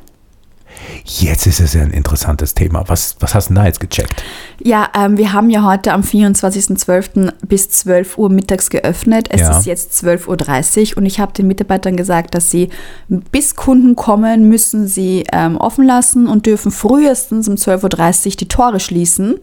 Jetzt 1.04 1.46
ist 1.46 1.60
es 1.60 1.74
ja 1.74 1.82
ein 1.82 1.90
interessantes 1.90 2.54
Thema. 2.54 2.84
Was, 2.88 3.16
was 3.20 3.34
hast 3.34 3.50
du 3.50 3.54
da 3.54 3.66
jetzt 3.66 3.80
gecheckt? 3.80 4.22
Ja, 4.62 4.88
ähm, 4.96 5.16
wir 5.16 5.32
haben 5.32 5.50
ja 5.50 5.64
heute 5.64 5.92
am 5.92 6.02
24.12. 6.02 7.32
bis 7.46 7.68
12 7.70 8.18
Uhr 8.18 8.30
mittags 8.30 8.70
geöffnet. 8.70 9.28
Es 9.30 9.40
Ja. 9.40 9.58
ist 9.58 9.66
jetzt 9.66 10.04
12.30 10.04 10.92
Uhr 10.92 10.98
und 10.98 11.06
ich 11.06 11.20
habe 11.20 11.32
den 11.32 11.46
Mitarbeitern 11.46 11.96
gesagt, 11.96 12.34
dass 12.34 12.50
sie 12.50 12.68
bis 13.08 13.56
Kunden 13.56 13.96
kommen, 13.96 14.48
müssen 14.48 14.86
sie 14.86 15.24
ähm, 15.32 15.56
offen 15.56 15.86
lassen 15.86 16.26
und 16.26 16.46
dürfen 16.46 16.70
frühestens 16.70 17.48
um 17.48 17.54
12.30 17.54 18.26
Uhr 18.26 18.36
die 18.36 18.48
Tore 18.48 18.80
schließen. 18.80 19.36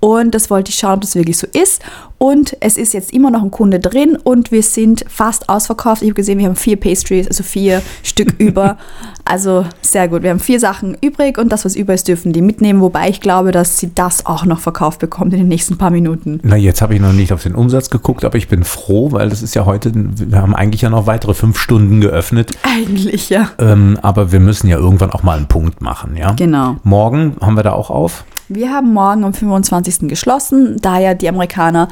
Und 0.00 0.34
das 0.34 0.50
wollte 0.50 0.70
ich 0.70 0.78
schauen, 0.78 0.94
ob 0.94 1.00
das 1.02 1.14
wirklich 1.14 1.38
so 1.38 1.46
ist. 1.52 1.82
Und 2.18 2.56
es 2.60 2.76
ist 2.76 2.92
jetzt 2.94 3.12
immer 3.12 3.30
noch 3.30 3.42
ein 3.42 3.52
Kunde 3.52 3.78
drin 3.78 4.18
und 4.22 4.50
wir 4.50 4.64
sind 4.64 5.04
fast 5.08 5.48
ausverkauft. 5.48 6.02
Ich 6.02 6.08
habe 6.08 6.14
gesehen, 6.14 6.38
wir 6.38 6.46
haben 6.46 6.56
vier 6.56 6.76
Pastries, 6.76 7.28
also 7.28 7.44
vier 7.44 7.80
Stück 8.02 8.34
über. 8.38 8.76
Also 9.24 9.64
sehr 9.82 10.08
gut. 10.08 10.22
Wir 10.22 10.30
haben 10.30 10.40
vier 10.40 10.58
Sachen 10.58 10.96
übrig 11.00 11.38
und 11.38 11.50
das, 11.52 11.64
was 11.64 11.76
über 11.76 11.94
ist, 11.94 12.08
dürfen 12.08 12.32
die 12.32 12.42
mitnehmen. 12.42 12.80
Wobei 12.80 13.08
ich 13.08 13.20
glaube, 13.20 13.52
dass 13.52 13.78
sie 13.78 13.94
das 13.94 14.26
auch 14.26 14.44
noch 14.44 14.58
verkauft 14.58 14.98
bekommt 14.98 15.32
in 15.32 15.38
den 15.38 15.48
nächsten 15.48 15.78
paar 15.78 15.90
Minuten. 15.90 16.40
Na, 16.42 16.56
jetzt 16.56 16.82
habe 16.82 16.94
ich 16.94 17.00
noch 17.00 17.12
nicht 17.12 17.32
auf 17.32 17.44
den 17.44 17.54
Umsatz 17.54 17.88
geguckt, 17.88 18.24
aber 18.24 18.36
ich 18.36 18.48
bin 18.48 18.64
froh, 18.64 19.12
weil 19.12 19.28
das 19.28 19.42
ist 19.42 19.54
ja 19.54 19.64
heute, 19.64 19.92
wir 19.94 20.40
haben 20.40 20.54
eigentlich 20.54 20.82
ja 20.82 20.90
noch 20.90 21.06
weitere 21.06 21.34
fünf 21.34 21.58
Stunden 21.58 22.00
geöffnet. 22.00 22.50
Eigentlich, 22.62 23.30
ja. 23.30 23.50
Ähm, 23.58 23.98
aber 24.02 24.32
wir 24.32 24.40
müssen 24.40 24.66
ja 24.66 24.76
irgendwann 24.78 25.10
auch 25.10 25.22
mal 25.22 25.36
einen 25.36 25.46
Punkt 25.46 25.80
machen, 25.82 26.16
ja? 26.16 26.32
Genau. 26.32 26.76
Morgen 26.82 27.36
haben 27.40 27.54
wir 27.54 27.62
da 27.62 27.72
auch 27.72 27.90
auf. 27.90 28.24
Wir 28.48 28.72
haben 28.72 28.92
morgen 28.94 29.24
am 29.24 29.34
25. 29.34 30.08
geschlossen, 30.08 30.76
da 30.80 30.98
ja 30.98 31.14
die 31.14 31.28
Amerikaner 31.28 31.88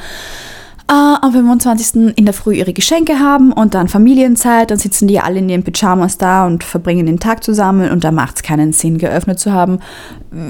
äh, 0.88 0.92
am 0.92 1.32
25. 1.32 2.16
in 2.16 2.24
der 2.24 2.32
Früh 2.32 2.54
ihre 2.54 2.72
Geschenke 2.72 3.18
haben 3.18 3.52
und 3.52 3.74
dann 3.74 3.88
Familienzeit, 3.88 4.70
dann 4.70 4.78
sitzen 4.78 5.08
die 5.08 5.18
alle 5.20 5.40
in 5.40 5.48
ihren 5.48 5.64
Pyjamas 5.64 6.16
da 6.16 6.46
und 6.46 6.64
verbringen 6.64 7.06
den 7.06 7.20
Tag 7.20 7.44
zusammen 7.44 7.90
und 7.90 8.04
da 8.04 8.12
macht 8.12 8.36
es 8.36 8.42
keinen 8.42 8.72
Sinn, 8.72 8.96
geöffnet 8.96 9.38
zu 9.38 9.52
haben. 9.52 9.80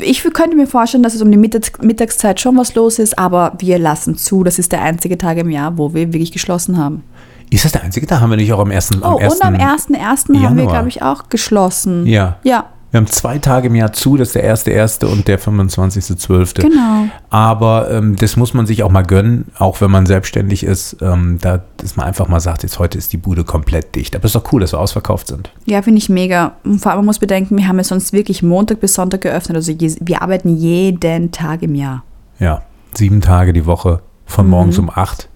Ich 0.01 0.23
könnte 0.23 0.57
mir 0.57 0.67
vorstellen, 0.67 1.03
dass 1.03 1.15
es 1.15 1.23
um 1.23 1.31
die 1.31 1.39
Mittags 1.39 1.73
Mittagszeit 1.81 2.41
schon 2.41 2.57
was 2.57 2.75
los 2.75 2.99
ist, 2.99 3.19
aber 3.19 3.55
wir 3.59 3.79
lassen 3.79 4.17
zu, 4.17 4.45
das 4.45 4.59
ist 4.59 4.73
der 4.73 4.83
einzige 4.83 5.19
Tag 5.19 5.39
im 5.39 5.51
Jahr, 5.51 5.77
wo 5.79 5.93
wir 5.95 6.13
wirklich 6.13 6.33
geschlossen 6.33 6.77
haben. 6.77 7.03
Ist 7.51 7.65
das 7.65 7.73
der 7.73 7.83
einzige? 7.83 8.07
Da 8.07 8.21
haben 8.21 8.31
wir 8.31 8.37
nicht 8.37 8.53
auch 8.53 8.59
am 8.59 8.71
ersten. 8.71 9.03
Oh, 9.03 9.17
und 9.17 9.43
am 9.43 9.55
1.1. 9.55 10.43
haben 10.43 10.57
wir, 10.57 10.67
glaube 10.67 10.89
ich, 10.89 11.03
auch 11.03 11.29
geschlossen. 11.29 12.05
Ja. 12.05 12.39
Ja, 12.43 12.67
Wir 12.97 13.01
haben 13.01 13.09
zwei 13.09 13.37
Tage 13.37 13.67
im 13.67 13.75
Jahr 13.75 13.93
zu, 13.93 14.17
das 14.17 14.29
ist 14.29 14.37
der 14.37 14.45
erste 14.45 14.71
erste 14.71 15.07
und 15.07 15.29
der 15.29 15.39
25.12. 15.39 16.63
genau. 16.63 17.05
Aber 17.29 17.91
ähm, 17.91 18.17
das 18.17 18.37
muss 18.39 18.55
man 18.55 18.65
sich 18.67 18.83
auch 18.83 18.91
mal 18.91 19.03
gönnen, 19.03 19.49
auch 19.59 19.83
wenn 19.83 19.91
man 19.91 20.07
selbstständig 20.07 20.63
ist, 20.65 20.97
ähm, 21.03 21.37
da, 21.43 21.63
dass 21.77 21.97
man 21.97 22.07
einfach 22.07 22.27
mal 22.29 22.41
sagt, 22.41 22.63
jetzt 22.63 22.79
heute 22.79 22.97
ist 22.97 23.13
die 23.13 23.19
Bude 23.19 23.45
komplett 23.45 23.95
dicht. 23.95 24.17
Aber 24.17 24.25
es 24.25 24.35
ist 24.35 24.43
doch 24.43 24.51
cool, 24.55 24.63
dass 24.63 24.73
wir 24.73 24.81
ausverkauft 24.81 25.27
sind. 25.27 25.51
Ja, 25.67 25.83
finde 25.83 25.99
ich 25.99 26.09
mega. 26.09 26.53
Und 26.65 26.79
vor 26.79 26.93
allem 26.93 27.01
man 27.01 27.05
muss 27.05 27.19
bedenken, 27.19 27.59
wir 27.59 27.69
haben 27.69 27.77
ja 27.77 27.85
sonst 27.85 28.15
wirklich 28.15 28.43
Montag 28.43 28.81
bis 28.81 28.95
Sonntag 28.95 29.21
geöffnet. 29.21 29.57
Also 29.57 29.73
je- 29.73 29.97
wir 30.01 30.23
arbeiten 30.23 30.57
jeden 30.57 31.33
Tag 31.33 31.61
im 31.63 31.75
Jahr. 31.75 32.03
Ja, 32.39 32.63
sieben 32.95 33.21
Tage 33.21 33.53
die 33.53 33.67
Woche, 33.67 34.01
von 34.25 34.49
morgens 34.49 34.79
um 34.79 34.89
acht 34.89 35.29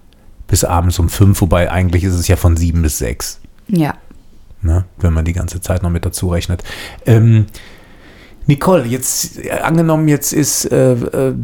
bis 0.47 0.63
abends 0.63 0.97
um 0.97 1.09
fünf, 1.09 1.39
wobei 1.41 1.71
eigentlich 1.71 2.03
ist 2.05 2.15
es 2.15 2.27
ja 2.27 2.37
von 2.37 2.57
sieben 2.57 2.81
bis 2.81 2.97
sechs, 2.97 3.39
Ja. 3.67 3.93
Ne, 4.61 4.85
wenn 4.97 5.13
man 5.13 5.25
die 5.25 5.33
ganze 5.33 5.61
Zeit 5.61 5.83
noch 5.83 5.89
mit 5.89 6.05
dazu 6.05 6.29
rechnet. 6.29 6.63
Ähm, 7.05 7.47
Nicole, 8.47 8.85
jetzt 8.85 9.37
äh, 9.43 9.51
angenommen, 9.51 10.07
jetzt 10.07 10.33
ist, 10.33 10.65
äh, 10.71 10.93
äh, 10.93 11.35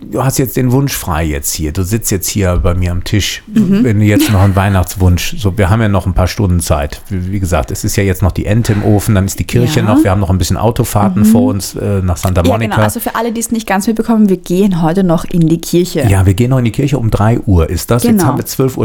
du 0.00 0.22
hast 0.22 0.38
jetzt 0.38 0.56
den 0.56 0.72
Wunsch 0.72 0.92
frei 0.94 1.24
jetzt 1.24 1.52
hier. 1.54 1.72
Du 1.72 1.82
sitzt 1.82 2.10
jetzt 2.10 2.28
hier 2.28 2.56
bei 2.62 2.74
mir 2.74 2.92
am 2.92 3.02
Tisch. 3.04 3.42
Wenn 3.46 3.98
du 4.00 4.04
jetzt 4.04 4.30
noch 4.30 4.40
einen 4.40 4.54
Weihnachtswunsch, 4.56 5.36
so 5.38 5.56
wir 5.58 5.70
haben 5.70 5.80
ja 5.82 5.88
noch 5.88 6.06
ein 6.06 6.14
paar 6.14 6.26
Stunden 6.28 6.60
Zeit. 6.60 7.00
Wie, 7.08 7.32
wie 7.32 7.40
gesagt, 7.40 7.70
es 7.70 7.82
ist 7.84 7.96
ja 7.96 8.02
jetzt 8.02 8.22
noch 8.22 8.32
die 8.32 8.46
Ente 8.46 8.72
im 8.72 8.84
Ofen, 8.84 9.14
dann 9.14 9.24
ist 9.24 9.38
die 9.38 9.44
Kirche 9.44 9.80
Ja. 9.80 9.86
noch. 9.86 10.04
Wir 10.04 10.10
haben 10.10 10.20
noch 10.20 10.30
ein 10.30 10.38
bisschen 10.38 10.56
Autofahrten 10.56 11.24
vor 11.24 11.42
uns 11.50 11.74
äh, 11.74 12.00
nach 12.02 12.16
Santa 12.16 12.42
Ja, 12.42 12.52
Monica. 12.52 12.74
genau. 12.74 12.84
Also 12.84 13.00
für 13.00 13.14
alle, 13.14 13.32
die 13.32 13.40
es 13.40 13.50
nicht 13.50 13.66
ganz 13.66 13.86
mitbekommen, 13.86 14.28
wir 14.28 14.36
gehen 14.36 14.82
heute 14.82 15.02
noch 15.02 15.24
in 15.24 15.48
die 15.48 15.58
Kirche. 15.60 16.06
Ja, 16.08 16.26
wir 16.26 16.34
gehen 16.34 16.50
noch 16.50 16.58
in 16.58 16.64
die 16.64 16.72
Kirche 16.72 16.98
um 16.98 17.10
3 17.10 17.40
Uhr 17.40 17.68
ist 17.70 17.90
das. 17.90 18.02
Jetzt 18.04 18.12
Genau. 18.18 18.24
haben 18.24 18.38
wir 18.38 18.44
12.30 18.46 18.76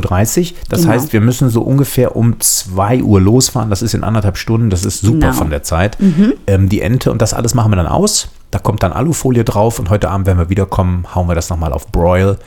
Uhr. 0.54 0.58
Das 0.70 0.82
Genau. 0.82 0.94
heißt, 0.94 1.14
wir 1.14 1.22
müssen 1.22 1.50
so 1.50 1.62
ungefähr 1.62 2.16
um 2.16 2.40
2 2.40 3.04
Uhr 3.04 3.20
losfahren. 3.22 3.70
Das 3.70 3.82
ist 3.82 3.94
in 3.94 4.04
anderthalb 4.04 4.38
Stunden. 4.38 4.70
Das 4.70 4.86
ist 4.86 5.02
super 5.02 5.20
Genau. 5.20 5.34
von 5.34 5.50
der 5.50 5.64
Zeit. 5.64 5.98
Ähm, 6.48 6.70
die 6.70 6.82
Ente 6.82 7.12
und 7.12 7.22
das 7.22 7.34
alles 7.34 7.54
machen 7.54 7.72
wir 7.72 7.76
dann 7.76 7.88
aus. 7.88 8.30
Da 8.52 8.60
kommt 8.60 8.84
dann 8.84 8.94
Alufolie 8.94 9.44
drauf 9.44 9.80
und 9.80 9.90
heute 9.90 10.10
Abend, 10.10 10.28
wenn 10.28 10.38
wir 10.38 10.50
wiederkommen, 10.50 11.08
hauen 11.16 11.28
wir 11.28 11.36
das 11.36 11.50
nochmal 11.50 11.74
auf 11.74 11.88
Broil. 11.88 12.38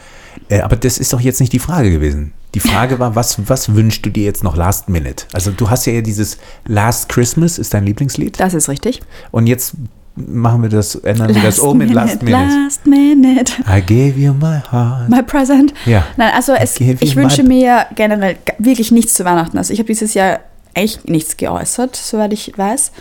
Äh, 0.48 0.60
aber 0.60 0.76
das 0.76 0.98
ist 0.98 1.12
doch 1.12 1.20
jetzt 1.20 1.40
nicht 1.40 1.52
die 1.52 1.58
Frage 1.58 1.90
gewesen. 1.90 2.32
Die 2.54 2.60
Frage 2.60 2.98
war, 2.98 3.16
was, 3.16 3.48
was 3.48 3.74
wünschst 3.74 4.06
du 4.06 4.10
dir 4.10 4.24
jetzt 4.24 4.44
noch 4.44 4.56
Last 4.56 4.88
Minute? 4.88 5.24
Also 5.32 5.50
du 5.50 5.70
hast 5.70 5.86
ja 5.86 6.00
dieses 6.02 6.38
Last 6.66 7.08
Christmas, 7.08 7.58
ist 7.58 7.74
dein 7.74 7.84
Lieblingslied. 7.84 8.38
Das 8.38 8.54
ist 8.54 8.68
richtig. 8.68 9.02
Und 9.32 9.48
jetzt 9.48 9.74
machen 10.14 10.62
wir 10.62 10.68
das, 10.68 10.94
ändern 10.94 11.34
wir 11.34 11.42
das 11.42 11.58
um 11.58 11.80
in 11.80 11.88
Last 11.88 12.22
Minute. 12.22 12.54
Last 12.62 12.86
minute. 12.86 13.52
I 13.66 13.80
gave 13.80 14.20
you 14.20 14.32
my 14.32 14.60
heart. 14.70 15.08
My 15.08 15.22
present. 15.22 15.74
Ja. 15.84 16.06
Nein, 16.16 16.32
also 16.34 16.52
es, 16.52 16.78
ich 16.78 17.16
wünsche 17.16 17.42
mir 17.42 17.86
generell 17.96 18.36
wirklich 18.58 18.92
nichts 18.92 19.14
zu 19.14 19.24
Weihnachten. 19.24 19.58
Also 19.58 19.72
ich 19.72 19.80
habe 19.80 19.88
dieses 19.88 20.14
Jahr 20.14 20.40
echt 20.74 21.08
nichts 21.08 21.36
geäußert, 21.36 21.96
soweit 21.96 22.32
ich 22.32 22.52
weiß. 22.56 22.92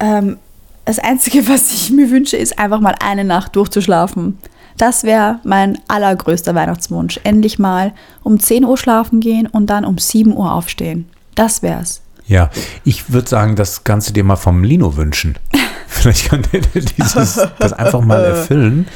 Ähm, 0.00 0.38
das 0.84 0.98
Einzige, 0.98 1.48
was 1.48 1.72
ich 1.72 1.90
mir 1.90 2.10
wünsche, 2.10 2.36
ist 2.36 2.58
einfach 2.58 2.80
mal 2.80 2.94
eine 3.00 3.24
Nacht 3.24 3.56
durchzuschlafen. 3.56 4.38
Das 4.76 5.04
wäre 5.04 5.38
mein 5.44 5.78
allergrößter 5.88 6.54
Weihnachtswunsch. 6.54 7.20
Endlich 7.24 7.58
mal 7.58 7.92
um 8.22 8.40
10 8.40 8.64
Uhr 8.64 8.76
schlafen 8.76 9.20
gehen 9.20 9.46
und 9.46 9.68
dann 9.68 9.84
um 9.84 9.98
7 9.98 10.34
Uhr 10.34 10.52
aufstehen. 10.52 11.08
Das 11.34 11.62
wär's. 11.62 12.02
Ja, 12.26 12.50
ich 12.84 13.12
würde 13.12 13.28
sagen, 13.28 13.56
das 13.56 13.84
kannst 13.84 14.08
du 14.08 14.12
dir 14.12 14.24
mal 14.24 14.36
vom 14.36 14.64
Lino 14.64 14.96
wünschen. 14.96 15.38
Vielleicht 15.86 16.30
kann 16.30 16.42
der 16.52 16.60
dieses, 16.60 17.34
das 17.58 17.72
einfach 17.72 18.00
mal 18.00 18.24
erfüllen. 18.24 18.88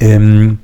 Ähm, 0.00 0.58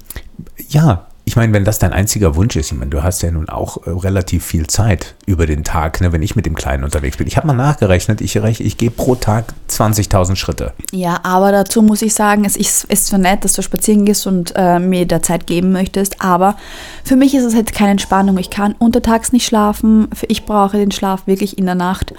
ja, 0.69 1.08
ich 1.29 1.37
meine, 1.37 1.53
wenn 1.53 1.65
das 1.65 1.79
dein 1.79 1.93
einziger 1.93 2.37
Wunsch 2.37 2.57
ist, 2.57 2.73
ich 2.73 2.79
meine, 2.79 2.91
du 2.91 3.03
hast 3.03 3.21
ja 3.21 3.31
nun 3.31 3.51
auch 3.51 3.87
äh, 3.87 3.91
relativ 3.91 4.47
viel 4.47 4.67
Zeit 4.67 5.15
über 5.27 5.45
den 5.45 5.63
Tag, 5.63 6.01
ne, 6.01 6.11
wenn 6.11 6.23
ich 6.23 6.37
mit 6.37 6.47
dem 6.47 6.55
Kleinen 6.55 6.85
unterwegs 6.85 7.19
bin. 7.19 7.27
Ich 7.27 7.37
habe 7.37 7.47
mal 7.47 7.53
nachgerechnet, 7.53 8.23
ich, 8.23 8.37
ich 8.37 8.77
gehe 8.79 8.91
pro 8.91 9.15
Tag 9.15 9.53
20.000 9.69 10.37
Schritte. 10.37 10.73
Ja, 10.91 11.21
aber 11.25 11.53
dazu 11.53 11.83
muss 11.83 12.01
ich 12.01 12.15
sagen, 12.15 12.47
es 12.47 12.57
ist, 12.57 12.85
ist 12.85 13.09
so 13.09 13.19
nett, 13.19 13.45
dass 13.45 13.53
du 13.53 13.63
spazieren 13.63 14.07
gehst 14.07 14.27
und 14.27 14.55
äh, 14.57 14.79
mir 14.79 15.07
da 15.07 15.23
Zeit 15.23 15.47
geben 15.47 15.71
möchtest. 15.71 16.23
Aber 16.23 16.57
für 17.05 17.17
mich 17.17 17.35
ist 17.35 17.45
es 17.45 17.55
halt 17.55 17.75
keine 17.75 17.91
Entspannung. 17.91 18.39
Ich 18.39 18.49
kann 18.49 18.75
untertags 18.79 19.31
nicht 19.31 19.45
schlafen. 19.45 20.09
Ich 20.29 20.47
brauche 20.47 20.79
den 20.79 20.93
Schlaf 20.93 21.27
wirklich 21.27 21.59
in 21.59 21.67
der 21.67 21.75
Nacht. 21.75 22.15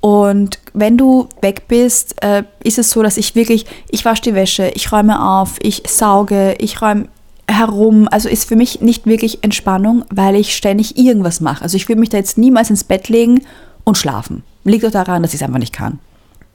Und 0.00 0.60
wenn 0.72 0.96
du 0.96 1.28
weg 1.40 1.66
bist, 1.66 2.22
äh, 2.22 2.44
ist 2.62 2.78
es 2.78 2.90
so, 2.90 3.02
dass 3.02 3.16
ich 3.16 3.34
wirklich, 3.34 3.66
ich 3.90 4.04
wasche 4.04 4.22
die 4.22 4.34
Wäsche, 4.34 4.70
ich 4.74 4.92
räume 4.92 5.20
auf, 5.20 5.56
ich 5.62 5.82
sauge, 5.88 6.54
ich 6.58 6.80
räume 6.80 7.08
herum. 7.48 8.08
Also 8.10 8.28
ist 8.28 8.48
für 8.48 8.56
mich 8.56 8.80
nicht 8.80 9.06
wirklich 9.06 9.42
Entspannung, 9.42 10.04
weil 10.10 10.36
ich 10.36 10.54
ständig 10.54 10.96
irgendwas 10.96 11.40
mache. 11.40 11.62
Also 11.62 11.76
ich 11.76 11.88
würde 11.88 12.00
mich 12.00 12.08
da 12.08 12.18
jetzt 12.18 12.38
niemals 12.38 12.70
ins 12.70 12.84
Bett 12.84 13.08
legen 13.08 13.42
und 13.84 13.98
schlafen. 13.98 14.42
Liegt 14.64 14.84
doch 14.84 14.90
daran, 14.90 15.22
dass 15.22 15.34
ich 15.34 15.40
es 15.40 15.46
einfach 15.46 15.58
nicht 15.58 15.72
kann. 15.72 15.98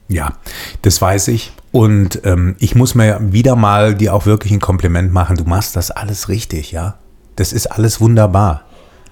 Ja, 0.07 0.33
das 0.81 1.01
weiß 1.01 1.27
ich. 1.29 1.51
Und 1.71 2.21
ähm, 2.23 2.55
ich 2.59 2.75
muss 2.75 2.95
mir 2.95 3.19
wieder 3.21 3.55
mal 3.55 3.93
dir 3.93 4.13
auch 4.13 4.25
wirklich 4.25 4.53
ein 4.53 4.61
Kompliment 4.61 5.11
machen. 5.11 5.35
Du 5.35 5.43
machst 5.43 5.75
das 5.75 5.91
alles 5.91 6.29
richtig, 6.29 6.71
ja. 6.71 6.95
Das 7.35 7.53
ist 7.53 7.67
alles 7.67 7.99
wunderbar. 7.99 8.63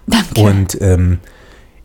Danke. 0.07 0.41
Und 0.41 0.81
ähm, 0.81 1.19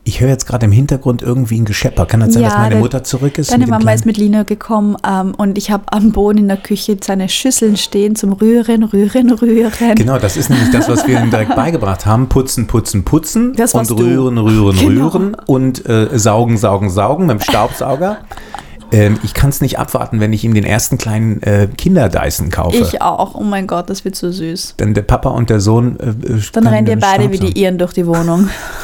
ich 0.05 0.20
höre 0.20 0.28
jetzt 0.30 0.46
gerade 0.46 0.64
im 0.66 0.72
Hintergrund 0.72 1.22
irgendwie 1.22 1.61
ein 1.61 1.64
Geschepper. 1.66 2.07
Kann 2.07 2.20
das 2.20 2.32
sein, 2.32 2.42
dass 2.42 2.55
meine 2.55 2.70
der- 2.70 2.78
Mutter 2.80 3.05
zurück 3.05 3.36
ist? 3.38 3.53
Deine 3.53 3.66
Mama 3.66 3.92
ist 3.92 4.07
mit 4.07 4.16
Lino 4.16 4.44
gekommen 4.44 4.96
ähm, 5.07 5.34
und 5.36 5.59
ich 5.59 5.70
habe 5.70 5.84
am 5.92 6.12
Boden 6.12 6.38
in 6.38 6.48
der 6.48 6.57
Küche 6.57 6.96
seine 7.01 7.28
Schüsseln 7.28 7.76
stehen 7.76 8.16
zum 8.16 8.32
Rühren, 8.32 8.82
Rühren, 8.84 9.30
Rühren. 9.30 9.94
Genau, 9.94 10.18
das 10.18 10.36
ist 10.36 10.48
nämlich 10.51 10.70
das, 10.70 10.88
was 10.88 11.07
wir 11.07 11.20
ihm 11.20 11.30
direkt 11.30 11.55
beigebracht 11.55 12.07
haben. 12.07 12.28
Putzen, 12.28 12.66
putzen, 12.66 13.05
putzen 13.05 13.53
Das 13.55 13.74
und 13.74 13.78
warst 13.80 13.90
du. 13.90 13.96
rühren, 13.96 14.38
rühren, 14.38 14.76
Genau. 14.78 15.09
rühren 15.09 15.36
und 15.46 15.86
äh, 15.86 16.18
saugen, 16.18 16.57
saugen, 16.57 16.88
saugen 16.90 17.26
mit 17.26 17.38
dem 17.38 17.42
Staubsauger. 17.42 18.18
ähm, 18.92 19.18
ich 19.22 19.34
kann 19.34 19.51
es 19.51 19.61
nicht 19.61 19.78
abwarten, 19.78 20.18
wenn 20.18 20.32
ich 20.32 20.44
ihm 20.44 20.55
den 20.55 20.64
ersten 20.64 20.98
kleinen 20.98 21.42
äh, 21.42 21.68
Kinderdyson 21.76 22.51
kaufe. 22.51 22.78
Ich 22.78 23.03
auch. 23.03 23.34
Oh 23.34 23.44
mein 23.44 23.66
Gott, 23.66 23.88
das 23.90 24.05
wird 24.05 24.16
so 24.16 24.30
süß. 24.32 24.74
Denn 24.80 24.94
der 24.94 25.03
Papa 25.03 25.28
und 25.30 25.51
der 25.51 25.61
Sohn. 25.61 25.98
Äh, 26.01 26.14
Dann 26.53 26.72
ihr 26.74 26.82
den 26.82 26.98
beide 27.01 27.30
wie 27.30 27.38
die 27.38 27.61
Iren 27.61 27.78
durch 27.78 27.92
die 27.92 28.07
Wohnung. 28.07 28.48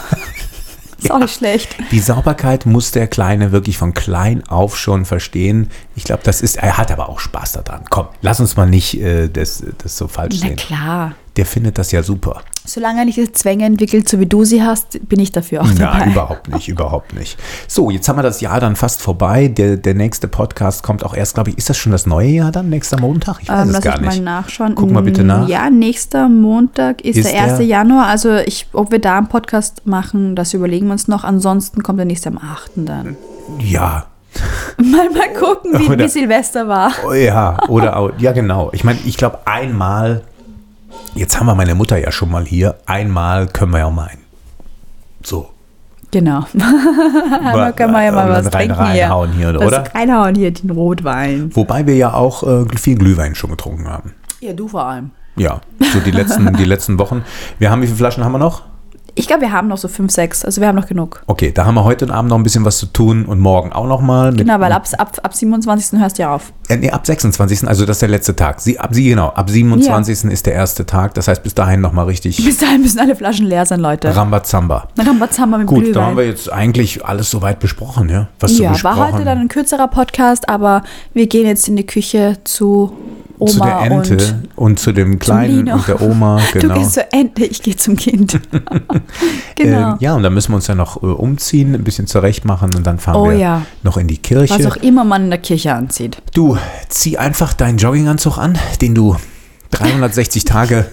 Ist 1.07 1.13
auch 1.13 1.19
nicht 1.19 1.37
schlecht. 1.37 1.77
Die 1.93 2.01
Sauberkeit 2.01 2.67
muss 2.67 2.91
der 2.91 3.07
Kleine 3.07 3.53
wirklich 3.53 3.79
von 3.79 3.95
klein 3.95 4.43
auf 4.49 4.77
schon 4.77 5.05
verstehen. 5.05 5.71
Ich 5.97 6.05
glaube, 6.05 6.23
das 6.25 6.43
ist, 6.43 6.57
er 6.59 6.77
hat 6.77 6.91
aber 6.93 7.09
auch 7.09 7.19
Spaß 7.21 7.53
daran. 7.53 7.83
Komm, 7.89 8.07
lass 8.21 8.39
uns 8.39 8.55
mal 8.57 8.67
nicht 8.69 9.01
äh, 9.01 9.29
das, 9.29 9.65
das 9.83 9.97
so 9.97 10.07
falsch 10.09 10.37
Na 10.43 10.49
sehen. 10.49 10.57
klar. 10.57 11.13
Der 11.37 11.47
findet 11.47 11.77
das 11.79 11.91
ja 11.93 12.03
super. 12.03 12.43
Solange 12.65 13.01
er 13.01 13.05
nicht 13.05 13.17
diese 13.19 13.33
Zwänge 13.33 13.65
entwickelt, 13.65 14.09
so 14.09 14.19
wie 14.21 14.27
du 14.27 14.45
sie 14.45 14.63
hast, 14.63 14.99
bin 15.09 15.21
ich 15.21 15.33
dafür 15.33 15.63
auch 15.63 15.69
Ja, 15.71 15.99
dabei. 15.99 16.11
überhaupt 16.11 16.49
nicht, 16.49 16.69
überhaupt 16.69 17.15
nicht. 17.15 17.39
So, 17.69 17.91
jetzt 17.91 18.09
haben 18.09 18.17
wir 18.19 18.23
das 18.23 18.41
Jahr 18.41 18.59
dann 18.61 18.75
fast 18.77 19.01
vorbei. 19.03 19.49
Der, 19.49 19.77
der 19.77 19.95
nächste 19.95 20.29
Podcast 20.29 20.83
kommt 20.83 21.05
auch 21.05 21.15
erst, 21.15 21.35
glaube 21.35 21.51
ich, 21.51 21.59
ist 21.59 21.71
das 21.71 21.77
schon 21.77 21.93
das 21.93 22.07
neue 22.07 22.29
Jahr 22.29 22.53
dann, 22.53 22.69
nächster 22.69 22.99
Montag? 23.01 23.39
Ich 23.43 23.49
weiß 23.49 23.63
Ähm, 23.63 23.69
es 23.69 23.73
lass 23.75 23.85
gar 23.85 23.95
ich 23.97 24.01
nicht. 24.01 24.17
mal 24.17 24.21
nachschauen. 24.23 24.75
Guck 24.75 24.91
mal 24.91 25.03
bitte 25.03 25.23
Mm, 25.25 25.27
nach. 25.27 25.49
Ja, 25.49 25.71
nächster 25.71 26.29
Montag 26.29 27.03
ist, 27.03 27.17
Ist 27.19 27.33
der 27.33 27.43
1. 27.43 27.57
der- 27.59 27.67
Januar. 27.67 28.07
Also 28.07 28.35
ich, 28.37 28.67
ob 28.73 28.91
wir 28.91 28.99
da 28.99 29.19
einen 29.19 29.29
Podcast 29.29 29.87
machen, 29.87 30.35
das 30.37 30.53
überlegen 30.55 30.87
wir 30.87 30.93
uns 30.93 31.07
noch. 31.09 31.23
Ansonsten 31.25 31.83
kommt 31.83 31.99
der 31.99 32.07
nächste 32.07 32.31
am 32.31 32.39
8. 32.39 32.71
dann. 32.87 33.17
Ja, 33.61 34.07
Mal, 34.79 35.11
mal 35.11 35.33
gucken, 35.39 35.73
wie, 35.79 35.89
Oder- 35.89 36.05
wie 36.05 36.09
Silvester 36.09 36.69
war. 36.69 36.93
oh, 37.07 37.13
ja, 37.13 37.57
oder 37.69 37.97
auch, 37.97 38.11
ja 38.19 38.33
genau. 38.33 38.71
Ich 38.73 38.85
meine, 38.85 38.99
ich 39.05 39.17
glaube 39.17 39.39
einmal, 39.47 40.23
jetzt 41.15 41.39
haben 41.39 41.47
wir 41.47 41.55
meine 41.55 41.75
Mutter 41.75 41.97
ja 41.99 42.13
schon 42.13 42.31
mal 42.31 42.45
hier, 42.45 42.77
einmal 42.87 43.47
können 43.47 43.73
wir 43.73 43.79
ja 43.81 43.91
mal 43.91 44.09
ein. 44.09 44.19
So. 45.23 45.49
Genau. 46.13 46.47
Einmal 47.45 47.73
können 47.73 47.93
wir 47.93 48.05
ja 48.05 48.13
mal 48.13 48.29
was 48.29 48.47
rein, 48.47 48.53
trinken 48.69 48.75
reinhauen 48.75 49.33
hier, 49.33 49.51
hier. 49.51 49.61
oder? 49.61 49.71
Das 49.83 49.95
reinhauen 49.95 50.35
hier, 50.37 50.53
den 50.53 50.71
Rotwein. 50.71 51.51
Wobei 51.55 51.85
wir 51.87 51.97
ja 51.97 52.15
auch 52.15 52.43
äh, 52.45 52.65
viel 52.79 52.97
Glühwein 52.97 53.35
schon 53.35 53.51
getrunken 53.51 53.89
haben. 53.89 54.15
Ja, 54.41 54.53
du 54.53 54.69
vor 54.69 54.85
allem. 54.85 55.11
Ja, 55.37 55.61
so 55.93 55.99
die 56.01 56.13
letzten, 56.13 56.55
die 56.55 56.65
letzten 56.65 56.99
Wochen. 56.99 57.25
Wir 57.59 57.71
haben, 57.71 57.83
wie 57.83 57.87
viele 57.87 57.99
Flaschen 57.99 58.25
haben 58.25 58.33
wir 58.33 58.39
noch? 58.39 58.63
Ich 59.19 59.27
glaube, 59.27 59.41
wir 59.41 59.53
haben 59.53 59.67
noch 59.69 59.79
so 59.79 59.89
fünf, 59.89 60.13
sechs. 60.13 60.45
Also 60.45 60.61
wir 60.61 60.69
haben 60.69 60.77
noch 60.77 60.87
genug. 60.87 61.23
Okay, 61.27 61.51
da 61.51 61.65
haben 61.65 61.75
wir 61.75 61.85
heute 61.85 62.13
Abend 62.13 62.29
noch 62.29 62.37
ein 62.37 62.43
bisschen 62.43 62.67
was 62.67 62.77
zu 62.77 62.85
tun 62.85 63.25
und 63.25 63.41
morgen 63.41 63.73
auch 63.73 63.87
noch 63.87 64.03
mal. 64.03 64.31
Mit, 64.31 64.41
Genau, 64.41 64.61
weil 64.61 64.71
ab, 64.73 64.87
ab, 64.99 65.17
ab 65.23 65.35
27. 65.35 65.99
hörst 65.99 66.19
du 66.19 66.23
ja 66.23 66.35
auf. 66.35 66.53
äh, 66.69 66.77
nee, 66.77 66.91
ab 66.91 67.07
26. 67.07 67.67
Also 67.67 67.87
das 67.87 67.97
ist 67.97 68.03
der 68.03 68.11
letzte 68.11 68.37
Tag. 68.37 68.61
Sie, 68.61 68.79
ab, 68.79 68.91
sie, 68.93 69.09
genau, 69.09 69.29
ab 69.31 69.49
27. 69.49 70.31
ist 70.31 70.45
der 70.45 70.53
erste 70.53 70.85
Tag. 70.85 71.15
Das 71.15 71.29
heißt, 71.29 71.43
bis 71.43 71.55
dahin 71.55 71.81
noch 71.81 71.93
mal 71.93 72.03
richtig 72.05 72.45
Bis 72.45 72.59
dahin 72.59 72.83
müssen 72.83 72.99
alle 72.99 73.17
Flaschen 73.17 73.47
leer 73.47 73.65
sein, 73.65 73.81
Leute. 73.81 74.15
Rambazamba. 74.15 74.89
Dann 74.97 75.07
haben 75.07 75.19
wir 75.19 75.31
Zamba 75.31 75.57
mit 75.59 75.67
Gut, 75.67 75.79
Glühwein. 75.79 75.95
da 75.95 76.03
haben 76.09 76.17
wir 76.19 76.27
jetzt 76.27 76.53
eigentlich 76.53 77.03
alles 77.05 77.31
soweit 77.31 77.59
besprochen, 77.59 78.11
ja? 78.11 78.29
Was 78.39 78.53
so 78.53 78.65
ja, 78.65 78.73
besprochen. 78.73 78.99
war 78.99 79.13
heute 79.13 79.25
dann 79.25 79.39
ein 79.39 79.49
kürzerer 79.49 79.89
Podcast, 79.89 80.49
aber 80.51 80.83
wir 81.15 81.27
gehen 81.27 81.47
jetzt 81.47 81.67
in 81.69 81.77
die 81.77 81.87
Küche 81.87 82.37
zu 82.45 82.93
Oma 83.39 83.51
zu 83.51 83.61
der 83.61 83.81
Ente 83.81 84.15
und 84.55 84.67
und, 84.67 84.79
zu 84.79 84.93
dem 84.93 85.19
Kleinen 85.19 85.69
und 85.69 85.89
der 85.89 86.01
Oma, 86.01 86.41
du 86.53 86.61
genau. 86.61 86.75
gehst 86.75 86.95
zur 86.95 87.05
Ente, 87.13 87.45
ich 87.45 87.63
gehe 87.63 87.77
zum 87.77 87.97
Kind. 87.97 88.41
genau. 89.55 89.93
Ähm, 89.93 89.97
ja, 90.01 90.15
und 90.15 90.23
dann 90.23 90.35
müssen 90.35 90.53
wir 90.53 90.57
uns 90.57 90.67
ja 90.67 90.75
noch 90.75 91.03
äh, 91.03 91.07
umziehen, 91.07 91.75
ein 91.75 91.85
bisschen 91.85 92.07
zurecht 92.07 92.45
machen 92.45 92.75
und 92.75 92.87
dann 92.87 92.99
fahren 92.99 93.17
Oh 93.17 93.31
wir 93.31 93.37
ja. 93.37 93.63
noch 93.83 93.97
in 93.97 94.09
die 94.09 94.19
Kirche. 94.19 94.55
Was 94.55 94.67
auch 94.67 94.77
immer 94.77 95.05
man 95.05 95.25
in 95.25 95.31
der 95.31 95.41
Kirche 95.41 95.75
anzieht. 95.75 96.19
Du, 96.35 96.57
zieh 96.89 97.19
einfach 97.19 97.53
deinen 97.53 97.79
Jogginganzug 97.79 98.39
an, 98.39 98.59
den 98.81 98.95
du 98.95 99.17
360 99.71 100.45
Tage 100.45 100.87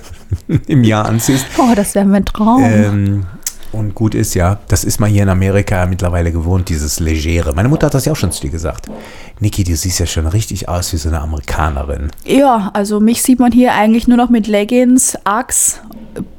im 0.68 0.84
Jahr 0.84 1.06
anziehst. 1.06 1.46
Oh, 1.58 1.74
das 1.76 1.96
wäre 1.96 2.06
mein 2.06 2.26
Traum. 2.26 2.64
Ähm, 2.64 3.26
und 3.74 3.96
gut 3.96 4.16
ist 4.16 4.34
ja, 4.36 4.60
das 4.68 4.84
ist 4.84 5.00
man 5.00 5.10
hier 5.10 5.24
in 5.24 5.30
Amerika 5.30 5.78
ja 5.78 5.86
mittlerweile 5.86 6.32
gewohnt, 6.32 6.70
dieses 6.70 7.00
Legere. 7.00 7.54
Meine 7.54 7.70
Mutter 7.70 7.88
hat 7.88 7.94
das 7.94 8.06
ja 8.06 8.12
auch 8.14 8.18
schon 8.18 8.32
zu 8.32 8.42
dir 8.42 8.50
gesagt. 8.52 8.88
Niki, 9.40 9.64
du 9.64 9.76
siehst 9.76 10.00
ja 10.00 10.06
schon 10.06 10.28
richtig 10.28 10.70
aus 10.70 10.94
wie 10.94 10.98
so 10.98 11.10
eine 11.10 11.20
Amerikanerin. 11.22 12.10
ja, 12.26 12.70
also 12.74 13.00
mich 13.00 13.22
sieht 13.24 13.40
man 13.40 13.52
hier 13.52 13.74
eigentlich 13.74 14.08
nur 14.08 14.18
noch 14.18 14.30
mit 14.30 14.48
Leggings, 14.48 15.18
Axe, 15.24 15.80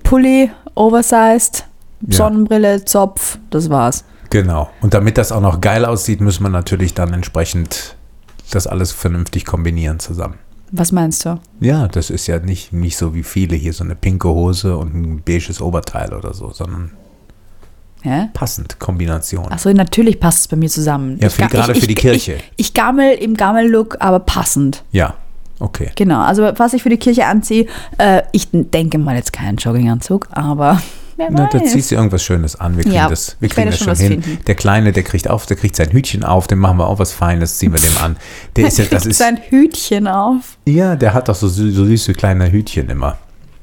Pulli, 0.02 0.50
Oversized, 0.74 1.66
Ja. 2.06 2.16
Sonnenbrille, 2.18 2.84
Zopf, 2.84 3.38
das 3.50 3.70
war's. 3.70 4.04
Genau. 4.30 4.68
Und 4.80 4.94
damit 4.94 5.16
das 5.18 5.32
auch 5.32 5.40
noch 5.40 5.60
geil 5.60 5.84
aussieht, 5.84 6.20
muss 6.20 6.40
man 6.40 6.52
natürlich 6.52 6.94
dann 6.94 7.12
entsprechend 7.12 7.96
das 8.50 8.66
alles 8.66 8.92
vernünftig 8.92 9.44
kombinieren 9.44 10.00
zusammen. 10.00 10.34
Was 10.72 10.90
meinst 10.92 11.24
du? 11.24 11.38
Ja, 11.60 11.86
das 11.88 12.10
ist 12.10 12.26
ja 12.26 12.40
nicht, 12.40 12.72
nicht 12.72 12.96
so 12.96 13.14
wie 13.14 13.22
viele 13.22 13.54
hier 13.54 13.72
so 13.72 13.84
eine 13.84 13.94
pinke 13.94 14.28
Hose 14.28 14.76
und 14.76 14.94
ein 14.94 15.22
beiges 15.22 15.60
Oberteil 15.60 16.12
oder 16.12 16.34
so, 16.34 16.50
sondern 16.50 16.90
Hä? 18.06 18.28
passend 18.34 18.78
Kombination. 18.78 19.50
Achso, 19.50 19.72
natürlich 19.72 20.20
passt 20.20 20.40
es 20.40 20.48
bei 20.48 20.56
mir 20.56 20.68
zusammen. 20.68 21.16
Ja, 21.20 21.28
Ich 21.28 21.32
für- 21.32 21.40
ga- 21.42 21.48
gerade 21.48 21.72
ich, 21.72 21.80
für 21.80 21.86
die 21.86 21.94
ich, 21.94 21.98
Kirche. 22.00 22.34
Ich, 22.56 22.66
ich 22.68 22.74
gammel 22.74 23.14
im 23.14 23.34
Gammel-Look, 23.34 23.96
aber 24.00 24.20
passend. 24.20 24.84
Ja, 24.92 25.14
okay. 25.58 25.90
Genau, 25.96 26.20
also 26.20 26.42
was 26.56 26.74
ich 26.74 26.82
für 26.82 26.90
die 26.90 26.98
Kirche 26.98 27.24
anziehe, 27.24 27.66
äh, 27.96 28.20
ich 28.32 28.48
denke 28.52 28.98
mal 28.98 29.16
jetzt 29.16 29.32
keinen 29.32 29.56
Jogginganzug, 29.56 30.28
aber 30.32 30.82
wer 31.16 31.30
Na, 31.30 31.48
da 31.50 31.64
ziehst 31.64 31.90
du 31.92 31.94
irgendwas 31.94 32.22
Schönes 32.22 32.60
an. 32.60 32.76
Wir 32.76 32.82
kriegen 32.84 32.94
Ja, 32.96 33.08
das, 33.08 33.36
wir 33.40 33.46
ich 33.46 33.54
kriegen 33.54 33.70
das 33.70 33.78
schon 33.78 33.96
hin. 33.96 34.22
finden. 34.22 34.44
Der 34.46 34.54
Kleine, 34.54 34.92
der 34.92 35.02
kriegt 35.02 35.30
auf, 35.30 35.46
der 35.46 35.56
kriegt 35.56 35.74
sein 35.74 35.90
Hütchen 35.90 36.24
auf, 36.24 36.46
dem 36.46 36.58
machen 36.58 36.76
wir 36.76 36.86
auch 36.86 36.98
was 36.98 37.12
Feines, 37.12 37.56
ziehen 37.56 37.72
wir 37.72 37.80
dem 37.80 37.96
an. 38.02 38.16
Der 38.56 38.66
ist 38.68 38.76
ja, 38.76 38.84
das 38.84 39.04
Kriegt 39.04 39.12
ist, 39.12 39.18
sein 39.18 39.40
Hütchen 39.48 40.08
auf. 40.08 40.58
ja, 40.66 40.94
der 40.94 41.14
hat 41.14 41.28
doch 41.30 41.34
so, 41.34 41.48
so 41.48 41.64
süße 41.86 42.12
kleine 42.12 42.52
Hütchen 42.52 42.90
immer. 42.90 43.16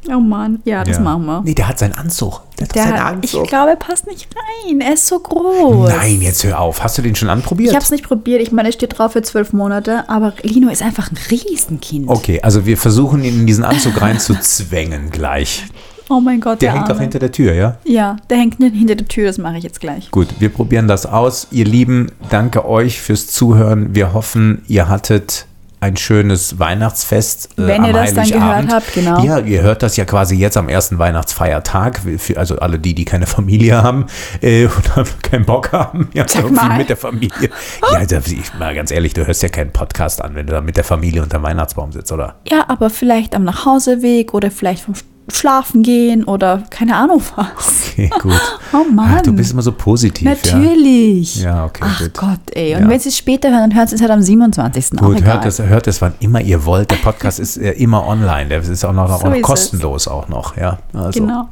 Oh 0.09 0.19
Mann, 0.19 0.59
ja, 0.65 0.83
das 0.83 0.97
ja. 0.97 1.03
machen 1.03 1.25
wir. 1.25 1.41
Nee, 1.43 1.53
der 1.53 1.67
hat 1.67 1.77
seinen 1.77 1.93
Anzug. 1.93 2.41
Der 2.57 2.63
hat 2.63 2.69
doch 2.69 2.73
Der 2.73 2.83
seinen 2.83 3.03
hat, 3.03 3.17
ich 3.21 3.33
Anzug. 3.33 3.47
glaube, 3.49 3.69
er 3.71 3.75
passt 3.75 4.07
nicht 4.07 4.27
rein. 4.65 4.81
Er 4.81 4.93
ist 4.93 5.05
so 5.07 5.19
groß. 5.19 5.89
Nein, 5.89 6.21
jetzt 6.21 6.43
hör 6.43 6.59
auf. 6.59 6.83
Hast 6.83 6.97
du 6.97 7.01
den 7.03 7.15
schon 7.15 7.29
anprobiert? 7.29 7.69
Ich 7.69 7.75
habe 7.75 7.83
es 7.83 7.91
nicht 7.91 8.03
probiert. 8.03 8.41
Ich 8.41 8.51
meine, 8.51 8.69
es 8.69 8.75
steht 8.75 8.97
drauf 8.97 9.11
für 9.13 9.21
zwölf 9.21 9.53
Monate, 9.53 10.09
aber 10.09 10.33
Lino 10.41 10.69
ist 10.69 10.81
einfach 10.81 11.11
ein 11.11 11.17
Riesenkind. 11.29 12.09
Okay, 12.09 12.39
also 12.41 12.65
wir 12.65 12.77
versuchen 12.77 13.23
ihn 13.23 13.41
in 13.41 13.47
diesen 13.47 13.63
Anzug 13.63 14.01
reinzuzwängen 14.01 15.11
gleich. 15.11 15.65
Oh 16.09 16.19
mein 16.19 16.41
Gott, 16.41 16.61
Der 16.61 16.71
der 16.71 16.73
hängt 16.79 16.87
doch 16.89 16.95
Arme. 16.95 17.01
hinter 17.03 17.19
der 17.19 17.31
Tür, 17.31 17.53
ja? 17.53 17.77
Ja, 17.85 18.17
der 18.29 18.37
hängt 18.37 18.57
hinter 18.57 18.95
der 18.95 19.07
Tür, 19.07 19.27
das 19.27 19.37
mache 19.37 19.57
ich 19.57 19.63
jetzt 19.63 19.79
gleich. 19.79 20.11
Gut, 20.11 20.27
wir 20.39 20.49
probieren 20.49 20.87
das 20.89 21.05
aus. 21.05 21.47
Ihr 21.51 21.63
Lieben, 21.63 22.11
danke 22.29 22.67
euch 22.67 22.99
fürs 22.99 23.27
Zuhören. 23.27 23.95
Wir 23.95 24.13
hoffen, 24.13 24.63
ihr 24.67 24.89
hattet 24.89 25.45
ein 25.81 25.97
schönes 25.97 26.59
Weihnachtsfest. 26.59 27.57
äh, 27.57 27.67
Wenn 27.67 27.83
ihr 27.83 27.91
das 27.91 28.13
dann 28.13 28.29
gehört 28.29 28.71
habt, 28.71 28.93
genau. 28.93 29.23
Ja, 29.23 29.39
ihr 29.39 29.63
hört 29.63 29.81
das 29.81 29.97
ja 29.97 30.05
quasi 30.05 30.35
jetzt 30.35 30.55
am 30.55 30.69
ersten 30.69 30.99
Weihnachtsfeiertag. 30.99 32.01
Für, 32.17 32.37
also 32.37 32.57
alle 32.59 32.79
die, 32.79 32.93
die 32.93 33.03
keine 33.03 33.25
Familie 33.25 33.81
haben 33.81 34.05
äh, 34.41 34.65
oder 34.95 35.05
keinen 35.23 35.45
Bock 35.45 35.71
haben, 35.71 36.09
ja, 36.13 36.25
irgendwie 36.33 36.77
mit 36.77 36.89
der 36.89 36.97
Familie. 36.97 37.31
Ja, 37.91 37.97
also, 37.97 38.15
ich, 38.15 38.53
mal 38.59 38.75
ganz 38.75 38.91
ehrlich, 38.91 39.13
du 39.13 39.25
hörst 39.25 39.41
ja 39.41 39.49
keinen 39.49 39.71
Podcast 39.71 40.21
an, 40.21 40.35
wenn 40.35 40.45
du 40.45 40.53
da 40.53 40.61
mit 40.61 40.77
der 40.77 40.83
Familie 40.83 41.23
unter 41.23 41.39
dem 41.39 41.43
Weihnachtsbaum 41.43 41.91
sitzt, 41.91 42.11
oder? 42.11 42.35
Ja, 42.47 42.65
aber 42.69 42.89
vielleicht 42.89 43.35
am 43.35 43.43
Nachhauseweg 43.43 44.33
oder 44.33 44.51
vielleicht 44.51 44.83
vom 44.83 44.93
Schlafen 45.35 45.83
gehen 45.83 46.23
oder 46.23 46.63
keine 46.69 46.95
Ahnung 46.95 47.21
was. 47.35 47.91
Okay, 47.93 48.09
gut. 48.21 48.31
Oh 48.73 48.85
Mann. 48.89 49.15
Ach, 49.17 49.21
du 49.21 49.33
bist 49.33 49.51
immer 49.51 49.61
so 49.61 49.73
positiv, 49.73 50.25
ja. 50.45 50.55
Natürlich. 50.57 51.41
Ja, 51.41 51.65
okay, 51.65 51.83
Ach 51.85 51.99
gut. 51.99 52.13
Gott, 52.13 52.39
ey. 52.53 52.73
Und 52.75 52.83
Ja. 52.83 52.89
wenn 52.89 52.99
Sie 53.01 53.09
es 53.09 53.17
später 53.17 53.49
hören, 53.49 53.69
dann 53.69 53.75
hören 53.75 53.87
Sie 53.87 53.95
es 53.95 54.01
halt 54.01 54.11
am 54.11 54.21
27. 54.21 54.97
auch 55.01 55.07
Gut, 55.07 55.17
egal. 55.17 55.33
hört 55.33 55.45
es, 55.45 55.59
hört 55.59 55.87
es, 55.87 56.01
wann 56.01 56.13
immer 56.21 56.39
ihr 56.39 56.63
wollt. 56.65 56.89
Der 56.89 56.95
Podcast 56.95 57.39
ist 57.41 57.57
äh, 57.57 57.71
immer 57.73 58.07
online. 58.07 58.47
Der 58.47 58.61
ist 58.61 58.85
auch 58.85 58.93
noch, 58.93 59.09
So 59.09 59.13
auch 59.15 59.23
noch 59.25 59.31
ist 59.33 59.37
es. 59.39 59.43
kostenlos 59.43 60.07
auch 60.07 60.29
noch. 60.29 60.55
Ja, 60.55 60.77
also. 60.93 61.19
Genau. 61.19 61.49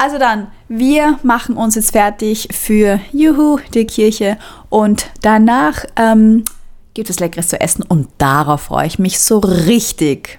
Also 0.00 0.18
dann, 0.18 0.46
wir 0.68 1.18
machen 1.24 1.56
uns 1.56 1.74
jetzt 1.74 1.90
fertig 1.90 2.46
für 2.52 3.00
Juhu, 3.12 3.58
die 3.74 3.84
Kirche. 3.84 4.38
Und 4.68 5.06
danach 5.22 5.84
ähm, 5.96 6.44
gibt 6.94 7.10
es 7.10 7.18
Leckeres 7.18 7.48
zu 7.48 7.60
essen. 7.60 7.82
Und 7.82 8.06
darauf 8.18 8.62
freue 8.62 8.86
ich 8.86 9.00
mich 9.00 9.18
so 9.18 9.38
richtig. 9.40 10.38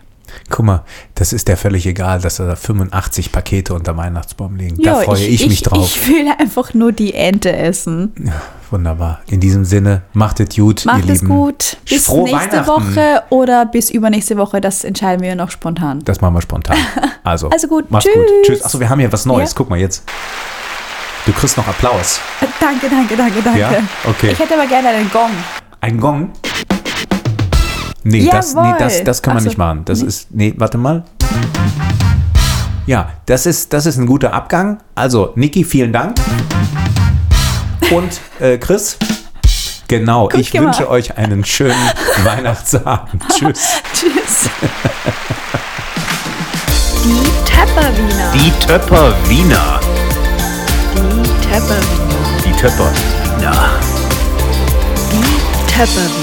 Guck 0.49 0.65
mal, 0.65 0.83
das 1.15 1.33
ist 1.33 1.47
der 1.47 1.57
völlig 1.57 1.85
egal, 1.85 2.19
dass 2.21 2.37
da 2.37 2.55
85 2.55 3.31
Pakete 3.31 3.73
unter 3.73 3.95
Weihnachtsbaum 3.97 4.55
liegen. 4.55 4.77
Da 4.81 4.99
Ja, 4.99 5.05
freue 5.05 5.23
ich, 5.25 5.47
mich 5.47 5.61
drauf. 5.61 5.85
Ich 5.95 6.07
will 6.07 6.27
einfach 6.37 6.73
nur 6.73 6.91
die 6.91 7.13
Ente 7.13 7.51
essen. 7.55 8.13
ja, 8.23 8.33
wunderbar. 8.71 9.21
In 9.27 9.39
diesem 9.39 9.65
Sinne, 9.65 10.01
macht 10.13 10.39
es 10.39 10.55
gut, 10.55 10.85
Macht 10.85 11.05
ihr 11.05 11.13
es 11.13 11.21
Lieben. 11.21 11.33
gut. 11.33 11.77
Bis 11.89 12.05
Frohe 12.05 12.23
nächste. 12.31 12.67
Woche 12.67 13.23
oder 13.29 13.65
bis 13.65 13.89
übernächste 13.89 14.37
Woche. 14.37 14.61
Das 14.61 14.83
entscheiden 14.83 15.21
wir 15.23 15.35
noch 15.35 15.51
spontan. 15.51 15.99
Das 16.05 16.21
machen 16.21 16.33
wir 16.35 16.41
spontan. 16.41 16.77
Also, 17.25 17.49
Also 17.49 17.67
gut, 17.69 17.85
Mach's 17.89 18.03
tschüss. 18.03 18.13
gut. 18.15 18.25
Tschüss. 18.45 18.63
Achso, 18.65 18.79
wir 18.81 18.89
haben 18.89 18.99
hier 18.99 19.11
was 19.13 19.25
Neues. 19.25 19.51
Ja. 19.51 19.55
Guck 19.57 19.69
mal 19.69 19.79
jetzt. 19.79 20.03
Du 21.25 21.31
kriegst 21.31 21.55
noch 21.55 21.65
Applaus. 21.65 22.19
Danke, 22.59 22.89
danke, 22.89 23.15
danke, 23.15 23.41
danke. 23.41 23.59
Ja? 23.61 23.71
Okay. 24.09 24.31
Ich 24.33 24.39
hätte 24.39 24.55
aber 24.55 24.67
gerne 24.67 24.89
einen 24.89 25.09
Gong. 25.09 25.31
Ein 25.79 25.97
Gong? 25.99 26.31
Nee, 28.03 28.27
das, 28.29 28.53
nee 28.53 28.73
das, 28.77 29.03
das 29.03 29.21
kann 29.21 29.35
man 29.35 29.43
so, 29.43 29.49
nicht 29.49 29.57
machen. 29.57 29.83
Das 29.85 30.01
nee. 30.01 30.07
ist. 30.07 30.27
Nee, 30.31 30.53
warte 30.57 30.77
mal. 30.77 31.03
Ja, 32.85 33.11
das 33.25 33.45
ist, 33.45 33.71
das 33.71 33.85
ist 33.85 33.97
ein 33.97 34.05
guter 34.05 34.33
Abgang. 34.33 34.79
Also, 34.93 35.31
Niki, 35.35 35.63
vielen 35.63 35.93
Dank. 35.93 36.17
Und 37.91 38.19
äh, 38.39 38.57
Chris, 38.57 38.97
genau, 39.87 40.27
Gut 40.27 40.39
ich 40.39 40.53
wünsche 40.53 40.89
euch 40.89 41.17
einen 41.17 41.45
schönen 41.45 41.75
Weihnachtsabend. 42.23 43.23
Tschüss. 43.29 43.69
Tschüss. 43.93 44.49
Die 47.03 47.45
Tepperwiener. 47.45 48.31
Die 48.33 48.51
Töpper 48.65 49.13
Wiener. 49.27 49.79
Die 50.95 51.47
Tepperwiener. 51.47 51.83
Die 52.45 52.51
Töpper 52.51 52.91
Wiener. 53.37 53.69
Die 55.11 55.71
Tepperwiener. 55.71 56.22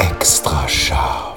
Extra 0.00 0.66
scharf. 0.66 1.29